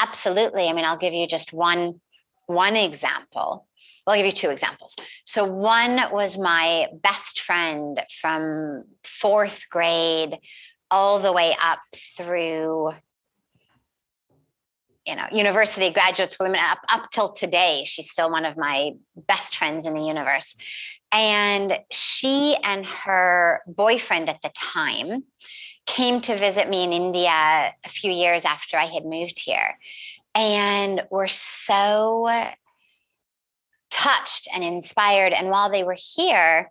Absolutely. 0.00 0.68
I 0.68 0.72
mean, 0.72 0.84
I'll 0.84 0.96
give 0.96 1.14
you 1.14 1.26
just 1.26 1.52
one 1.52 2.00
one 2.46 2.74
example. 2.74 3.66
I'll 4.06 4.16
give 4.16 4.26
you 4.26 4.32
two 4.32 4.50
examples. 4.50 4.96
So 5.24 5.44
one 5.44 6.00
was 6.10 6.36
my 6.36 6.88
best 7.02 7.40
friend 7.40 8.00
from 8.20 8.84
fourth 9.04 9.66
grade 9.70 10.38
all 10.90 11.20
the 11.20 11.32
way 11.32 11.54
up 11.62 11.78
through 12.16 12.92
you 15.06 15.16
know 15.16 15.26
university 15.32 15.90
graduate 15.90 16.30
school 16.30 16.46
I 16.46 16.50
mean, 16.50 16.62
up, 16.62 16.78
up 16.88 17.10
till 17.10 17.32
today 17.32 17.82
she's 17.84 18.10
still 18.10 18.30
one 18.30 18.44
of 18.44 18.56
my 18.56 18.92
best 19.16 19.56
friends 19.56 19.86
in 19.86 19.94
the 19.94 20.04
universe. 20.04 20.54
And 21.12 21.76
she 21.90 22.56
and 22.62 22.86
her 22.86 23.62
boyfriend 23.66 24.28
at 24.28 24.42
the 24.42 24.50
time 24.54 25.24
came 25.86 26.20
to 26.20 26.36
visit 26.36 26.68
me 26.68 26.84
in 26.84 26.92
india 26.92 27.30
a 27.84 27.88
few 27.88 28.12
years 28.12 28.44
after 28.44 28.76
i 28.76 28.84
had 28.84 29.04
moved 29.04 29.40
here 29.40 29.76
and 30.34 31.02
were 31.10 31.26
so 31.26 32.28
touched 33.90 34.48
and 34.54 34.64
inspired. 34.64 35.32
And 35.32 35.50
while 35.50 35.70
they 35.70 35.84
were 35.84 35.96
here 36.16 36.70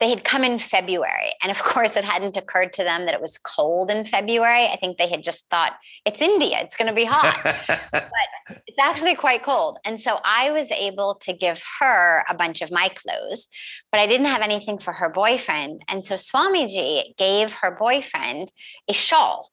they 0.00 0.10
had 0.10 0.24
come 0.24 0.44
in 0.44 0.58
February. 0.58 1.30
And 1.42 1.50
of 1.50 1.62
course, 1.62 1.96
it 1.96 2.04
hadn't 2.04 2.36
occurred 2.36 2.72
to 2.74 2.84
them 2.84 3.04
that 3.04 3.14
it 3.14 3.20
was 3.20 3.38
cold 3.38 3.90
in 3.90 4.04
February. 4.04 4.66
I 4.66 4.76
think 4.76 4.98
they 4.98 5.08
had 5.08 5.22
just 5.22 5.48
thought 5.50 5.74
it's 6.04 6.20
India, 6.20 6.58
it's 6.60 6.76
going 6.76 6.88
to 6.88 6.94
be 6.94 7.04
hot. 7.04 7.40
but 7.92 8.62
it's 8.66 8.78
actually 8.82 9.14
quite 9.14 9.42
cold. 9.42 9.78
And 9.84 10.00
so 10.00 10.20
I 10.24 10.50
was 10.50 10.70
able 10.70 11.14
to 11.22 11.32
give 11.32 11.60
her 11.80 12.24
a 12.28 12.34
bunch 12.34 12.62
of 12.62 12.70
my 12.70 12.88
clothes, 12.88 13.48
but 13.90 14.00
I 14.00 14.06
didn't 14.06 14.26
have 14.26 14.42
anything 14.42 14.78
for 14.78 14.92
her 14.92 15.08
boyfriend. 15.08 15.82
And 15.88 16.04
so 16.04 16.16
Swamiji 16.16 17.16
gave 17.16 17.52
her 17.52 17.76
boyfriend 17.78 18.50
a 18.88 18.92
shawl. 18.92 19.50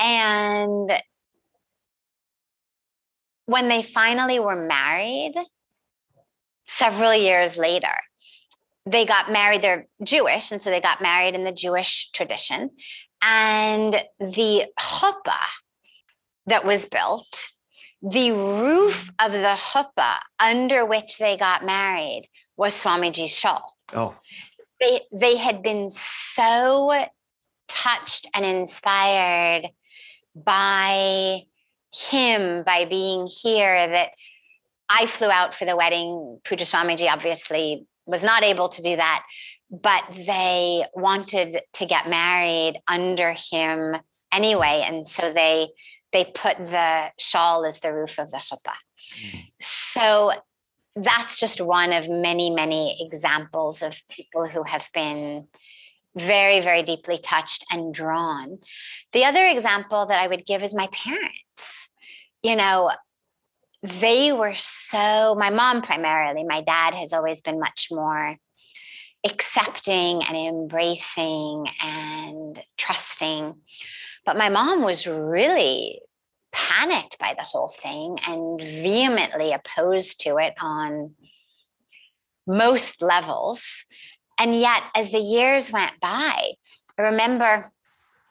And 0.00 0.92
when 3.46 3.68
they 3.68 3.82
finally 3.82 4.40
were 4.40 4.56
married, 4.56 5.34
several 6.66 7.14
years 7.14 7.56
later, 7.56 7.94
they 8.86 9.04
got 9.04 9.32
married, 9.32 9.62
they're 9.62 9.86
Jewish, 10.02 10.52
and 10.52 10.60
so 10.62 10.70
they 10.70 10.80
got 10.80 11.00
married 11.00 11.34
in 11.34 11.44
the 11.44 11.52
Jewish 11.52 12.10
tradition. 12.10 12.70
And 13.22 13.94
the 14.20 14.66
chuppah 14.78 15.46
that 16.46 16.64
was 16.64 16.86
built, 16.86 17.50
the 18.02 18.32
roof 18.32 19.10
of 19.24 19.32
the 19.32 19.56
chuppah 19.58 20.18
under 20.38 20.84
which 20.84 21.18
they 21.18 21.36
got 21.36 21.64
married 21.64 22.28
was 22.56 22.74
Swamiji's 22.74 23.36
shawl. 23.36 23.76
Oh. 23.94 24.14
They, 24.80 25.00
they 25.12 25.36
had 25.38 25.62
been 25.62 25.88
so 25.88 26.92
touched 27.68 28.28
and 28.34 28.44
inspired 28.44 29.68
by 30.34 31.40
him, 31.94 32.64
by 32.64 32.84
being 32.84 33.28
here, 33.42 33.88
that 33.88 34.10
I 34.90 35.06
flew 35.06 35.30
out 35.30 35.54
for 35.54 35.64
the 35.64 35.76
wedding. 35.76 36.40
Pujya 36.44 36.70
Swamiji 36.70 37.10
obviously 37.10 37.86
was 38.06 38.24
not 38.24 38.44
able 38.44 38.68
to 38.68 38.82
do 38.82 38.96
that, 38.96 39.24
but 39.70 40.04
they 40.26 40.84
wanted 40.94 41.58
to 41.74 41.86
get 41.86 42.08
married 42.08 42.80
under 42.86 43.34
him 43.50 43.96
anyway, 44.32 44.84
and 44.86 45.06
so 45.06 45.32
they 45.32 45.68
they 46.12 46.24
put 46.24 46.56
the 46.58 47.10
shawl 47.18 47.64
as 47.64 47.80
the 47.80 47.92
roof 47.92 48.18
of 48.18 48.30
the 48.30 48.38
chuppah. 48.38 48.76
So 49.60 50.32
that's 50.94 51.40
just 51.40 51.60
one 51.60 51.92
of 51.92 52.08
many, 52.08 52.50
many 52.50 52.96
examples 53.00 53.82
of 53.82 54.00
people 54.08 54.46
who 54.46 54.62
have 54.62 54.88
been 54.94 55.48
very, 56.16 56.60
very 56.60 56.82
deeply 56.82 57.18
touched 57.18 57.64
and 57.70 57.92
drawn. 57.92 58.58
The 59.12 59.24
other 59.24 59.44
example 59.44 60.06
that 60.06 60.20
I 60.20 60.28
would 60.28 60.46
give 60.46 60.62
is 60.62 60.72
my 60.72 60.88
parents. 60.92 61.88
You 62.44 62.54
know, 62.54 62.92
they 63.84 64.32
were 64.32 64.54
so, 64.54 65.34
my 65.38 65.50
mom 65.50 65.82
primarily, 65.82 66.42
my 66.42 66.62
dad 66.62 66.94
has 66.94 67.12
always 67.12 67.42
been 67.42 67.60
much 67.60 67.88
more 67.90 68.36
accepting 69.26 70.22
and 70.24 70.36
embracing 70.36 71.66
and 71.82 72.62
trusting. 72.78 73.54
But 74.24 74.38
my 74.38 74.48
mom 74.48 74.82
was 74.82 75.06
really 75.06 76.00
panicked 76.50 77.18
by 77.18 77.34
the 77.36 77.44
whole 77.44 77.68
thing 77.68 78.18
and 78.26 78.60
vehemently 78.60 79.52
opposed 79.52 80.20
to 80.22 80.38
it 80.38 80.54
on 80.60 81.14
most 82.46 83.02
levels. 83.02 83.84
And 84.38 84.58
yet, 84.58 84.82
as 84.96 85.10
the 85.10 85.18
years 85.18 85.70
went 85.70 86.00
by, 86.00 86.52
I 86.98 87.02
remember 87.02 87.70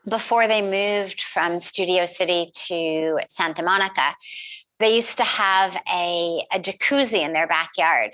before 0.09 0.47
they 0.47 0.61
moved 0.61 1.21
from 1.21 1.59
Studio 1.59 2.05
City 2.05 2.47
to 2.67 3.19
Santa 3.29 3.61
Monica, 3.63 4.15
they 4.83 4.95
used 4.95 5.17
to 5.17 5.23
have 5.23 5.77
a, 5.93 6.43
a 6.51 6.59
jacuzzi 6.59 7.23
in 7.23 7.31
their 7.31 7.47
backyard. 7.47 8.11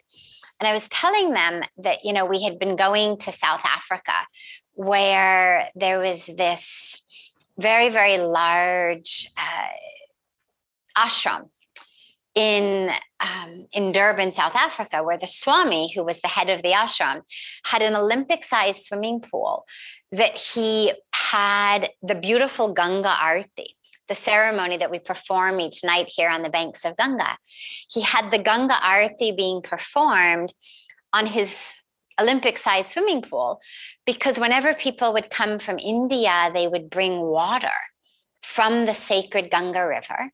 And 0.59 0.67
I 0.67 0.73
was 0.73 0.87
telling 0.89 1.31
them 1.31 1.63
that, 1.77 2.05
you 2.05 2.13
know, 2.13 2.25
we 2.25 2.43
had 2.43 2.59
been 2.59 2.75
going 2.75 3.17
to 3.17 3.31
South 3.31 3.63
Africa 3.65 4.13
where 4.73 5.67
there 5.75 5.99
was 5.99 6.27
this 6.27 7.01
very, 7.57 7.89
very 7.89 8.17
large 8.17 9.29
uh, 9.35 11.05
ashram 11.05 11.49
in 12.35 12.91
um, 13.19 13.65
in 13.73 13.91
Durban, 13.91 14.31
South 14.31 14.55
Africa, 14.55 15.03
where 15.03 15.17
the 15.17 15.27
Swami, 15.27 15.91
who 15.91 16.03
was 16.03 16.21
the 16.21 16.29
head 16.29 16.49
of 16.49 16.61
the 16.61 16.71
ashram, 16.71 17.21
had 17.65 17.81
an 17.81 17.95
Olympic-sized 17.95 18.83
swimming 18.83 19.19
pool 19.19 19.65
that 20.11 20.37
he 20.37 20.93
had 21.11 21.89
the 22.01 22.15
beautiful 22.15 22.71
Ganga 22.71 23.13
Arti 23.21 23.75
the 24.09 24.15
ceremony 24.15 24.77
that 24.77 24.91
we 24.91 24.99
perform 24.99 25.59
each 25.59 25.83
night 25.83 26.09
here 26.13 26.29
on 26.29 26.41
the 26.41 26.49
banks 26.49 26.83
of 26.83 26.97
Ganga. 26.97 27.37
He 27.89 28.01
had 28.01 28.31
the 28.31 28.39
Ganga 28.39 28.73
Arati 28.73 29.35
being 29.37 29.61
performed 29.61 30.53
on 31.13 31.25
his 31.25 31.75
Olympic 32.19 32.57
sized 32.57 32.91
swimming 32.91 33.21
pool 33.21 33.61
because 34.05 34.39
whenever 34.39 34.73
people 34.73 35.13
would 35.13 35.29
come 35.29 35.57
from 35.59 35.79
India, 35.79 36.49
they 36.53 36.67
would 36.67 36.89
bring 36.89 37.21
water 37.21 37.69
from 38.43 38.85
the 38.85 38.93
sacred 38.93 39.49
Ganga 39.49 39.87
River 39.87 40.31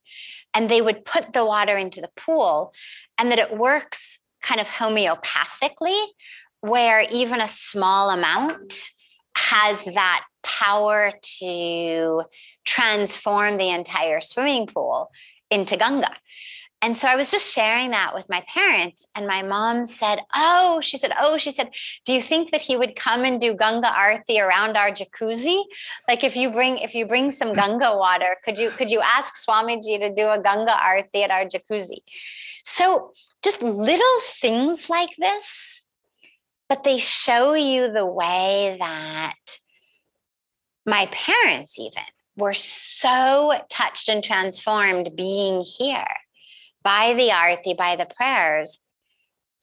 and 0.56 0.70
they 0.70 0.82
would 0.82 1.06
put 1.06 1.34
the 1.34 1.46
water 1.46 1.78
into 1.78 2.00
the 2.00 2.10
pool, 2.16 2.74
and 3.18 3.30
that 3.30 3.40
it 3.40 3.56
works 3.56 4.20
kind 4.42 4.62
of 4.62 4.68
homeopathically, 4.68 6.02
where 6.62 7.04
even 7.12 7.42
a 7.42 7.48
small 7.48 8.10
amount 8.10 8.90
has 9.36 9.84
that 9.84 10.26
power 10.44 11.12
to 11.40 12.24
transform 12.66 13.58
the 13.58 13.70
entire 13.70 14.22
swimming 14.22 14.68
pool 14.68 15.12
into 15.50 15.78
Ganga. 15.78 16.12
And 16.82 16.96
so 16.96 17.08
I 17.08 17.16
was 17.16 17.32
just 17.32 17.52
sharing 17.52 17.92
that 17.92 18.14
with 18.14 18.30
my 18.30 18.44
parents, 18.48 19.08
and 19.16 19.26
my 19.26 19.42
mom 19.42 19.88
said, 19.88 20.20
Oh, 20.36 20.82
she 20.82 20.98
said, 20.98 21.12
Oh, 21.20 21.38
she 21.38 21.50
said, 21.50 21.74
do 22.06 22.14
you 22.14 22.22
think 22.22 22.52
that 22.52 22.62
he 22.62 22.78
would 22.78 22.96
come 22.96 23.24
and 23.24 23.42
do 23.42 23.56
Ganga 23.56 23.88
Arti 23.88 24.40
around 24.40 24.78
our 24.78 24.92
jacuzzi? 24.92 25.64
Like 26.08 26.24
if 26.24 26.36
you 26.36 26.52
bring 26.52 26.78
if 26.78 26.94
you 26.94 27.08
bring 27.08 27.32
some 27.32 27.54
Ganga 27.54 27.98
water, 27.98 28.38
could 28.44 28.60
you 28.60 28.70
could 28.70 28.92
you 28.92 29.02
ask 29.02 29.34
Swamiji 29.34 30.00
to 30.00 30.14
do 30.14 30.30
a 30.30 30.40
Ganga 30.40 30.78
Arti 30.80 31.24
at 31.24 31.32
our 31.32 31.46
jacuzzi? 31.46 31.98
So 32.64 33.14
just 33.44 33.64
little 33.64 34.20
things 34.42 34.88
like 34.88 35.16
this, 35.18 35.75
but 36.70 36.84
they 36.84 36.98
show 36.98 37.54
you 37.54 37.92
the 37.92 38.06
way 38.06 38.76
that 38.80 39.34
my 40.86 41.08
parents 41.08 41.80
even 41.80 42.04
were 42.38 42.54
so 42.54 43.54
touched 43.70 44.10
and 44.10 44.24
transformed 44.24 45.16
being 45.16 45.64
here 45.78 46.06
by 46.84 47.14
the 47.18 47.32
arti, 47.32 47.74
by 47.74 47.96
the 47.96 48.06
prayers, 48.06 48.80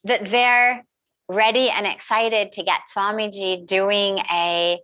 that 0.05 0.27
they're 0.27 0.85
ready 1.29 1.69
and 1.71 1.87
excited 1.87 2.53
to 2.53 2.63
get 2.63 2.83
Swamiji 2.95 3.67
doing 3.67 4.19
a 4.31 4.79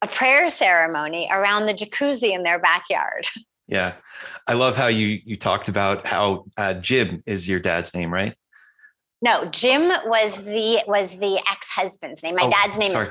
a 0.00 0.06
prayer 0.06 0.48
ceremony 0.48 1.28
around 1.32 1.66
the 1.66 1.74
jacuzzi 1.74 2.32
in 2.32 2.42
their 2.42 2.58
backyard. 2.58 3.26
Yeah, 3.70 3.96
I 4.46 4.54
love 4.54 4.76
how 4.78 4.86
you 4.86 5.20
you 5.26 5.36
talked 5.36 5.68
about 5.68 6.06
how 6.06 6.46
uh, 6.56 6.72
Jim 6.72 7.22
is 7.26 7.46
your 7.46 7.60
dad's 7.60 7.94
name, 7.94 8.10
right? 8.10 8.34
No, 9.20 9.46
Jim 9.46 9.88
was 10.06 10.44
the 10.44 10.82
was 10.86 11.18
the 11.18 11.38
ex 11.50 11.68
husband's 11.70 12.22
name. 12.22 12.36
My 12.36 12.44
oh, 12.44 12.50
dad's 12.50 12.78
name 12.78 12.90
sorry. 12.90 13.04
is 13.04 13.10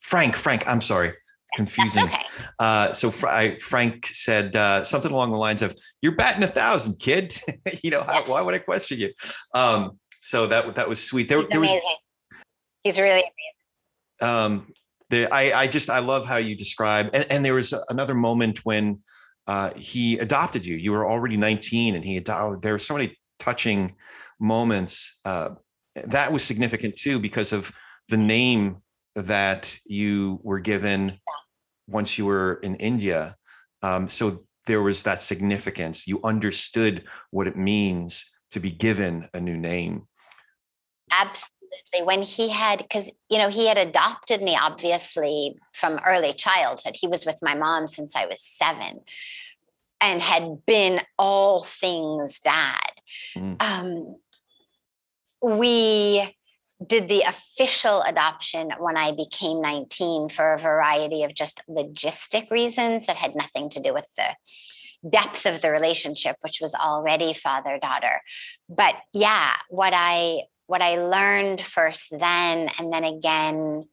Frank. 0.00 0.34
Frank. 0.34 0.36
Frank. 0.36 0.68
I'm 0.68 0.80
sorry 0.80 1.12
confusing. 1.54 2.06
That's 2.06 2.14
okay. 2.14 2.46
Uh, 2.58 2.92
so 2.92 3.12
I, 3.26 3.58
Frank 3.60 4.06
said 4.06 4.56
uh, 4.56 4.84
something 4.84 5.12
along 5.12 5.32
the 5.32 5.38
lines 5.38 5.62
of, 5.62 5.76
"You're 6.02 6.16
batting 6.16 6.42
a 6.42 6.48
thousand, 6.48 6.98
kid. 6.98 7.38
you 7.82 7.90
know, 7.90 8.04
yes. 8.06 8.26
how, 8.26 8.32
why 8.32 8.42
would 8.42 8.54
I 8.54 8.58
question 8.58 8.98
you?" 8.98 9.12
Um, 9.54 9.98
so 10.20 10.46
that 10.46 10.74
that 10.74 10.88
was 10.88 11.02
sweet. 11.02 11.28
There, 11.28 11.38
He's 11.38 11.48
there 11.48 11.58
amazing. 11.58 11.80
was. 11.84 11.96
He's 12.84 12.98
really 12.98 13.20
amazing. 13.20 13.32
Um, 14.20 14.72
there, 15.10 15.32
I 15.32 15.52
I 15.52 15.66
just 15.66 15.90
I 15.90 15.98
love 16.00 16.26
how 16.26 16.36
you 16.36 16.56
describe, 16.56 17.10
and, 17.12 17.26
and 17.30 17.44
there 17.44 17.54
was 17.54 17.72
another 17.88 18.14
moment 18.14 18.64
when 18.64 19.00
uh, 19.46 19.72
he 19.74 20.18
adopted 20.18 20.66
you. 20.66 20.76
You 20.76 20.92
were 20.92 21.08
already 21.08 21.36
19, 21.36 21.94
and 21.94 22.04
he 22.04 22.16
adopted. 22.16 22.62
There 22.62 22.72
were 22.72 22.78
so 22.78 22.94
many 22.94 23.16
touching 23.38 23.94
moments. 24.40 25.20
Uh, 25.24 25.50
that 26.06 26.32
was 26.32 26.44
significant 26.44 26.96
too 26.96 27.18
because 27.18 27.52
of 27.52 27.72
the 28.08 28.16
name 28.16 28.78
that 29.14 29.76
you 29.84 30.40
were 30.42 30.60
given 30.60 31.18
once 31.88 32.18
you 32.18 32.26
were 32.26 32.54
in 32.62 32.76
India. 32.76 33.36
Um, 33.82 34.08
so 34.08 34.44
there 34.66 34.82
was 34.82 35.02
that 35.02 35.22
significance. 35.22 36.06
You 36.06 36.20
understood 36.22 37.04
what 37.30 37.46
it 37.46 37.56
means 37.56 38.38
to 38.50 38.60
be 38.60 38.70
given 38.70 39.28
a 39.34 39.40
new 39.40 39.56
name. 39.56 40.06
Absolutely. 41.10 42.04
When 42.04 42.22
he 42.22 42.48
had, 42.50 42.78
because, 42.78 43.10
you 43.30 43.38
know, 43.38 43.48
he 43.48 43.66
had 43.66 43.78
adopted 43.78 44.42
me 44.42 44.56
obviously 44.60 45.56
from 45.72 45.98
early 46.06 46.32
childhood. 46.32 46.94
He 46.94 47.08
was 47.08 47.26
with 47.26 47.38
my 47.42 47.54
mom 47.54 47.86
since 47.86 48.14
I 48.14 48.26
was 48.26 48.42
seven 48.42 49.00
and 50.00 50.22
had 50.22 50.64
been 50.66 51.00
all 51.18 51.64
things 51.64 52.40
dad. 52.40 52.92
Mm. 53.36 53.62
Um, 53.62 54.16
we 55.42 56.34
did 56.84 57.08
the 57.08 57.22
official 57.22 58.02
adoption 58.02 58.70
when 58.78 58.96
I 58.96 59.12
became 59.12 59.60
19 59.60 60.28
for 60.28 60.52
a 60.52 60.58
variety 60.58 61.24
of 61.24 61.34
just 61.34 61.60
logistic 61.68 62.50
reasons 62.50 63.06
that 63.06 63.16
had 63.16 63.34
nothing 63.34 63.68
to 63.70 63.80
do 63.80 63.92
with 63.92 64.06
the 64.16 64.28
depth 65.08 65.46
of 65.46 65.60
the 65.62 65.70
relationship 65.70 66.36
which 66.40 66.58
was 66.60 66.74
already 66.74 67.32
father 67.32 67.78
daughter 67.80 68.20
but 68.68 68.96
yeah 69.14 69.54
what 69.68 69.92
i 69.94 70.40
what 70.66 70.82
i 70.82 70.96
learned 70.96 71.60
first 71.60 72.10
then 72.18 72.68
and 72.80 72.92
then 72.92 73.04
again 73.04 73.84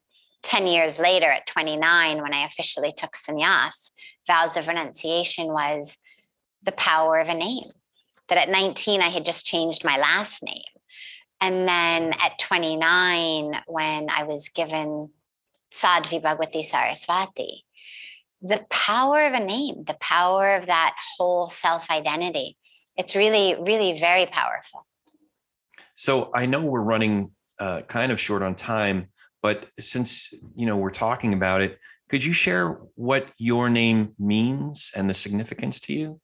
10 0.41 0.65
years 0.65 0.99
later 0.99 1.27
at 1.27 1.45
29 1.45 2.23
when 2.23 2.33
i 2.33 2.43
officially 2.43 2.91
took 2.91 3.11
sannyas 3.11 3.91
vows 4.27 4.57
of 4.57 4.67
renunciation 4.67 5.45
was 5.45 5.95
the 6.63 6.71
power 6.71 7.19
of 7.19 7.29
a 7.29 7.33
name. 7.35 7.69
That 8.27 8.39
at 8.39 8.49
19 8.49 9.01
i 9.01 9.09
had 9.09 9.25
just 9.25 9.45
changed 9.45 9.85
my 9.85 9.97
last 9.97 10.41
name 10.41 10.74
and 11.41 11.67
then 11.67 12.13
at 12.23 12.39
29, 12.39 13.61
when 13.67 14.07
I 14.09 14.23
was 14.23 14.49
given 14.49 15.09
Sadhvi 15.73 16.21
Bhagwati 16.21 16.63
Saraswati, 16.63 17.65
the 18.41 18.65
power 18.69 19.21
of 19.21 19.33
a 19.33 19.39
name, 19.39 19.83
the 19.85 19.97
power 19.99 20.55
of 20.55 20.67
that 20.67 20.95
whole 21.17 21.49
self 21.49 21.89
identity, 21.89 22.57
it's 22.95 23.15
really, 23.15 23.55
really 23.59 23.99
very 23.99 24.25
powerful. 24.25 24.85
So 25.95 26.29
I 26.33 26.45
know 26.45 26.61
we're 26.61 26.81
running 26.81 27.31
uh, 27.59 27.81
kind 27.81 28.11
of 28.11 28.19
short 28.19 28.41
on 28.41 28.55
time, 28.55 29.09
but 29.41 29.67
since 29.79 30.33
you 30.55 30.65
know 30.65 30.77
we're 30.77 30.89
talking 30.89 31.33
about 31.33 31.61
it, 31.61 31.79
could 32.09 32.23
you 32.23 32.33
share 32.33 32.79
what 32.95 33.29
your 33.37 33.69
name 33.69 34.13
means 34.19 34.91
and 34.95 35.09
the 35.09 35.13
significance 35.13 35.79
to 35.81 35.93
you? 35.93 36.19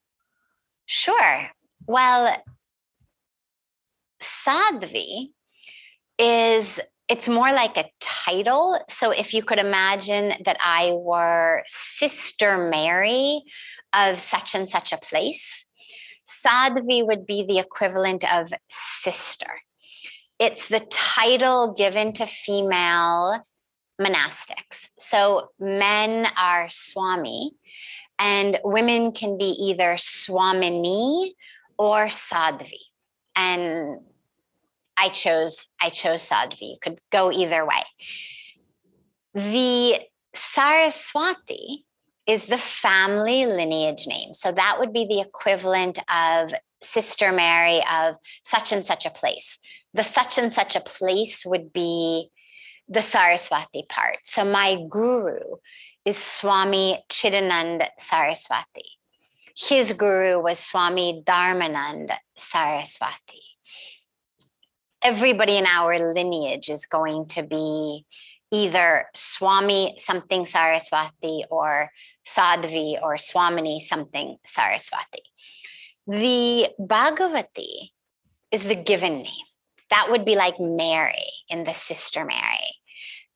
Sure. 0.86 1.50
Well, 1.88 2.36
Sadhvi 4.22 5.30
is 6.18 6.80
it's 7.10 7.28
more 7.28 7.52
like 7.52 7.76
a 7.78 7.90
title. 8.00 8.80
So 8.88 9.12
if 9.12 9.34
you 9.34 9.44
could 9.44 9.60
imagine 9.60 10.34
that 10.46 10.56
I 10.62 10.94
were 10.94 11.64
Sister 11.68 12.70
Mary 12.70 13.42
of 13.94 14.18
such 14.20 14.56
and 14.56 14.70
such 14.70 14.94
a 14.94 14.98
place, 14.98 15.68
Sadhvi 16.26 17.06
would 17.06 17.26
be 17.26 17.46
the 17.46 17.60
equivalent 17.60 18.24
of 18.34 18.54
sister. 18.70 19.48
It's 20.40 20.70
the 20.70 20.80
title 20.90 21.74
given 21.74 22.14
to 22.14 22.26
female 22.26 23.46
monastics. 24.00 24.90
So 24.98 25.50
men 25.60 26.28
are 26.40 26.68
Swami, 26.70 27.52
and 28.18 28.58
women 28.64 29.12
can 29.12 29.38
be 29.38 29.56
either 29.60 29.96
Swamini 29.98 31.32
or 31.78 32.06
Sadhvi. 32.06 32.80
And 33.36 34.00
I 34.98 35.10
chose 35.10 35.68
I 35.82 35.90
chose 35.90 36.30
Sadhvi. 36.30 36.62
You 36.62 36.78
could 36.82 37.00
go 37.12 37.32
either 37.32 37.66
way. 37.66 37.82
The 39.34 40.00
Saraswati 40.36 41.86
is 42.28 42.44
the 42.44 42.58
family 42.58 43.46
lineage 43.46 44.08
name. 44.08 44.34
So 44.34 44.52
that 44.52 44.78
would 44.80 44.94
be 44.94 45.06
the 45.06 45.20
equivalent 45.20 46.00
of 46.14 46.54
Sister 46.82 47.32
Mary 47.32 47.82
of 47.92 48.16
such 48.44 48.72
and 48.72 48.86
such 48.86 49.06
a 49.06 49.10
place. 49.10 49.60
The 49.94 50.04
such 50.04 50.38
and 50.38 50.54
such 50.54 50.76
a 50.76 50.82
place 50.82 51.46
would 51.46 51.74
be 51.74 52.30
the 52.88 53.02
Saraswati 53.02 53.86
part. 53.90 54.20
So 54.24 54.44
my 54.44 54.78
guru 54.90 55.40
is 56.06 56.18
Swami 56.18 57.04
Chidanand 57.10 57.88
Saraswati. 58.00 58.98
His 59.56 59.94
guru 59.94 60.42
was 60.42 60.60
Swami 60.60 61.24
Dharmanand 61.26 62.12
Saraswati 62.36 63.51
everybody 65.04 65.58
in 65.58 65.66
our 65.66 66.14
lineage 66.14 66.70
is 66.70 66.86
going 66.86 67.28
to 67.28 67.44
be 67.44 68.06
either 68.52 69.06
Swami 69.16 69.96
something 69.98 70.46
Saraswati 70.46 71.44
or 71.50 71.90
Sadhvi 72.28 73.02
or 73.02 73.16
Swamini 73.16 73.80
something 73.80 74.38
Saraswati. 74.44 75.24
The 76.08 76.70
Bhagavati 76.80 77.92
is 78.52 78.64
the 78.64 78.76
given 78.76 79.24
name. 79.24 79.46
That 79.90 80.08
would 80.10 80.26
be 80.26 80.36
like 80.36 80.60
Mary 80.60 81.14
in 81.50 81.64
the 81.64 81.74
Sister 81.74 82.26
Mary. 82.26 82.76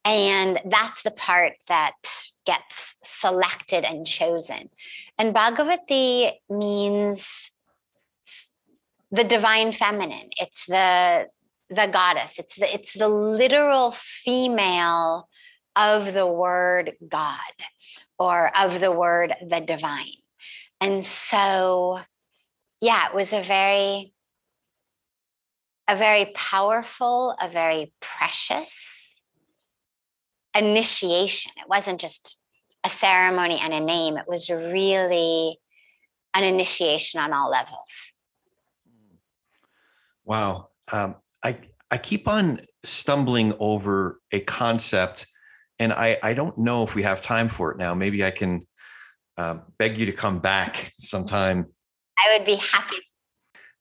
And 0.03 0.59
that's 0.65 1.01
the 1.01 1.11
part 1.11 1.53
that 1.67 1.93
gets 2.45 2.95
selected 3.03 3.83
and 3.83 4.05
chosen. 4.05 4.69
And 5.17 5.33
Bhagavati 5.33 6.31
means 6.49 7.51
the 9.11 9.23
divine 9.23 9.71
feminine. 9.71 10.29
It's 10.39 10.65
the 10.65 11.27
the 11.69 11.87
goddess. 11.87 12.39
It's 12.39 12.55
the 12.55 12.73
it's 12.73 12.93
the 12.93 13.09
literal 13.09 13.91
female 13.91 15.27
of 15.75 16.13
the 16.13 16.27
word 16.27 16.93
God 17.07 17.39
or 18.17 18.51
of 18.57 18.79
the 18.79 18.91
word 18.91 19.33
the 19.47 19.59
divine. 19.61 20.21
And 20.81 21.05
so 21.05 21.99
yeah, 22.81 23.07
it 23.07 23.15
was 23.15 23.33
a 23.33 23.41
very 23.41 24.13
a 25.87 25.95
very 25.95 26.25
powerful, 26.33 27.35
a 27.39 27.47
very 27.47 27.93
precious 28.01 29.21
initiation. 30.57 31.51
It 31.57 31.69
wasn't 31.69 31.99
just 31.99 32.39
a 32.83 32.89
ceremony 32.89 33.59
and 33.61 33.73
a 33.73 33.79
name, 33.79 34.17
it 34.17 34.27
was 34.27 34.49
really 34.49 35.57
an 36.33 36.43
initiation 36.43 37.19
on 37.19 37.33
all 37.33 37.49
levels. 37.49 38.13
Wow. 40.23 40.69
Um, 40.91 41.15
I 41.45 41.57
I 41.89 41.97
keep 41.97 42.27
on 42.27 42.59
stumbling 42.83 43.53
over 43.59 44.19
a 44.31 44.41
concept 44.41 45.27
and 45.79 45.91
I, 45.91 46.17
I 46.23 46.33
don't 46.33 46.57
know 46.57 46.83
if 46.83 46.95
we 46.95 47.03
have 47.03 47.21
time 47.21 47.49
for 47.49 47.71
it 47.71 47.77
now. 47.77 47.93
Maybe 47.93 48.23
I 48.23 48.31
can 48.31 48.65
uh, 49.37 49.57
beg 49.77 49.97
you 49.97 50.05
to 50.05 50.13
come 50.13 50.39
back 50.39 50.93
sometime. 50.99 51.65
I 52.17 52.37
would 52.37 52.45
be 52.45 52.55
happy. 52.55 52.97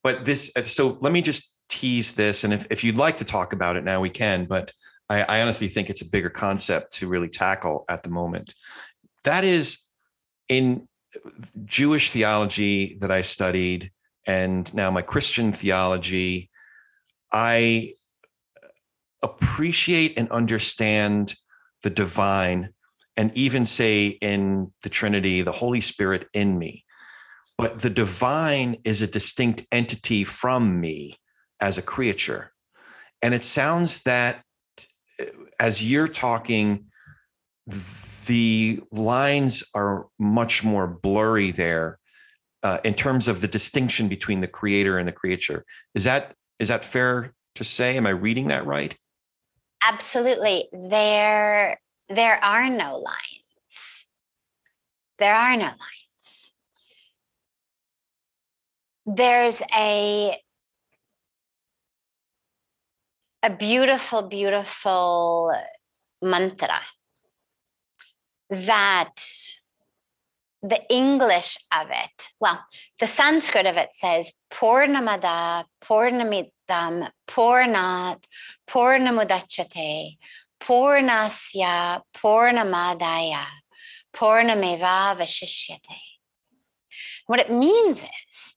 But 0.02 0.24
this, 0.24 0.52
so 0.64 0.98
let 1.00 1.12
me 1.12 1.22
just 1.22 1.56
tease 1.68 2.12
this. 2.12 2.44
And 2.44 2.52
if, 2.52 2.66
if 2.70 2.84
you'd 2.84 2.96
like 2.96 3.18
to 3.18 3.24
talk 3.24 3.52
about 3.52 3.76
it 3.76 3.84
now, 3.84 4.00
we 4.00 4.10
can. 4.10 4.46
But 4.46 4.72
I, 5.08 5.22
I 5.22 5.42
honestly 5.42 5.68
think 5.68 5.88
it's 5.88 6.02
a 6.02 6.08
bigger 6.08 6.30
concept 6.30 6.94
to 6.94 7.08
really 7.08 7.28
tackle 7.28 7.84
at 7.88 8.02
the 8.02 8.10
moment. 8.10 8.54
That 9.22 9.44
is 9.44 9.86
in 10.48 10.88
Jewish 11.64 12.10
theology 12.10 12.98
that 13.00 13.10
I 13.10 13.22
studied, 13.22 13.92
and 14.26 14.72
now 14.74 14.90
my 14.90 15.02
Christian 15.02 15.52
theology, 15.52 16.50
I 17.35 17.95
appreciate 19.22 20.14
and 20.16 20.30
understand 20.30 21.35
the 21.82 21.91
divine 21.91 22.70
and 23.16 23.37
even 23.37 23.66
say 23.66 24.07
in 24.07 24.72
the 24.82 24.89
Trinity, 24.89 25.43
the 25.43 25.53
Holy 25.53 25.80
Spirit 25.80 26.28
in 26.32 26.59
me. 26.59 26.85
But 27.59 27.80
the 27.80 27.91
divine 27.91 28.76
is 28.85 29.03
a 29.03 29.07
distinct 29.07 29.66
entity 29.72 30.24
from 30.24 30.80
me 30.80 31.18
as 31.61 31.76
a 31.76 31.82
creature. 31.82 32.53
And 33.20 33.35
it 33.35 33.45
sounds 33.45 34.03
that 34.03 34.43
as 35.59 35.82
you're 35.82 36.09
talking, 36.09 36.87
the 38.26 38.80
lines 38.93 39.64
are 39.74 40.07
much 40.18 40.64
more 40.64 40.87
blurry 40.87 41.51
there 41.51 41.99
uh, 42.62 42.78
in 42.85 42.95
terms 42.95 43.28
of 43.28 43.41
the 43.41 43.49
distinction 43.49 44.09
between 44.09 44.41
the 44.41 44.49
creator 44.49 44.99
and 44.99 45.07
the 45.07 45.12
creature. 45.12 45.64
Is 45.95 46.05
that 46.05 46.35
is 46.59 46.68
that 46.68 46.84
fair 46.84 47.34
to 47.57 47.64
say? 47.64 47.96
Am 47.96 48.07
I 48.07 48.11
reading 48.11 48.48
that 48.48 48.66
right? 48.66 48.96
Absolutely. 49.86 50.64
There 50.72 51.78
there 52.09 52.42
are 52.44 52.68
no 52.68 52.98
lines. 52.98 54.07
There 55.18 55.34
are 55.34 55.57
no 55.57 55.64
lines. 55.64 56.52
There's 59.07 59.62
a 59.76 60.36
a 63.42 63.50
beautiful, 63.50 64.22
beautiful 64.22 65.55
mantra 66.22 66.80
that 68.48 69.14
the 70.64 70.80
English 70.88 71.58
of 71.78 71.88
it, 71.90 72.28
well, 72.40 72.58
the 72.98 73.06
Sanskrit 73.06 73.66
of 73.66 73.76
it 73.76 73.90
says 73.92 74.32
Purnamada, 74.50 75.64
Purnamidam, 75.84 77.10
Purnat, 77.28 78.24
Purnamudachate, 78.66 80.16
Purnasya, 80.58 82.00
Purnamadaya, 82.16 83.44
Purnameva 84.14 85.14
Vashishyate. 85.14 86.00
What 87.26 87.40
it 87.40 87.50
means 87.50 88.02
is 88.02 88.56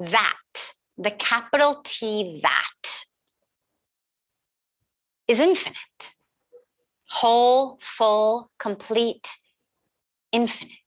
that, 0.00 0.72
the 0.98 1.12
capital 1.12 1.80
T 1.84 2.40
that, 2.42 3.04
is 5.28 5.38
infinite, 5.38 6.12
whole, 7.08 7.78
full, 7.80 8.50
complete, 8.58 9.36
infinite. 10.32 10.83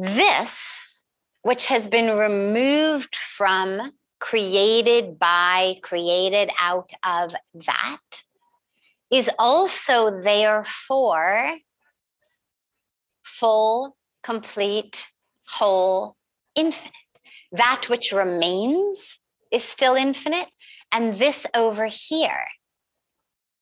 This, 0.00 1.06
which 1.42 1.66
has 1.66 1.88
been 1.88 2.16
removed 2.16 3.16
from, 3.16 3.92
created 4.20 5.18
by, 5.18 5.74
created 5.82 6.50
out 6.60 6.92
of 7.04 7.34
that, 7.66 8.22
is 9.10 9.28
also 9.40 10.22
therefore 10.22 11.58
full, 13.24 13.96
complete, 14.22 15.10
whole, 15.48 16.16
infinite. 16.54 16.92
That 17.50 17.88
which 17.88 18.12
remains 18.12 19.18
is 19.50 19.64
still 19.64 19.94
infinite, 19.94 20.48
and 20.92 21.14
this 21.14 21.44
over 21.56 21.86
here 21.86 22.44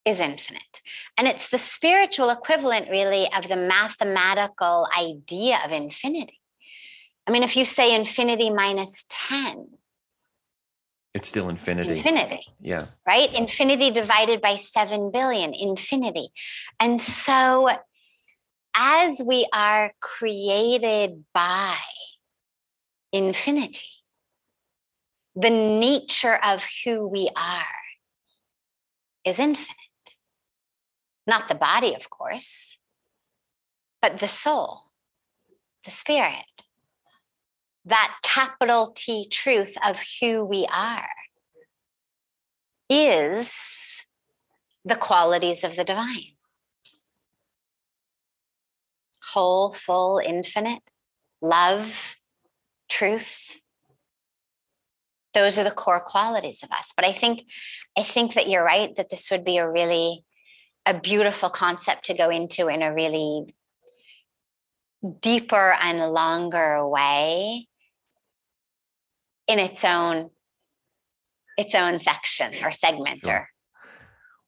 is 0.07 0.19
infinite. 0.21 0.81
And 1.17 1.27
it's 1.27 1.49
the 1.49 1.57
spiritual 1.57 2.29
equivalent, 2.29 2.89
really, 2.89 3.25
of 3.35 3.49
the 3.49 3.57
mathematical 3.57 4.87
idea 4.97 5.59
of 5.65 5.71
infinity. 5.71 6.39
I 7.27 7.31
mean, 7.31 7.43
if 7.43 7.57
you 7.57 7.65
say 7.65 7.93
infinity 7.93 8.49
minus 8.49 9.05
10, 9.09 9.67
it's 11.13 11.29
still 11.29 11.49
infinity. 11.49 11.89
It's 11.89 11.97
infinity. 11.97 12.45
Yeah. 12.61 12.85
Right? 13.05 13.33
Infinity 13.33 13.91
divided 13.91 14.39
by 14.39 14.55
7 14.55 15.11
billion, 15.11 15.53
infinity. 15.53 16.29
And 16.79 17.01
so, 17.01 17.69
as 18.75 19.21
we 19.25 19.47
are 19.51 19.93
created 19.99 21.25
by 21.33 21.75
infinity, 23.11 23.87
the 25.35 25.49
nature 25.49 26.39
of 26.43 26.63
who 26.85 27.07
we 27.07 27.29
are 27.35 27.65
is 29.25 29.39
infinite. 29.39 29.86
Not 31.27 31.49
the 31.49 31.55
body, 31.55 31.93
of 31.93 32.09
course, 32.09 32.79
but 34.01 34.19
the 34.19 34.27
soul, 34.27 34.79
the 35.83 35.91
spirit, 35.91 36.63
that 37.85 38.17
capital 38.23 38.93
T 38.95 39.27
truth 39.29 39.75
of 39.85 40.01
who 40.21 40.43
we 40.43 40.65
are 40.71 41.09
is 42.89 44.05
the 44.85 44.95
qualities 44.95 45.65
of 45.65 45.75
the 45.75 45.83
divine 45.83 46.37
whole, 49.33 49.71
full, 49.71 50.19
infinite, 50.19 50.89
love, 51.41 52.15
truth. 52.89 53.59
Those 55.33 55.59
are 55.59 55.63
the 55.63 55.71
core 55.71 55.99
qualities 55.99 56.63
of 56.63 56.71
us. 56.71 56.93
But 56.95 57.05
I 57.05 57.11
think 57.11 57.43
I 57.97 58.03
think 58.03 58.33
that 58.33 58.49
you're 58.49 58.63
right 58.63 58.95
that 58.95 59.09
this 59.09 59.29
would 59.29 59.43
be 59.43 59.57
a 59.57 59.69
really 59.69 60.23
a 60.87 60.93
beautiful 60.93 61.49
concept 61.49 62.05
to 62.05 62.13
go 62.13 62.29
into 62.29 62.69
in 62.69 62.81
a 62.81 62.93
really 62.93 63.53
deeper 65.21 65.75
and 65.81 66.11
longer 66.11 66.87
way 66.87 67.67
in 69.47 69.59
its 69.59 69.83
own 69.85 70.29
its 71.57 71.75
own 71.75 71.99
section 71.99 72.51
or 72.63 72.71
segment 72.71 73.19
sure. 73.23 73.33
or 73.33 73.49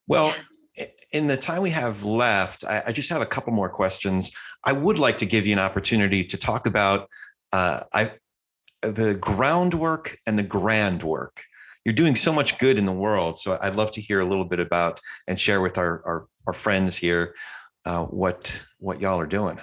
well 0.07 0.33
yeah. 0.75 0.85
in 1.11 1.27
the 1.27 1.37
time 1.37 1.61
we 1.61 1.69
have 1.69 2.03
left 2.03 2.63
I, 2.63 2.83
I, 2.87 2.91
just 2.91 3.09
have 3.09 3.21
a 3.21 3.25
couple 3.25 3.53
more 3.53 3.69
questions 3.69 4.31
i 4.63 4.71
would 4.71 4.97
like 4.97 5.17
to 5.19 5.25
give 5.25 5.45
you 5.45 5.53
an 5.53 5.59
opportunity 5.59 6.23
to 6.23 6.37
talk 6.37 6.65
about 6.65 7.09
uh, 7.51 7.81
I, 7.93 8.11
the 8.81 9.15
groundwork 9.15 10.17
and 10.25 10.37
the 10.37 10.43
grand 10.43 11.03
work 11.03 11.43
you're 11.89 11.95
doing 11.95 12.15
so 12.15 12.31
much 12.31 12.59
good 12.59 12.77
in 12.77 12.85
the 12.85 12.91
world. 12.91 13.39
So 13.39 13.57
I'd 13.63 13.75
love 13.75 13.91
to 13.93 14.01
hear 14.01 14.19
a 14.19 14.25
little 14.25 14.45
bit 14.45 14.59
about 14.59 14.99
and 15.27 15.39
share 15.39 15.59
with 15.59 15.79
our 15.79 16.03
our, 16.05 16.27
our 16.45 16.53
friends 16.53 16.95
here 16.95 17.33
uh, 17.83 18.03
what 18.03 18.63
what 18.77 19.01
y'all 19.01 19.19
are 19.19 19.25
doing. 19.25 19.59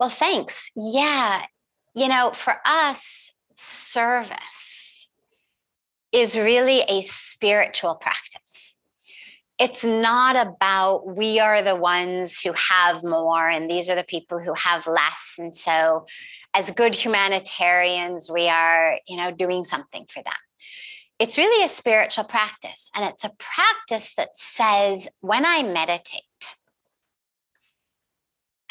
Well, 0.00 0.08
thanks. 0.08 0.72
Yeah, 0.74 1.44
you 1.94 2.08
know, 2.08 2.32
for 2.32 2.56
us, 2.66 3.30
service 3.54 5.08
is 6.10 6.36
really 6.36 6.80
a 6.88 7.02
spiritual 7.02 7.94
practice. 7.94 8.76
It's 9.60 9.84
not 9.84 10.34
about 10.34 11.16
we 11.16 11.38
are 11.38 11.62
the 11.62 11.76
ones 11.76 12.40
who 12.40 12.52
have 12.54 13.04
more 13.04 13.48
and 13.48 13.70
these 13.70 13.88
are 13.88 13.94
the 13.94 14.02
people 14.02 14.40
who 14.40 14.54
have 14.54 14.84
less. 14.88 15.34
And 15.38 15.54
so, 15.54 16.06
as 16.56 16.72
good 16.72 16.96
humanitarians, 16.96 18.28
we 18.28 18.48
are, 18.48 18.98
you 19.06 19.16
know, 19.16 19.30
doing 19.30 19.62
something 19.62 20.04
for 20.12 20.24
them 20.24 20.34
it's 21.18 21.38
really 21.38 21.64
a 21.64 21.68
spiritual 21.68 22.24
practice. 22.24 22.90
And 22.94 23.04
it's 23.04 23.24
a 23.24 23.32
practice 23.38 24.14
that 24.16 24.36
says 24.36 25.08
when 25.20 25.44
I 25.44 25.62
meditate, 25.62 26.22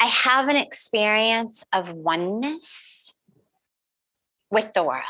I 0.00 0.06
have 0.06 0.48
an 0.48 0.56
experience 0.56 1.64
of 1.72 1.92
oneness 1.92 3.12
with 4.50 4.72
the 4.72 4.84
world. 4.84 5.02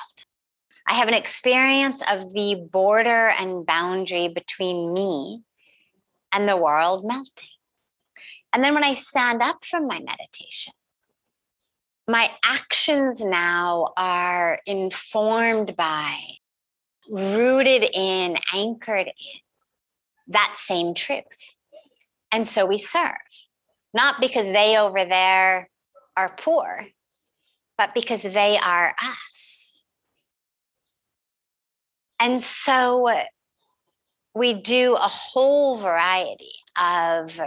I 0.86 0.94
have 0.94 1.08
an 1.08 1.14
experience 1.14 2.02
of 2.10 2.32
the 2.32 2.66
border 2.72 3.28
and 3.38 3.66
boundary 3.66 4.28
between 4.28 4.94
me 4.94 5.42
and 6.32 6.48
the 6.48 6.56
world 6.56 7.04
melting. 7.04 7.48
And 8.52 8.64
then 8.64 8.74
when 8.74 8.84
I 8.84 8.94
stand 8.94 9.42
up 9.42 9.64
from 9.64 9.84
my 9.84 10.00
meditation, 10.00 10.72
my 12.08 12.30
actions 12.42 13.22
now 13.22 13.92
are 13.98 14.58
informed 14.64 15.76
by 15.76 16.18
rooted 17.10 17.88
in, 17.94 18.36
anchored 18.54 19.06
in 19.06 19.40
that 20.28 20.54
same 20.56 20.94
truth. 20.94 21.54
And 22.32 22.46
so 22.46 22.66
we 22.66 22.78
serve, 22.78 23.12
not 23.94 24.20
because 24.20 24.46
they 24.46 24.76
over 24.78 25.04
there 25.04 25.70
are 26.16 26.34
poor, 26.36 26.86
but 27.76 27.94
because 27.94 28.22
they 28.22 28.58
are 28.58 28.94
us. 29.02 29.84
And 32.20 32.42
so 32.42 33.08
we 34.34 34.54
do 34.54 34.94
a 34.94 34.98
whole 34.98 35.76
variety 35.76 36.52
of 36.76 37.40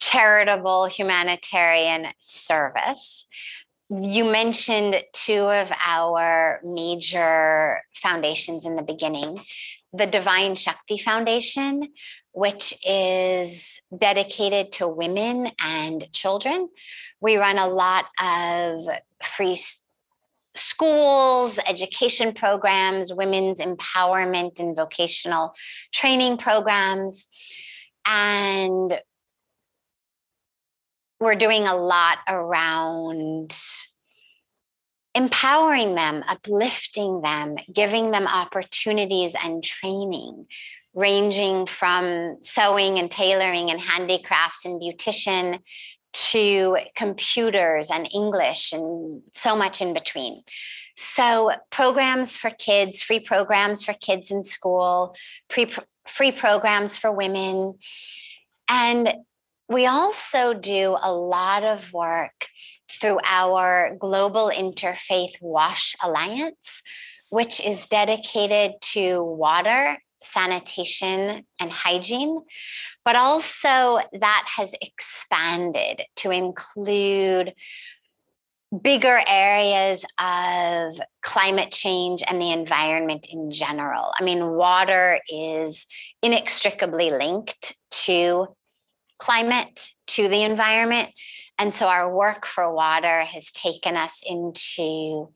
charitable 0.00 0.86
humanitarian 0.86 2.06
service. 2.20 3.26
You 3.90 4.30
mentioned 4.30 5.02
two 5.14 5.48
of 5.48 5.72
our 5.84 6.60
major 6.62 7.80
foundations 7.94 8.66
in 8.66 8.76
the 8.76 8.82
beginning 8.82 9.40
the 9.92 10.06
Divine 10.06 10.54
Shakti 10.54 10.98
Foundation, 10.98 11.88
which 12.32 12.74
is 12.86 13.80
dedicated 13.96 14.72
to 14.72 14.86
women 14.86 15.48
and 15.62 16.12
children. 16.12 16.68
We 17.20 17.36
run 17.36 17.58
a 17.58 17.66
lot 17.66 18.04
of 18.22 18.86
free 19.22 19.56
schools, 20.54 21.58
education 21.68 22.32
programs, 22.32 23.14
women's 23.14 23.60
empowerment 23.60 24.60
and 24.60 24.76
vocational 24.76 25.54
training 25.92 26.36
programs. 26.36 27.26
And 28.04 29.00
we're 31.20 31.34
doing 31.34 31.66
a 31.66 31.76
lot 31.76 32.18
around 32.28 33.56
empowering 35.14 35.94
them, 35.94 36.22
uplifting 36.28 37.22
them, 37.22 37.56
giving 37.72 38.10
them 38.12 38.26
opportunities 38.26 39.34
and 39.42 39.64
training, 39.64 40.46
ranging 40.94 41.66
from 41.66 42.36
sewing 42.40 42.98
and 42.98 43.10
tailoring 43.10 43.70
and 43.70 43.80
handicrafts 43.80 44.64
and 44.64 44.80
beautician 44.80 45.58
to 46.12 46.76
computers 46.94 47.90
and 47.90 48.08
English 48.14 48.72
and 48.72 49.22
so 49.32 49.56
much 49.56 49.82
in 49.82 49.92
between. 49.92 50.42
So, 50.96 51.52
programs 51.70 52.36
for 52.36 52.50
kids, 52.50 53.02
free 53.02 53.20
programs 53.20 53.84
for 53.84 53.92
kids 53.92 54.30
in 54.30 54.42
school, 54.42 55.14
pre- 55.48 55.72
free 56.06 56.32
programs 56.32 56.96
for 56.96 57.12
women. 57.12 57.78
And 58.68 59.14
we 59.68 59.86
also 59.86 60.54
do 60.54 60.96
a 61.02 61.12
lot 61.12 61.62
of 61.62 61.92
work 61.92 62.48
through 62.90 63.18
our 63.24 63.94
Global 63.98 64.50
Interfaith 64.50 65.40
WASH 65.40 65.94
Alliance, 66.02 66.82
which 67.30 67.60
is 67.60 67.86
dedicated 67.86 68.80
to 68.80 69.22
water, 69.22 69.98
sanitation, 70.22 71.44
and 71.60 71.70
hygiene. 71.70 72.40
But 73.04 73.16
also, 73.16 74.00
that 74.12 74.48
has 74.56 74.74
expanded 74.80 76.02
to 76.16 76.30
include 76.30 77.54
bigger 78.82 79.20
areas 79.26 80.04
of 80.18 81.00
climate 81.22 81.70
change 81.70 82.22
and 82.28 82.40
the 82.40 82.52
environment 82.52 83.26
in 83.30 83.50
general. 83.50 84.12
I 84.18 84.24
mean, 84.24 84.50
water 84.50 85.20
is 85.30 85.86
inextricably 86.22 87.10
linked 87.10 87.74
to 88.04 88.48
climate, 89.18 89.92
to 90.08 90.28
the 90.28 90.42
environment. 90.42 91.10
And 91.58 91.72
so 91.74 91.88
our 91.88 92.12
work 92.12 92.46
for 92.46 92.72
water 92.72 93.22
has 93.22 93.52
taken 93.52 93.96
us 93.96 94.22
into 94.26 95.28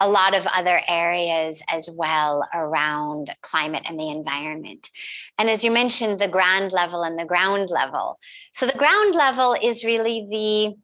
a 0.00 0.08
lot 0.08 0.36
of 0.36 0.46
other 0.48 0.80
areas 0.88 1.62
as 1.70 1.88
well 1.96 2.48
around 2.52 3.30
climate 3.40 3.84
and 3.88 3.98
the 3.98 4.10
environment. 4.10 4.90
And 5.38 5.48
as 5.48 5.62
you 5.62 5.70
mentioned, 5.70 6.18
the 6.18 6.26
ground 6.26 6.72
level 6.72 7.04
and 7.04 7.16
the 7.16 7.24
ground 7.24 7.70
level. 7.70 8.18
So 8.52 8.66
the 8.66 8.76
ground 8.76 9.14
level 9.14 9.54
is 9.62 9.84
really 9.84 10.26
the 10.28 10.76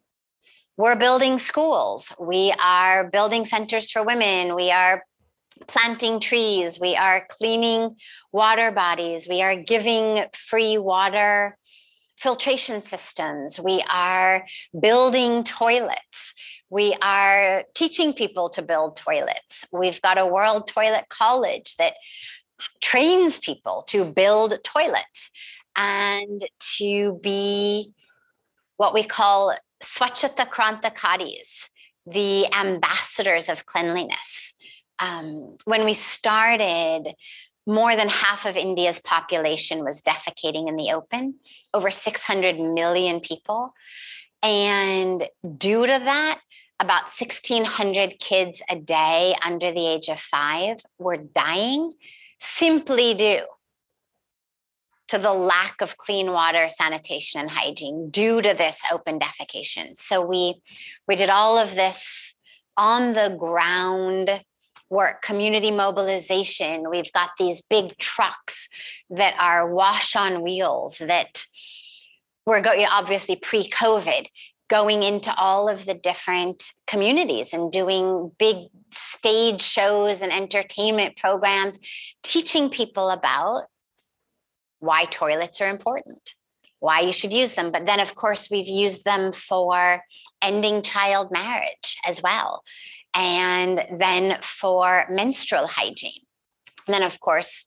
we're 0.77 0.95
building 0.95 1.39
schools, 1.39 2.15
we 2.21 2.55
are 2.63 3.11
building 3.11 3.45
centers 3.45 3.91
for 3.91 4.05
women, 4.05 4.55
we 4.55 4.71
are 4.71 5.03
planting 5.67 6.21
trees, 6.21 6.79
we 6.79 6.95
are 6.95 7.27
cleaning 7.29 7.97
water 8.31 8.71
bodies, 8.71 9.27
we 9.29 9.43
are 9.43 9.57
giving 9.57 10.25
free 10.33 10.79
water 10.79 11.58
filtration 12.19 12.83
systems, 12.83 13.61
we 13.61 13.83
are 13.91 14.45
building 14.81 15.45
toilets. 15.45 16.35
We 16.69 16.95
are 17.01 17.65
teaching 17.75 18.13
people 18.13 18.51
to 18.51 18.63
build 18.63 18.97
toilets. 18.97 19.65
We've 19.73 20.03
got 20.03 20.19
a 20.19 20.27
World 20.27 20.67
Toilet 20.67 21.09
College 21.09 21.77
that 21.77 21.95
trains 22.81 23.39
people 23.39 23.85
to 23.89 24.05
build 24.05 24.55
toilets 24.65 25.31
and 25.77 26.43
to 26.77 27.19
be 27.23 27.93
what 28.77 28.95
we 28.95 29.05
call 29.05 29.55
Swachhata 29.83 30.49
Krantikaris, 30.49 31.69
the 32.05 32.47
ambassadors 32.53 33.49
of 33.49 33.65
cleanliness. 33.65 34.55
Um, 34.99 35.57
when 35.65 35.85
we 35.85 35.95
started, 35.95 37.15
more 37.69 37.95
than 37.95 38.09
half 38.09 38.47
of 38.47 38.57
India's 38.57 38.99
population 38.99 39.85
was 39.85 40.03
defecating 40.03 40.69
in 40.69 40.77
the 40.77 40.91
open, 40.91 41.35
over 41.75 41.91
600 41.91 42.59
million 42.59 43.21
people. 43.21 43.75
And 44.43 45.29
due 45.59 45.87
to 45.87 45.93
that, 45.93 46.41
about 46.81 47.03
1,600 47.03 48.19
kids 48.21 48.63
a 48.71 48.77
day 48.77 49.35
under 49.45 49.71
the 49.71 49.87
age 49.87 50.09
of 50.09 50.19
five 50.19 50.79
were 50.99 51.19
dying 51.19 51.93
simply 52.39 53.15
due 53.15 53.45
to 55.09 55.19
the 55.19 55.33
lack 55.35 55.81
of 55.81 55.97
clean 55.97 56.33
water, 56.33 56.69
sanitation, 56.69 57.41
and 57.41 57.51
hygiene 57.51 58.11
due 58.11 58.41
to 58.41 58.55
this 58.55 58.83
open 58.93 59.19
defecation. 59.19 59.97
So 59.97 60.25
we 60.25 60.61
we 61.07 61.17
did 61.17 61.31
all 61.31 61.59
of 61.59 61.75
this 61.75 62.35
on 62.77 63.15
the 63.15 63.35
ground 63.39 64.45
work, 64.91 65.23
community 65.23 65.71
mobilization. 65.71 66.91
We've 66.91 67.13
got 67.13 67.31
these 67.39 67.61
big 67.61 67.97
trucks 67.99 68.69
that 69.11 69.37
are 69.39 69.73
wash 69.73 70.17
on 70.17 70.43
wheels 70.43 70.99
that 70.99 71.45
we're 72.47 72.63
going 72.63 72.87
obviously 72.91 73.37
pre-COVID 73.37 74.27
going 74.69 75.03
into 75.03 75.35
all 75.37 75.69
of 75.69 75.87
the 75.87 75.95
different 75.95 76.73
communities 76.87 77.53
and 77.55 77.73
doing 77.73 78.31
big 78.39 78.69
stage 78.91 79.61
shows 79.61 80.23
and 80.23 80.33
entertainment 80.33 81.17
programs, 81.17 81.79
teaching 82.23 82.69
people 82.69 83.11
about 83.11 83.65
why 84.79 85.07
toilets 85.07 85.61
are 85.61 85.69
important, 85.69 86.35
why 86.81 87.01
you 87.01 87.13
should 87.13 87.33
use 87.33 87.53
them. 87.53 87.73
But 87.73 87.87
then, 87.87 87.99
of 87.99 88.15
course, 88.15 88.51
we've 88.51 88.69
used 88.69 89.05
them 89.05 89.33
for 89.33 90.03
ending 90.43 90.83
child 90.83 91.31
marriage 91.33 91.97
as 92.07 92.23
well 92.23 92.63
and 93.19 93.85
then 93.99 94.39
for 94.43 95.05
menstrual 95.11 95.67
hygiene. 95.67 96.23
And 96.87 96.95
then, 96.95 97.03
of 97.03 97.19
course, 97.21 97.67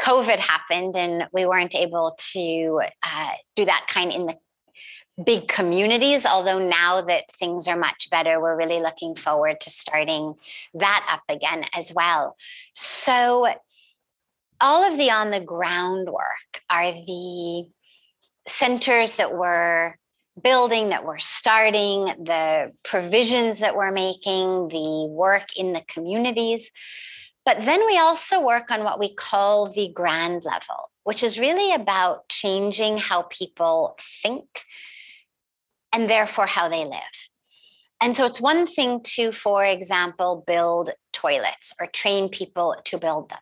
COVID 0.00 0.38
happened 0.38 0.94
and 0.94 1.26
we 1.32 1.46
weren't 1.46 1.74
able 1.74 2.14
to 2.32 2.82
uh, 3.02 3.32
do 3.56 3.64
that 3.64 3.86
kind 3.88 4.12
in 4.12 4.26
the 4.26 4.36
big 5.24 5.48
communities. 5.48 6.26
Although 6.26 6.58
now 6.58 7.00
that 7.00 7.32
things 7.32 7.66
are 7.66 7.78
much 7.78 8.10
better, 8.10 8.40
we're 8.40 8.56
really 8.56 8.80
looking 8.80 9.14
forward 9.16 9.60
to 9.60 9.70
starting 9.70 10.34
that 10.74 11.06
up 11.10 11.22
again 11.28 11.64
as 11.74 11.92
well. 11.94 12.36
So, 12.74 13.48
all 14.60 14.84
of 14.84 14.96
the 14.96 15.10
on 15.10 15.32
the 15.32 15.40
ground 15.40 16.08
work 16.08 16.62
are 16.70 16.92
the 16.92 17.68
centers 18.46 19.16
that 19.16 19.34
were 19.34 19.98
building 20.40 20.88
that 20.88 21.04
we're 21.04 21.18
starting, 21.18 22.06
the 22.24 22.72
provisions 22.84 23.60
that 23.60 23.76
we're 23.76 23.92
making, 23.92 24.68
the 24.68 25.06
work 25.10 25.58
in 25.58 25.72
the 25.72 25.82
communities. 25.88 26.70
But 27.44 27.64
then 27.64 27.84
we 27.86 27.98
also 27.98 28.44
work 28.44 28.70
on 28.70 28.84
what 28.84 28.98
we 28.98 29.14
call 29.14 29.70
the 29.70 29.90
grand 29.92 30.44
level, 30.44 30.90
which 31.04 31.22
is 31.22 31.38
really 31.38 31.74
about 31.74 32.28
changing 32.28 32.98
how 32.98 33.22
people 33.22 33.98
think 34.22 34.64
and 35.92 36.08
therefore 36.08 36.46
how 36.46 36.68
they 36.68 36.84
live. 36.84 37.28
And 38.00 38.16
so 38.16 38.24
it's 38.24 38.40
one 38.40 38.66
thing 38.66 39.00
to, 39.14 39.32
for 39.32 39.64
example, 39.64 40.42
build 40.46 40.90
toilets 41.12 41.72
or 41.80 41.86
train 41.86 42.28
people 42.28 42.74
to 42.84 42.98
build 42.98 43.30
them. 43.30 43.38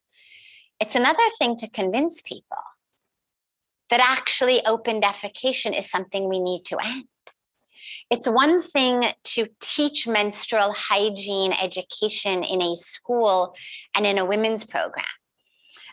It's 0.80 0.96
another 0.96 1.22
thing 1.38 1.56
to 1.56 1.70
convince 1.70 2.20
people 2.20 2.58
that 3.90 4.00
actually 4.00 4.64
open 4.66 5.00
defecation 5.00 5.76
is 5.76 5.90
something 5.90 6.28
we 6.28 6.40
need 6.40 6.64
to 6.66 6.78
end. 6.82 7.04
It's 8.10 8.28
one 8.28 8.62
thing 8.62 9.04
to 9.24 9.46
teach 9.60 10.06
menstrual 10.06 10.72
hygiene 10.76 11.52
education 11.62 12.42
in 12.42 12.62
a 12.62 12.74
school 12.74 13.54
and 13.94 14.06
in 14.06 14.18
a 14.18 14.24
women's 14.24 14.64
program, 14.64 15.04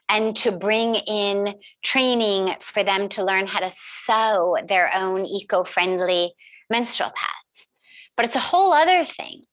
and 0.09 0.35
to 0.37 0.51
bring 0.51 0.95
in 1.07 1.55
training 1.83 2.55
for 2.59 2.83
them 2.83 3.09
to 3.09 3.23
learn 3.23 3.45
how 3.47 3.59
to 3.59 3.69
sew 3.69 4.57
their 4.67 4.89
own 4.95 5.25
eco 5.25 5.63
friendly 5.63 6.33
menstrual 6.69 7.09
pads. 7.09 7.67
But 8.15 8.25
it's 8.25 8.35
a 8.35 8.39
whole 8.39 8.73
other 8.73 9.03
thing 9.03 9.43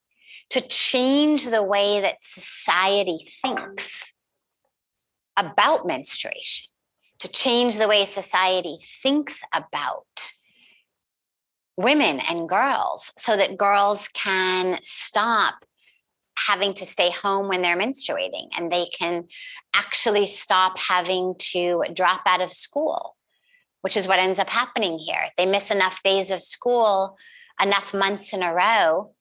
to 0.51 0.61
change 0.61 1.47
the 1.47 1.62
way 1.62 2.01
that 2.01 2.23
society 2.23 3.19
thinks 3.43 4.12
about 5.37 5.87
menstruation 5.87 6.71
to 7.25 7.33
change 7.33 7.79
the 7.79 7.89
way 7.89 8.05
society 8.05 8.77
thinks 9.03 9.43
about 9.53 10.33
women 11.77 12.21
and 12.31 12.49
girls 12.49 13.11
so 13.19 13.37
that 13.37 13.59
girls 13.59 14.09
can 14.09 14.79
stop 14.83 15.65
having 16.37 16.73
to 16.75 16.87
stay 16.87 17.11
home 17.11 17.49
when 17.49 17.63
they're 17.63 17.77
menstruating 17.77 18.49
and 18.59 18.71
they 18.71 18.87
can 18.87 19.25
actually 19.75 20.27
stop 20.27 20.79
having 20.79 21.35
to 21.39 21.83
drop 21.93 22.23
out 22.27 22.41
of 22.41 22.53
school 22.53 23.17
which 23.85 23.99
is 23.99 24.09
what 24.09 24.19
ends 24.19 24.39
up 24.39 24.49
happening 24.49 24.99
here. 24.99 25.29
They 25.37 25.45
miss 25.45 25.71
enough 25.71 26.03
days 26.03 26.31
of 26.31 26.41
school, 26.41 27.19
enough 27.63 27.93
months 27.93 28.33
in 28.33 28.43
a 28.43 28.55
row. 28.55 29.13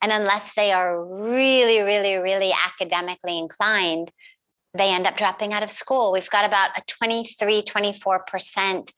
And 0.00 0.12
unless 0.12 0.54
they 0.54 0.70
are 0.70 1.04
really, 1.04 1.80
really, 1.80 2.14
really 2.14 2.52
academically 2.52 3.36
inclined, 3.36 4.12
they 4.74 4.92
end 4.92 5.06
up 5.06 5.16
dropping 5.16 5.52
out 5.52 5.62
of 5.62 5.70
school. 5.70 6.12
We've 6.12 6.30
got 6.30 6.46
about 6.46 6.78
a 6.78 6.82
23, 6.86 7.62
24% 7.62 8.92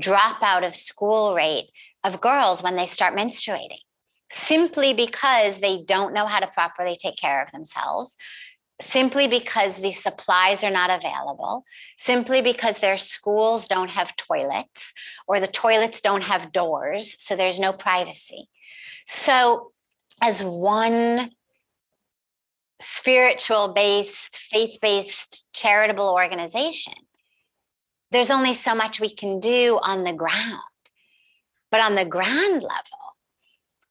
dropout 0.00 0.66
of 0.66 0.74
school 0.74 1.34
rate 1.34 1.70
of 2.02 2.20
girls 2.20 2.62
when 2.62 2.76
they 2.76 2.86
start 2.86 3.16
menstruating 3.16 3.78
simply 4.30 4.92
because 4.92 5.58
they 5.58 5.78
don't 5.86 6.12
know 6.12 6.26
how 6.26 6.40
to 6.40 6.46
properly 6.48 6.96
take 6.96 7.16
care 7.16 7.42
of 7.42 7.52
themselves 7.52 8.16
simply 8.80 9.28
because 9.28 9.76
the 9.76 9.92
supplies 9.92 10.64
are 10.64 10.70
not 10.70 10.92
available, 10.92 11.64
simply 11.96 12.42
because 12.42 12.78
their 12.78 12.98
schools 12.98 13.68
don't 13.68 13.90
have 13.90 14.16
toilets 14.16 14.92
or 15.28 15.38
the 15.38 15.46
toilets 15.46 16.00
don't 16.00 16.24
have 16.24 16.52
doors, 16.52 17.14
so 17.22 17.36
there's 17.36 17.60
no 17.60 17.72
privacy. 17.72 18.48
So, 19.06 19.72
as 20.20 20.42
one 20.42 21.30
spiritual 22.80 23.68
based, 23.68 24.38
faith 24.38 24.78
based, 24.80 25.48
charitable 25.52 26.10
organization, 26.10 26.94
there's 28.10 28.30
only 28.30 28.54
so 28.54 28.74
much 28.74 29.00
we 29.00 29.10
can 29.10 29.40
do 29.40 29.78
on 29.82 30.04
the 30.04 30.12
ground. 30.12 30.60
But 31.70 31.80
on 31.82 31.96
the 31.96 32.04
grand 32.04 32.62
level, 32.62 33.04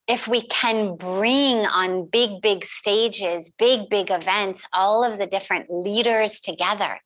if 0.08 0.28
we 0.28 0.42
can 0.42 0.96
bring 0.96 1.66
on 1.66 2.06
big, 2.06 2.42
big 2.42 2.64
stages, 2.64 3.50
big, 3.58 3.90
big 3.90 4.12
events, 4.12 4.66
all 4.74 5.04
of 5.04 5.18
the 5.18 5.28
different 5.28 5.70
leaders 5.70 6.40
together 6.40 7.00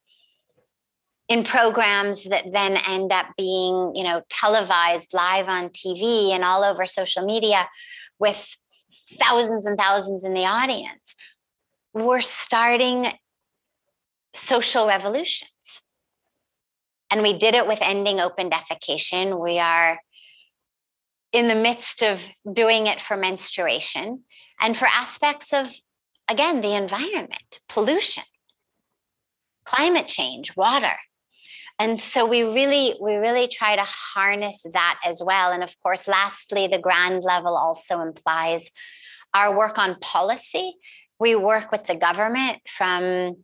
in 1.27 1.43
programs 1.43 2.23
that 2.23 2.51
then 2.51 2.77
end 2.87 3.11
up 3.11 3.27
being, 3.37 3.93
you 3.95 4.03
know, 4.03 4.21
televised 4.29 5.13
live 5.13 5.47
on 5.47 5.69
TV 5.69 6.31
and 6.31 6.43
all 6.43 6.63
over 6.63 6.85
social 6.85 7.23
media 7.23 7.67
with 8.19 8.57
thousands 9.19 9.65
and 9.65 9.77
thousands 9.77 10.23
in 10.23 10.33
the 10.33 10.45
audience, 10.45 11.15
we're 12.03 12.21
starting 12.21 13.07
social 14.33 14.87
revolutions. 14.87 15.81
And 17.09 17.21
we 17.21 17.33
did 17.33 17.55
it 17.55 17.67
with 17.67 17.79
ending 17.81 18.19
open 18.19 18.49
defecation. 18.49 19.41
We 19.41 19.59
are 19.59 19.99
in 21.31 21.47
the 21.47 21.55
midst 21.55 22.03
of 22.03 22.27
doing 22.51 22.87
it 22.87 22.99
for 22.99 23.17
menstruation 23.17 24.23
and 24.61 24.75
for 24.75 24.87
aspects 24.87 25.53
of, 25.53 25.73
again, 26.29 26.61
the 26.61 26.75
environment, 26.75 27.59
pollution, 27.69 28.23
climate 29.63 30.07
change, 30.07 30.55
water. 30.55 30.95
And 31.79 31.99
so 31.99 32.25
we 32.25 32.43
really, 32.43 32.95
we 32.99 33.15
really 33.15 33.47
try 33.47 33.75
to 33.75 33.83
harness 33.83 34.63
that 34.73 34.99
as 35.05 35.21
well. 35.23 35.51
And 35.51 35.63
of 35.63 35.75
course, 35.81 36.07
lastly, 36.07 36.67
the 36.67 36.79
grand 36.79 37.23
level 37.23 37.55
also 37.55 38.01
implies 38.01 38.71
our 39.33 39.55
work 39.55 39.77
on 39.77 39.99
policy. 39.99 40.73
We 41.19 41.35
work 41.35 41.71
with 41.71 41.85
the 41.85 41.95
government 41.95 42.59
from 42.67 43.37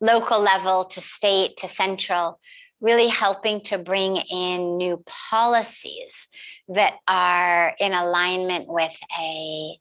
local 0.00 0.40
level 0.40 0.84
to 0.84 1.00
state 1.00 1.56
to 1.58 1.68
central 1.68 2.40
really 2.84 3.08
helping 3.08 3.62
to 3.62 3.78
bring 3.78 4.18
in 4.30 4.76
new 4.76 5.02
policies 5.06 6.28
that 6.68 6.94
are 7.08 7.74
in 7.80 7.94
alignment 7.94 8.68
with 8.68 8.94
a 9.18 9.78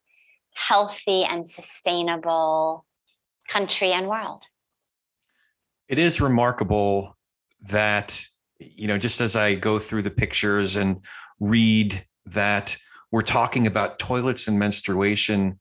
healthy 0.55 1.23
and 1.29 1.47
sustainable 1.47 2.85
country 3.49 3.91
and 3.91 4.07
world. 4.07 4.43
It 5.89 5.99
is 5.99 6.21
remarkable 6.21 7.17
that, 7.69 8.25
you 8.57 8.87
know, 8.87 8.97
just 8.97 9.19
as 9.19 9.35
I 9.35 9.55
go 9.55 9.79
through 9.79 10.03
the 10.03 10.11
pictures 10.11 10.77
and 10.77 11.03
read 11.41 12.05
that 12.27 12.77
we're 13.11 13.21
talking 13.21 13.67
about 13.67 13.99
toilets 13.99 14.47
and 14.47 14.57
menstruation, 14.57 15.59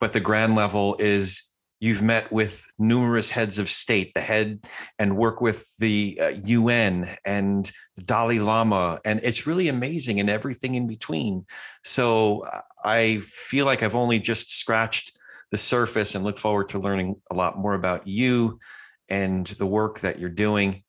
but 0.00 0.12
the 0.12 0.20
grand 0.20 0.56
level 0.56 0.96
is 0.98 1.50
You've 1.82 2.02
met 2.02 2.30
with 2.30 2.66
numerous 2.78 3.30
heads 3.30 3.58
of 3.58 3.70
state, 3.70 4.12
the 4.12 4.20
head, 4.20 4.66
and 4.98 5.16
work 5.16 5.40
with 5.40 5.74
the 5.78 6.18
uh, 6.20 6.28
UN 6.44 7.16
and 7.24 7.72
the 7.96 8.02
Dalai 8.02 8.38
Lama. 8.38 9.00
And 9.06 9.18
it's 9.22 9.46
really 9.46 9.68
amazing 9.68 10.20
and 10.20 10.28
everything 10.28 10.74
in 10.74 10.86
between. 10.86 11.46
So 11.82 12.46
I 12.84 13.20
feel 13.22 13.64
like 13.64 13.82
I've 13.82 13.94
only 13.94 14.18
just 14.18 14.54
scratched 14.54 15.18
the 15.52 15.56
surface 15.56 16.14
and 16.14 16.22
look 16.22 16.38
forward 16.38 16.68
to 16.70 16.78
learning 16.78 17.16
a 17.30 17.34
lot 17.34 17.58
more 17.58 17.74
about 17.74 18.06
you 18.06 18.60
and 19.08 19.46
the 19.46 19.66
work 19.66 20.00
that 20.00 20.18
you're 20.18 20.28
doing. 20.28 20.84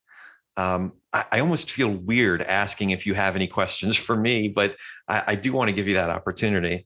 Um, 0.57 0.91
I, 1.13 1.23
I, 1.31 1.39
almost 1.39 1.71
feel 1.71 1.89
weird 1.89 2.41
asking 2.41 2.89
if 2.89 3.07
you 3.07 3.13
have 3.13 3.37
any 3.37 3.47
questions 3.47 3.95
for 3.95 4.15
me, 4.17 4.49
but 4.49 4.75
I, 5.07 5.23
I 5.27 5.35
do 5.35 5.53
want 5.53 5.69
to 5.69 5.75
give 5.75 5.87
you 5.87 5.93
that 5.93 6.09
opportunity. 6.09 6.85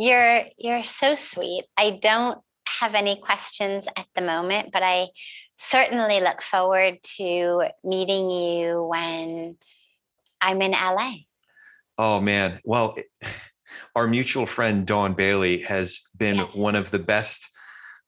You're 0.00 0.44
you're 0.56 0.82
so 0.82 1.14
sweet. 1.14 1.66
I 1.76 1.90
don't 1.90 2.38
have 2.66 2.94
any 2.94 3.16
questions 3.16 3.86
at 3.98 4.06
the 4.14 4.22
moment, 4.22 4.70
but 4.72 4.82
I 4.82 5.08
certainly 5.58 6.20
look 6.20 6.40
forward 6.40 7.02
to 7.18 7.64
meeting 7.84 8.30
you 8.30 8.82
when 8.82 9.58
I'm 10.40 10.62
in 10.62 10.70
LA. 10.70 11.12
Oh, 11.98 12.18
man. 12.18 12.60
Well, 12.64 12.96
our 13.94 14.06
mutual 14.06 14.46
friend, 14.46 14.86
Dawn 14.86 15.12
Bailey, 15.12 15.58
has 15.58 16.00
been 16.16 16.36
yes. 16.36 16.54
one 16.54 16.76
of 16.76 16.90
the 16.90 16.98
best 16.98 17.50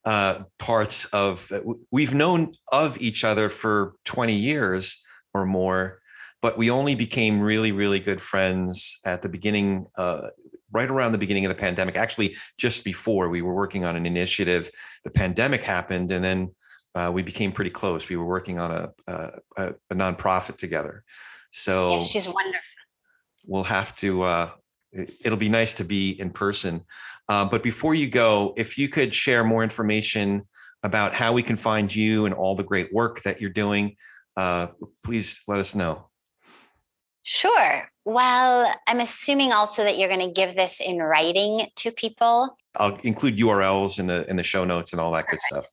uh, 0.03 0.45
parts 0.57 1.05
of, 1.13 1.51
we've 1.91 2.15
known 2.15 2.53
of 2.71 2.99
each 3.01 3.23
other 3.23 3.51
for 3.51 3.93
20 4.05 4.33
years 4.33 5.05
or 5.35 5.45
more 5.45 5.99
but 6.41 6.57
we 6.57 6.69
only 6.69 6.93
became 6.93 7.39
really 7.39 7.71
really 7.71 8.01
good 8.01 8.21
friends 8.21 8.99
at 9.05 9.21
the 9.21 9.29
beginning 9.29 9.87
uh, 9.95 10.27
right 10.73 10.89
around 10.89 11.11
the 11.11 11.17
beginning 11.17 11.45
of 11.45 11.49
the 11.49 11.61
pandemic, 11.61 11.95
actually 11.95 12.35
just 12.57 12.83
before 12.83 13.29
we 13.29 13.41
were 13.41 13.53
working 13.53 13.85
on 13.85 13.95
an 13.95 14.05
initiative. 14.05 14.69
The 15.03 15.11
pandemic 15.11 15.63
happened, 15.63 16.11
and 16.11 16.23
then 16.23 16.51
uh, 16.95 17.11
we 17.13 17.21
became 17.21 17.51
pretty 17.51 17.69
close. 17.71 18.09
We 18.09 18.15
were 18.15 18.25
working 18.25 18.59
on 18.59 18.71
a, 18.71 18.91
a, 19.07 19.73
a 19.89 19.95
nonprofit 19.95 20.57
together. 20.57 21.03
So 21.51 21.93
yeah, 21.93 21.99
she's 22.01 22.25
wonderful. 22.25 22.59
We'll 23.45 23.63
have 23.63 23.95
to. 23.97 24.23
Uh, 24.23 24.49
it'll 24.93 25.37
be 25.37 25.49
nice 25.49 25.73
to 25.75 25.83
be 25.83 26.11
in 26.19 26.29
person. 26.29 26.83
Uh, 27.29 27.45
but 27.45 27.63
before 27.63 27.95
you 27.95 28.07
go, 28.07 28.53
if 28.57 28.77
you 28.77 28.89
could 28.89 29.13
share 29.13 29.43
more 29.43 29.63
information 29.63 30.47
about 30.83 31.13
how 31.13 31.33
we 31.33 31.41
can 31.41 31.55
find 31.55 31.93
you 31.93 32.25
and 32.25 32.33
all 32.33 32.55
the 32.55 32.63
great 32.63 32.93
work 32.93 33.21
that 33.23 33.39
you're 33.39 33.49
doing, 33.49 33.95
uh, 34.35 34.67
please 35.03 35.41
let 35.47 35.59
us 35.59 35.73
know. 35.75 36.09
Sure. 37.23 37.89
Well, 38.05 38.73
I'm 38.87 38.99
assuming 38.99 39.53
also 39.53 39.83
that 39.83 39.97
you're 39.97 40.09
going 40.09 40.27
to 40.27 40.31
give 40.31 40.55
this 40.55 40.81
in 40.81 40.97
writing 40.97 41.67
to 41.77 41.91
people. 41.91 42.57
I'll 42.75 42.97
include 42.97 43.37
URLs 43.37 43.99
in 43.99 44.07
the 44.07 44.29
in 44.29 44.35
the 44.35 44.43
show 44.43 44.65
notes 44.65 44.91
and 44.91 44.99
all 44.99 45.11
that 45.13 45.25
Perfect. 45.25 45.43
good 45.49 45.61
stuff. 45.61 45.65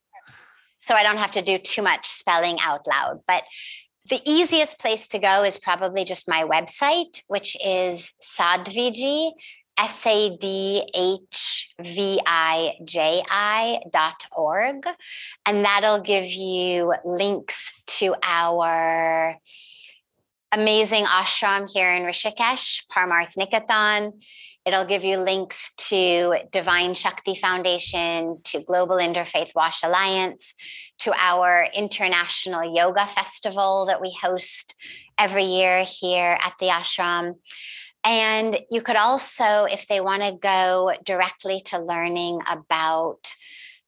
So 0.78 0.94
I 0.94 1.02
don't 1.02 1.18
have 1.18 1.32
to 1.32 1.42
do 1.42 1.58
too 1.58 1.82
much 1.82 2.06
spelling 2.06 2.56
out 2.62 2.86
loud, 2.86 3.20
but 3.26 3.44
the 4.08 4.20
easiest 4.26 4.80
place 4.80 5.06
to 5.08 5.18
go 5.18 5.44
is 5.44 5.58
probably 5.58 6.04
just 6.04 6.28
my 6.28 6.42
website, 6.42 7.20
which 7.28 7.56
is 7.64 8.12
sadhviji, 8.22 9.32
S 9.78 10.06
A 10.06 10.36
D 10.36 10.82
H 10.94 11.74
V 11.80 12.20
I 12.26 12.74
J 12.84 13.22
I 13.28 13.80
dot 13.92 14.24
org. 14.32 14.84
And 15.46 15.64
that'll 15.64 16.00
give 16.00 16.26
you 16.26 16.94
links 17.04 17.82
to 17.98 18.14
our 18.22 19.36
amazing 20.52 21.04
ashram 21.04 21.70
here 21.72 21.92
in 21.92 22.02
Rishikesh, 22.02 22.82
Parmarth 22.92 23.36
Niketan. 23.36 24.12
It'll 24.66 24.84
give 24.84 25.04
you 25.04 25.16
links 25.16 25.72
to 25.88 26.38
Divine 26.50 26.94
Shakti 26.94 27.34
Foundation, 27.34 28.40
to 28.44 28.60
Global 28.60 28.96
Interfaith 28.96 29.54
Wash 29.54 29.82
Alliance, 29.84 30.54
to 30.98 31.12
our 31.16 31.66
International 31.72 32.74
Yoga 32.74 33.06
Festival 33.06 33.86
that 33.86 34.00
we 34.00 34.14
host 34.20 34.74
every 35.18 35.44
year 35.44 35.84
here 35.84 36.36
at 36.42 36.54
the 36.58 36.66
ashram. 36.66 37.36
And 38.04 38.58
you 38.70 38.82
could 38.82 38.96
also, 38.96 39.64
if 39.64 39.86
they 39.86 40.00
want 40.00 40.22
to 40.24 40.32
go 40.32 40.92
directly 41.04 41.60
to 41.66 41.78
learning 41.78 42.40
about 42.50 43.34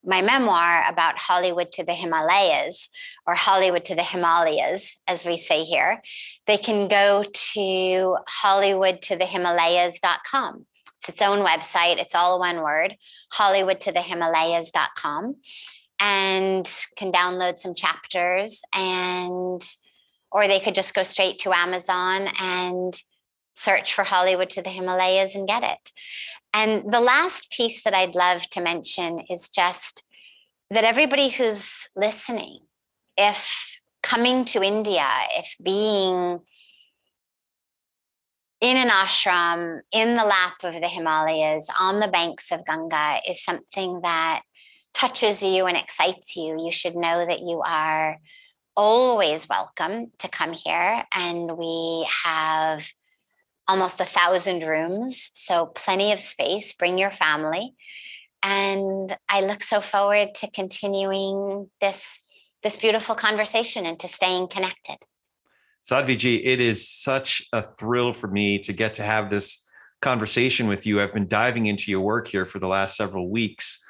my 0.04 0.22
memoir 0.22 0.88
about 0.88 1.18
Hollywood 1.18 1.72
to 1.72 1.82
the 1.84 1.94
Himalayas, 1.94 2.88
or 3.26 3.34
Hollywood 3.34 3.84
to 3.86 3.94
the 3.94 4.02
Himalayas, 4.02 4.98
as 5.06 5.24
we 5.24 5.36
say 5.36 5.62
here, 5.62 6.02
they 6.46 6.56
can 6.56 6.88
go 6.88 7.24
to 7.32 8.16
hollywoodtothehimalayas.com. 8.42 10.66
It's 10.98 11.08
its 11.08 11.22
own 11.22 11.44
website, 11.44 11.98
it's 11.98 12.14
all 12.14 12.38
one 12.38 12.62
word, 12.62 12.94
hollywoodtothehimalayas.com, 13.34 15.34
and 16.00 16.84
can 16.96 17.12
download 17.12 17.58
some 17.58 17.74
chapters 17.74 18.62
and 18.74 19.62
or 20.32 20.48
they 20.48 20.58
could 20.58 20.74
just 20.74 20.94
go 20.94 21.02
straight 21.02 21.38
to 21.40 21.52
Amazon 21.52 22.28
and 22.40 22.94
search 23.54 23.94
for 23.94 24.02
Hollywood 24.02 24.50
to 24.50 24.62
the 24.62 24.70
Himalayas 24.70 25.34
and 25.34 25.46
get 25.46 25.62
it. 25.62 25.90
And 26.54 26.92
the 26.92 27.00
last 27.00 27.50
piece 27.50 27.82
that 27.84 27.94
I'd 27.94 28.14
love 28.14 28.48
to 28.50 28.60
mention 28.60 29.20
is 29.30 29.48
just 29.48 30.04
that 30.70 30.84
everybody 30.84 31.28
who's 31.28 31.88
listening, 31.96 32.58
if 33.16 33.78
coming 34.02 34.44
to 34.46 34.62
India, 34.62 35.08
if 35.36 35.54
being 35.62 36.40
in 38.60 38.76
an 38.76 38.88
ashram 38.88 39.80
in 39.92 40.16
the 40.16 40.24
lap 40.24 40.54
of 40.62 40.74
the 40.74 40.88
Himalayas 40.88 41.68
on 41.78 42.00
the 42.00 42.08
banks 42.08 42.52
of 42.52 42.64
Ganga 42.64 43.18
is 43.28 43.44
something 43.44 44.00
that 44.02 44.42
touches 44.94 45.42
you 45.42 45.66
and 45.66 45.76
excites 45.76 46.36
you. 46.36 46.56
You 46.58 46.70
should 46.70 46.94
know 46.94 47.26
that 47.26 47.40
you 47.40 47.60
are 47.66 48.18
always 48.76 49.48
welcome 49.48 50.12
to 50.18 50.28
come 50.28 50.52
here. 50.52 51.04
And 51.12 51.58
we 51.58 52.06
have 52.24 52.86
almost 53.72 54.02
a 54.02 54.04
thousand 54.04 54.62
rooms, 54.64 55.30
so 55.32 55.64
plenty 55.64 56.12
of 56.12 56.20
space. 56.20 56.74
Bring 56.74 56.98
your 56.98 57.10
family. 57.10 57.74
And 58.42 59.16
I 59.30 59.40
look 59.40 59.62
so 59.62 59.80
forward 59.80 60.34
to 60.36 60.50
continuing 60.50 61.70
this, 61.80 62.20
this 62.62 62.76
beautiful 62.76 63.14
conversation 63.14 63.86
and 63.86 63.98
to 64.00 64.08
staying 64.08 64.48
connected. 64.48 64.98
Sadhviji, 65.90 66.42
it 66.44 66.60
is 66.60 66.86
such 66.86 67.48
a 67.54 67.62
thrill 67.62 68.12
for 68.12 68.28
me 68.28 68.58
to 68.58 68.74
get 68.74 68.92
to 68.94 69.02
have 69.02 69.30
this 69.30 69.66
conversation 70.02 70.68
with 70.68 70.86
you. 70.86 71.00
I've 71.00 71.14
been 71.14 71.26
diving 71.26 71.64
into 71.64 71.90
your 71.90 72.02
work 72.02 72.28
here 72.28 72.44
for 72.44 72.58
the 72.58 72.68
last 72.68 72.94
several 72.94 73.30
weeks, 73.30 73.82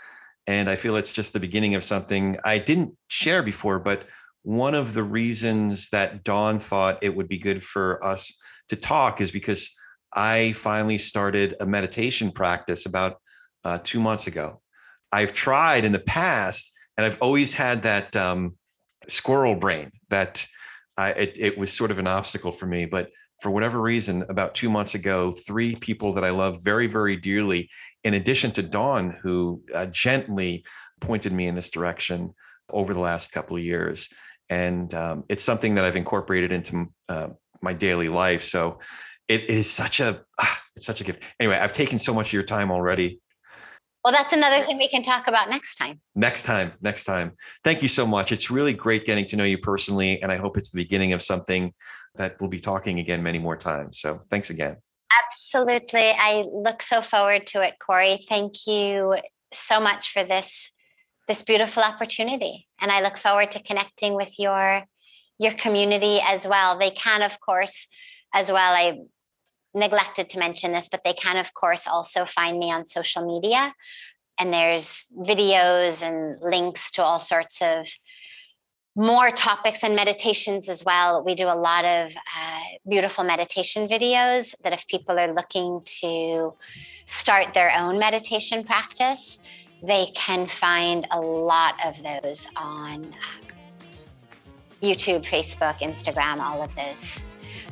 and 0.46 0.70
I 0.70 0.76
feel 0.76 0.94
it's 0.94 1.12
just 1.12 1.32
the 1.32 1.40
beginning 1.40 1.74
of 1.74 1.82
something 1.82 2.36
I 2.44 2.58
didn't 2.58 2.96
share 3.08 3.42
before. 3.42 3.80
But 3.80 4.04
one 4.42 4.76
of 4.76 4.94
the 4.94 5.02
reasons 5.02 5.88
that 5.88 6.22
Dawn 6.22 6.60
thought 6.60 7.02
it 7.02 7.16
would 7.16 7.28
be 7.28 7.38
good 7.38 7.64
for 7.64 8.02
us 8.04 8.38
to 8.72 8.76
talk 8.76 9.20
is 9.20 9.30
because 9.30 9.74
I 10.12 10.52
finally 10.52 10.98
started 10.98 11.56
a 11.60 11.66
meditation 11.66 12.32
practice 12.32 12.86
about 12.86 13.16
uh, 13.64 13.78
two 13.82 14.00
months 14.00 14.26
ago. 14.26 14.60
I've 15.12 15.32
tried 15.32 15.84
in 15.84 15.92
the 15.92 15.98
past, 16.00 16.72
and 16.96 17.04
I've 17.06 17.20
always 17.20 17.52
had 17.52 17.82
that 17.82 18.16
um, 18.16 18.56
squirrel 19.08 19.54
brain 19.54 19.90
that 20.08 20.46
I, 20.96 21.10
it, 21.12 21.32
it 21.38 21.58
was 21.58 21.72
sort 21.72 21.90
of 21.90 21.98
an 21.98 22.06
obstacle 22.06 22.52
for 22.52 22.66
me. 22.66 22.86
But 22.86 23.10
for 23.40 23.50
whatever 23.50 23.80
reason, 23.80 24.22
about 24.28 24.54
two 24.54 24.70
months 24.70 24.94
ago, 24.94 25.32
three 25.32 25.76
people 25.76 26.14
that 26.14 26.24
I 26.24 26.30
love 26.30 26.64
very, 26.64 26.86
very 26.86 27.16
dearly, 27.16 27.68
in 28.04 28.14
addition 28.14 28.52
to 28.52 28.62
Dawn, 28.62 29.18
who 29.22 29.62
uh, 29.74 29.86
gently 29.86 30.64
pointed 31.00 31.32
me 31.32 31.46
in 31.46 31.54
this 31.54 31.70
direction 31.70 32.32
over 32.70 32.94
the 32.94 33.00
last 33.00 33.32
couple 33.32 33.56
of 33.56 33.62
years. 33.62 34.08
And 34.48 34.92
um, 34.94 35.24
it's 35.28 35.44
something 35.44 35.74
that 35.74 35.84
I've 35.84 35.96
incorporated 35.96 36.52
into 36.52 36.86
uh, 37.08 37.28
my 37.62 37.72
daily 37.72 38.08
life. 38.08 38.42
So 38.42 38.80
it 39.28 39.44
is 39.48 39.70
such 39.70 40.00
a 40.00 40.22
ah, 40.40 40.62
it's 40.76 40.86
such 40.86 41.00
a 41.00 41.04
gift. 41.04 41.22
Anyway, 41.40 41.56
I've 41.56 41.72
taken 41.72 41.98
so 41.98 42.12
much 42.14 42.28
of 42.28 42.32
your 42.34 42.42
time 42.42 42.70
already. 42.70 43.20
Well, 44.04 44.12
that's 44.12 44.32
another 44.32 44.64
thing 44.64 44.78
we 44.78 44.88
can 44.88 45.04
talk 45.04 45.28
about 45.28 45.48
next 45.48 45.76
time. 45.76 46.00
Next 46.16 46.42
time, 46.42 46.72
next 46.80 47.04
time. 47.04 47.32
Thank 47.62 47.82
you 47.82 47.88
so 47.88 48.04
much. 48.04 48.32
It's 48.32 48.50
really 48.50 48.72
great 48.72 49.06
getting 49.06 49.28
to 49.28 49.36
know 49.36 49.44
you 49.44 49.58
personally. 49.58 50.20
And 50.20 50.32
I 50.32 50.36
hope 50.36 50.56
it's 50.56 50.70
the 50.70 50.78
beginning 50.78 51.12
of 51.12 51.22
something 51.22 51.72
that 52.16 52.36
we'll 52.40 52.50
be 52.50 52.58
talking 52.58 52.98
again 52.98 53.22
many 53.22 53.38
more 53.38 53.56
times. 53.56 54.00
So 54.00 54.22
thanks 54.28 54.50
again. 54.50 54.76
Absolutely. 55.28 56.10
I 56.18 56.44
look 56.52 56.82
so 56.82 57.00
forward 57.00 57.46
to 57.48 57.62
it, 57.62 57.74
Corey. 57.84 58.18
Thank 58.28 58.66
you 58.66 59.16
so 59.52 59.80
much 59.80 60.12
for 60.12 60.24
this 60.24 60.72
this 61.28 61.42
beautiful 61.42 61.84
opportunity. 61.84 62.66
And 62.80 62.90
I 62.90 63.00
look 63.02 63.16
forward 63.16 63.52
to 63.52 63.62
connecting 63.62 64.14
with 64.14 64.38
your 64.38 64.82
your 65.42 65.52
community 65.54 66.18
as 66.24 66.46
well. 66.46 66.78
They 66.78 66.90
can, 66.90 67.22
of 67.22 67.40
course, 67.40 67.88
as 68.32 68.50
well. 68.50 68.74
I 68.74 69.00
neglected 69.74 70.28
to 70.30 70.38
mention 70.38 70.72
this, 70.72 70.88
but 70.88 71.02
they 71.04 71.14
can, 71.14 71.36
of 71.36 71.52
course, 71.54 71.86
also 71.86 72.24
find 72.24 72.58
me 72.58 72.70
on 72.70 72.86
social 72.86 73.24
media. 73.26 73.74
And 74.38 74.52
there's 74.52 75.04
videos 75.18 76.02
and 76.02 76.40
links 76.40 76.90
to 76.92 77.02
all 77.02 77.18
sorts 77.18 77.60
of 77.60 77.88
more 78.94 79.30
topics 79.30 79.82
and 79.82 79.96
meditations 79.96 80.68
as 80.68 80.84
well. 80.84 81.24
We 81.24 81.34
do 81.34 81.48
a 81.48 81.56
lot 81.56 81.84
of 81.84 82.12
uh, 82.12 82.60
beautiful 82.88 83.24
meditation 83.24 83.88
videos 83.88 84.54
that 84.62 84.72
if 84.72 84.86
people 84.86 85.18
are 85.18 85.32
looking 85.32 85.80
to 86.00 86.54
start 87.06 87.54
their 87.54 87.72
own 87.76 87.98
meditation 87.98 88.64
practice, 88.64 89.38
they 89.82 90.06
can 90.14 90.46
find 90.46 91.06
a 91.10 91.20
lot 91.20 91.74
of 91.84 92.02
those 92.02 92.46
on 92.54 93.06
uh, 93.06 93.51
YouTube, 94.82 95.24
Facebook, 95.24 95.78
Instagram, 95.78 96.40
all 96.40 96.60
of 96.60 96.74
those 96.74 97.24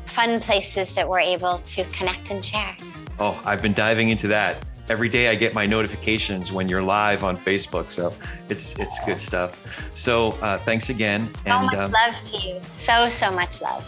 fun 0.07 0.41
places 0.41 0.93
that 0.93 1.09
we're 1.09 1.21
able 1.21 1.59
to 1.59 1.85
connect 1.87 2.31
and 2.31 2.45
share. 2.45 2.77
Oh, 3.19 3.41
I've 3.45 3.61
been 3.61 3.73
diving 3.73 4.11
into 4.11 4.29
that. 4.29 4.65
Every 4.89 5.09
day 5.09 5.29
I 5.29 5.35
get 5.35 5.53
my 5.53 5.67
notifications 5.67 6.53
when 6.53 6.69
you're 6.69 6.83
live 6.83 7.23
on 7.23 7.37
Facebook. 7.37 7.91
So 7.91 8.13
it's 8.49 8.79
it's 8.79 9.05
good 9.05 9.21
stuff. 9.21 9.83
So 9.95 10.33
uh, 10.43 10.57
thanks 10.59 10.89
again. 10.89 11.31
And, 11.47 11.71
so 11.71 11.77
much 11.77 11.85
um, 11.85 11.93
love 11.93 12.23
to 12.25 12.49
you. 12.49 12.61
So, 12.73 13.09
so 13.09 13.31
much 13.33 13.61
love. 13.61 13.85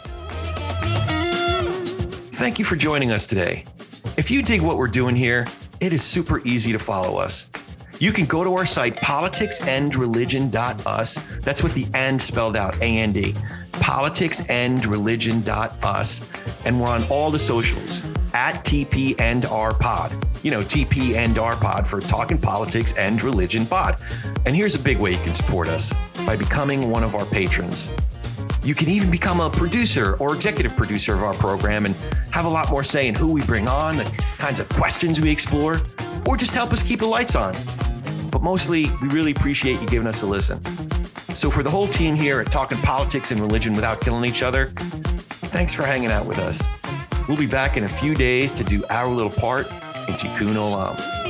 Thank 2.34 2.58
you 2.58 2.64
for 2.64 2.76
joining 2.76 3.12
us 3.12 3.26
today. 3.26 3.64
If 4.16 4.30
you 4.30 4.42
dig 4.42 4.62
what 4.62 4.76
we're 4.76 4.88
doing 4.88 5.16
here, 5.16 5.46
it 5.80 5.92
is 5.92 6.02
super 6.02 6.40
easy 6.46 6.72
to 6.72 6.78
follow 6.78 7.16
us. 7.16 7.48
You 8.02 8.10
can 8.10 8.26
go 8.26 8.42
to 8.42 8.52
our 8.54 8.66
site, 8.66 8.96
politicsandreligion.us. 8.96 11.20
That's 11.42 11.62
with 11.62 11.72
the 11.72 11.86
and 11.94 12.20
spelled 12.20 12.56
out, 12.56 12.76
A 12.82 12.98
N 12.98 13.12
D 13.12 13.36
politicsandreligion.us. 13.74 16.22
And 16.64 16.80
we're 16.80 16.88
on 16.88 17.04
all 17.04 17.30
the 17.30 17.38
socials 17.38 18.04
at 18.34 18.64
TP 18.64 19.14
and 19.20 19.46
R 19.46 19.72
Pod. 19.72 20.10
You 20.42 20.50
know, 20.50 20.62
TP 20.62 21.14
and 21.14 21.38
R 21.38 21.54
Pod 21.54 21.86
for 21.86 22.00
Talking 22.00 22.38
Politics 22.38 22.92
and 22.94 23.22
Religion 23.22 23.64
Pod. 23.66 23.98
And 24.46 24.56
here's 24.56 24.74
a 24.74 24.80
big 24.80 24.98
way 24.98 25.12
you 25.12 25.18
can 25.18 25.34
support 25.34 25.68
us 25.68 25.94
by 26.26 26.34
becoming 26.34 26.90
one 26.90 27.04
of 27.04 27.14
our 27.14 27.26
patrons. 27.26 27.88
You 28.64 28.74
can 28.74 28.88
even 28.88 29.12
become 29.12 29.38
a 29.38 29.48
producer 29.48 30.16
or 30.16 30.34
executive 30.34 30.76
producer 30.76 31.14
of 31.14 31.22
our 31.22 31.34
program 31.34 31.86
and 31.86 31.94
have 32.32 32.46
a 32.46 32.50
lot 32.50 32.68
more 32.68 32.82
say 32.82 33.06
in 33.06 33.14
who 33.14 33.30
we 33.30 33.42
bring 33.42 33.68
on, 33.68 33.96
the 33.96 34.24
kinds 34.38 34.58
of 34.58 34.68
questions 34.70 35.20
we 35.20 35.30
explore, 35.30 35.80
or 36.26 36.36
just 36.36 36.52
help 36.52 36.72
us 36.72 36.82
keep 36.82 36.98
the 36.98 37.06
lights 37.06 37.36
on. 37.36 37.54
But 38.32 38.42
mostly, 38.42 38.90
we 39.00 39.08
really 39.08 39.30
appreciate 39.30 39.80
you 39.80 39.86
giving 39.86 40.08
us 40.08 40.22
a 40.22 40.26
listen. 40.26 40.64
So, 41.34 41.50
for 41.50 41.62
the 41.62 41.70
whole 41.70 41.86
team 41.86 42.16
here 42.16 42.40
at 42.40 42.50
Talking 42.50 42.78
Politics 42.78 43.30
and 43.30 43.38
Religion 43.38 43.74
Without 43.74 44.00
Killing 44.00 44.28
Each 44.28 44.42
Other, 44.42 44.72
thanks 45.52 45.72
for 45.72 45.84
hanging 45.84 46.10
out 46.10 46.26
with 46.26 46.38
us. 46.40 46.66
We'll 47.28 47.36
be 47.36 47.46
back 47.46 47.76
in 47.76 47.84
a 47.84 47.88
few 47.88 48.14
days 48.14 48.52
to 48.54 48.64
do 48.64 48.84
our 48.90 49.06
little 49.06 49.30
part 49.30 49.66
in 50.08 50.14
Tikkun 50.14 50.56
Olam. 50.56 51.21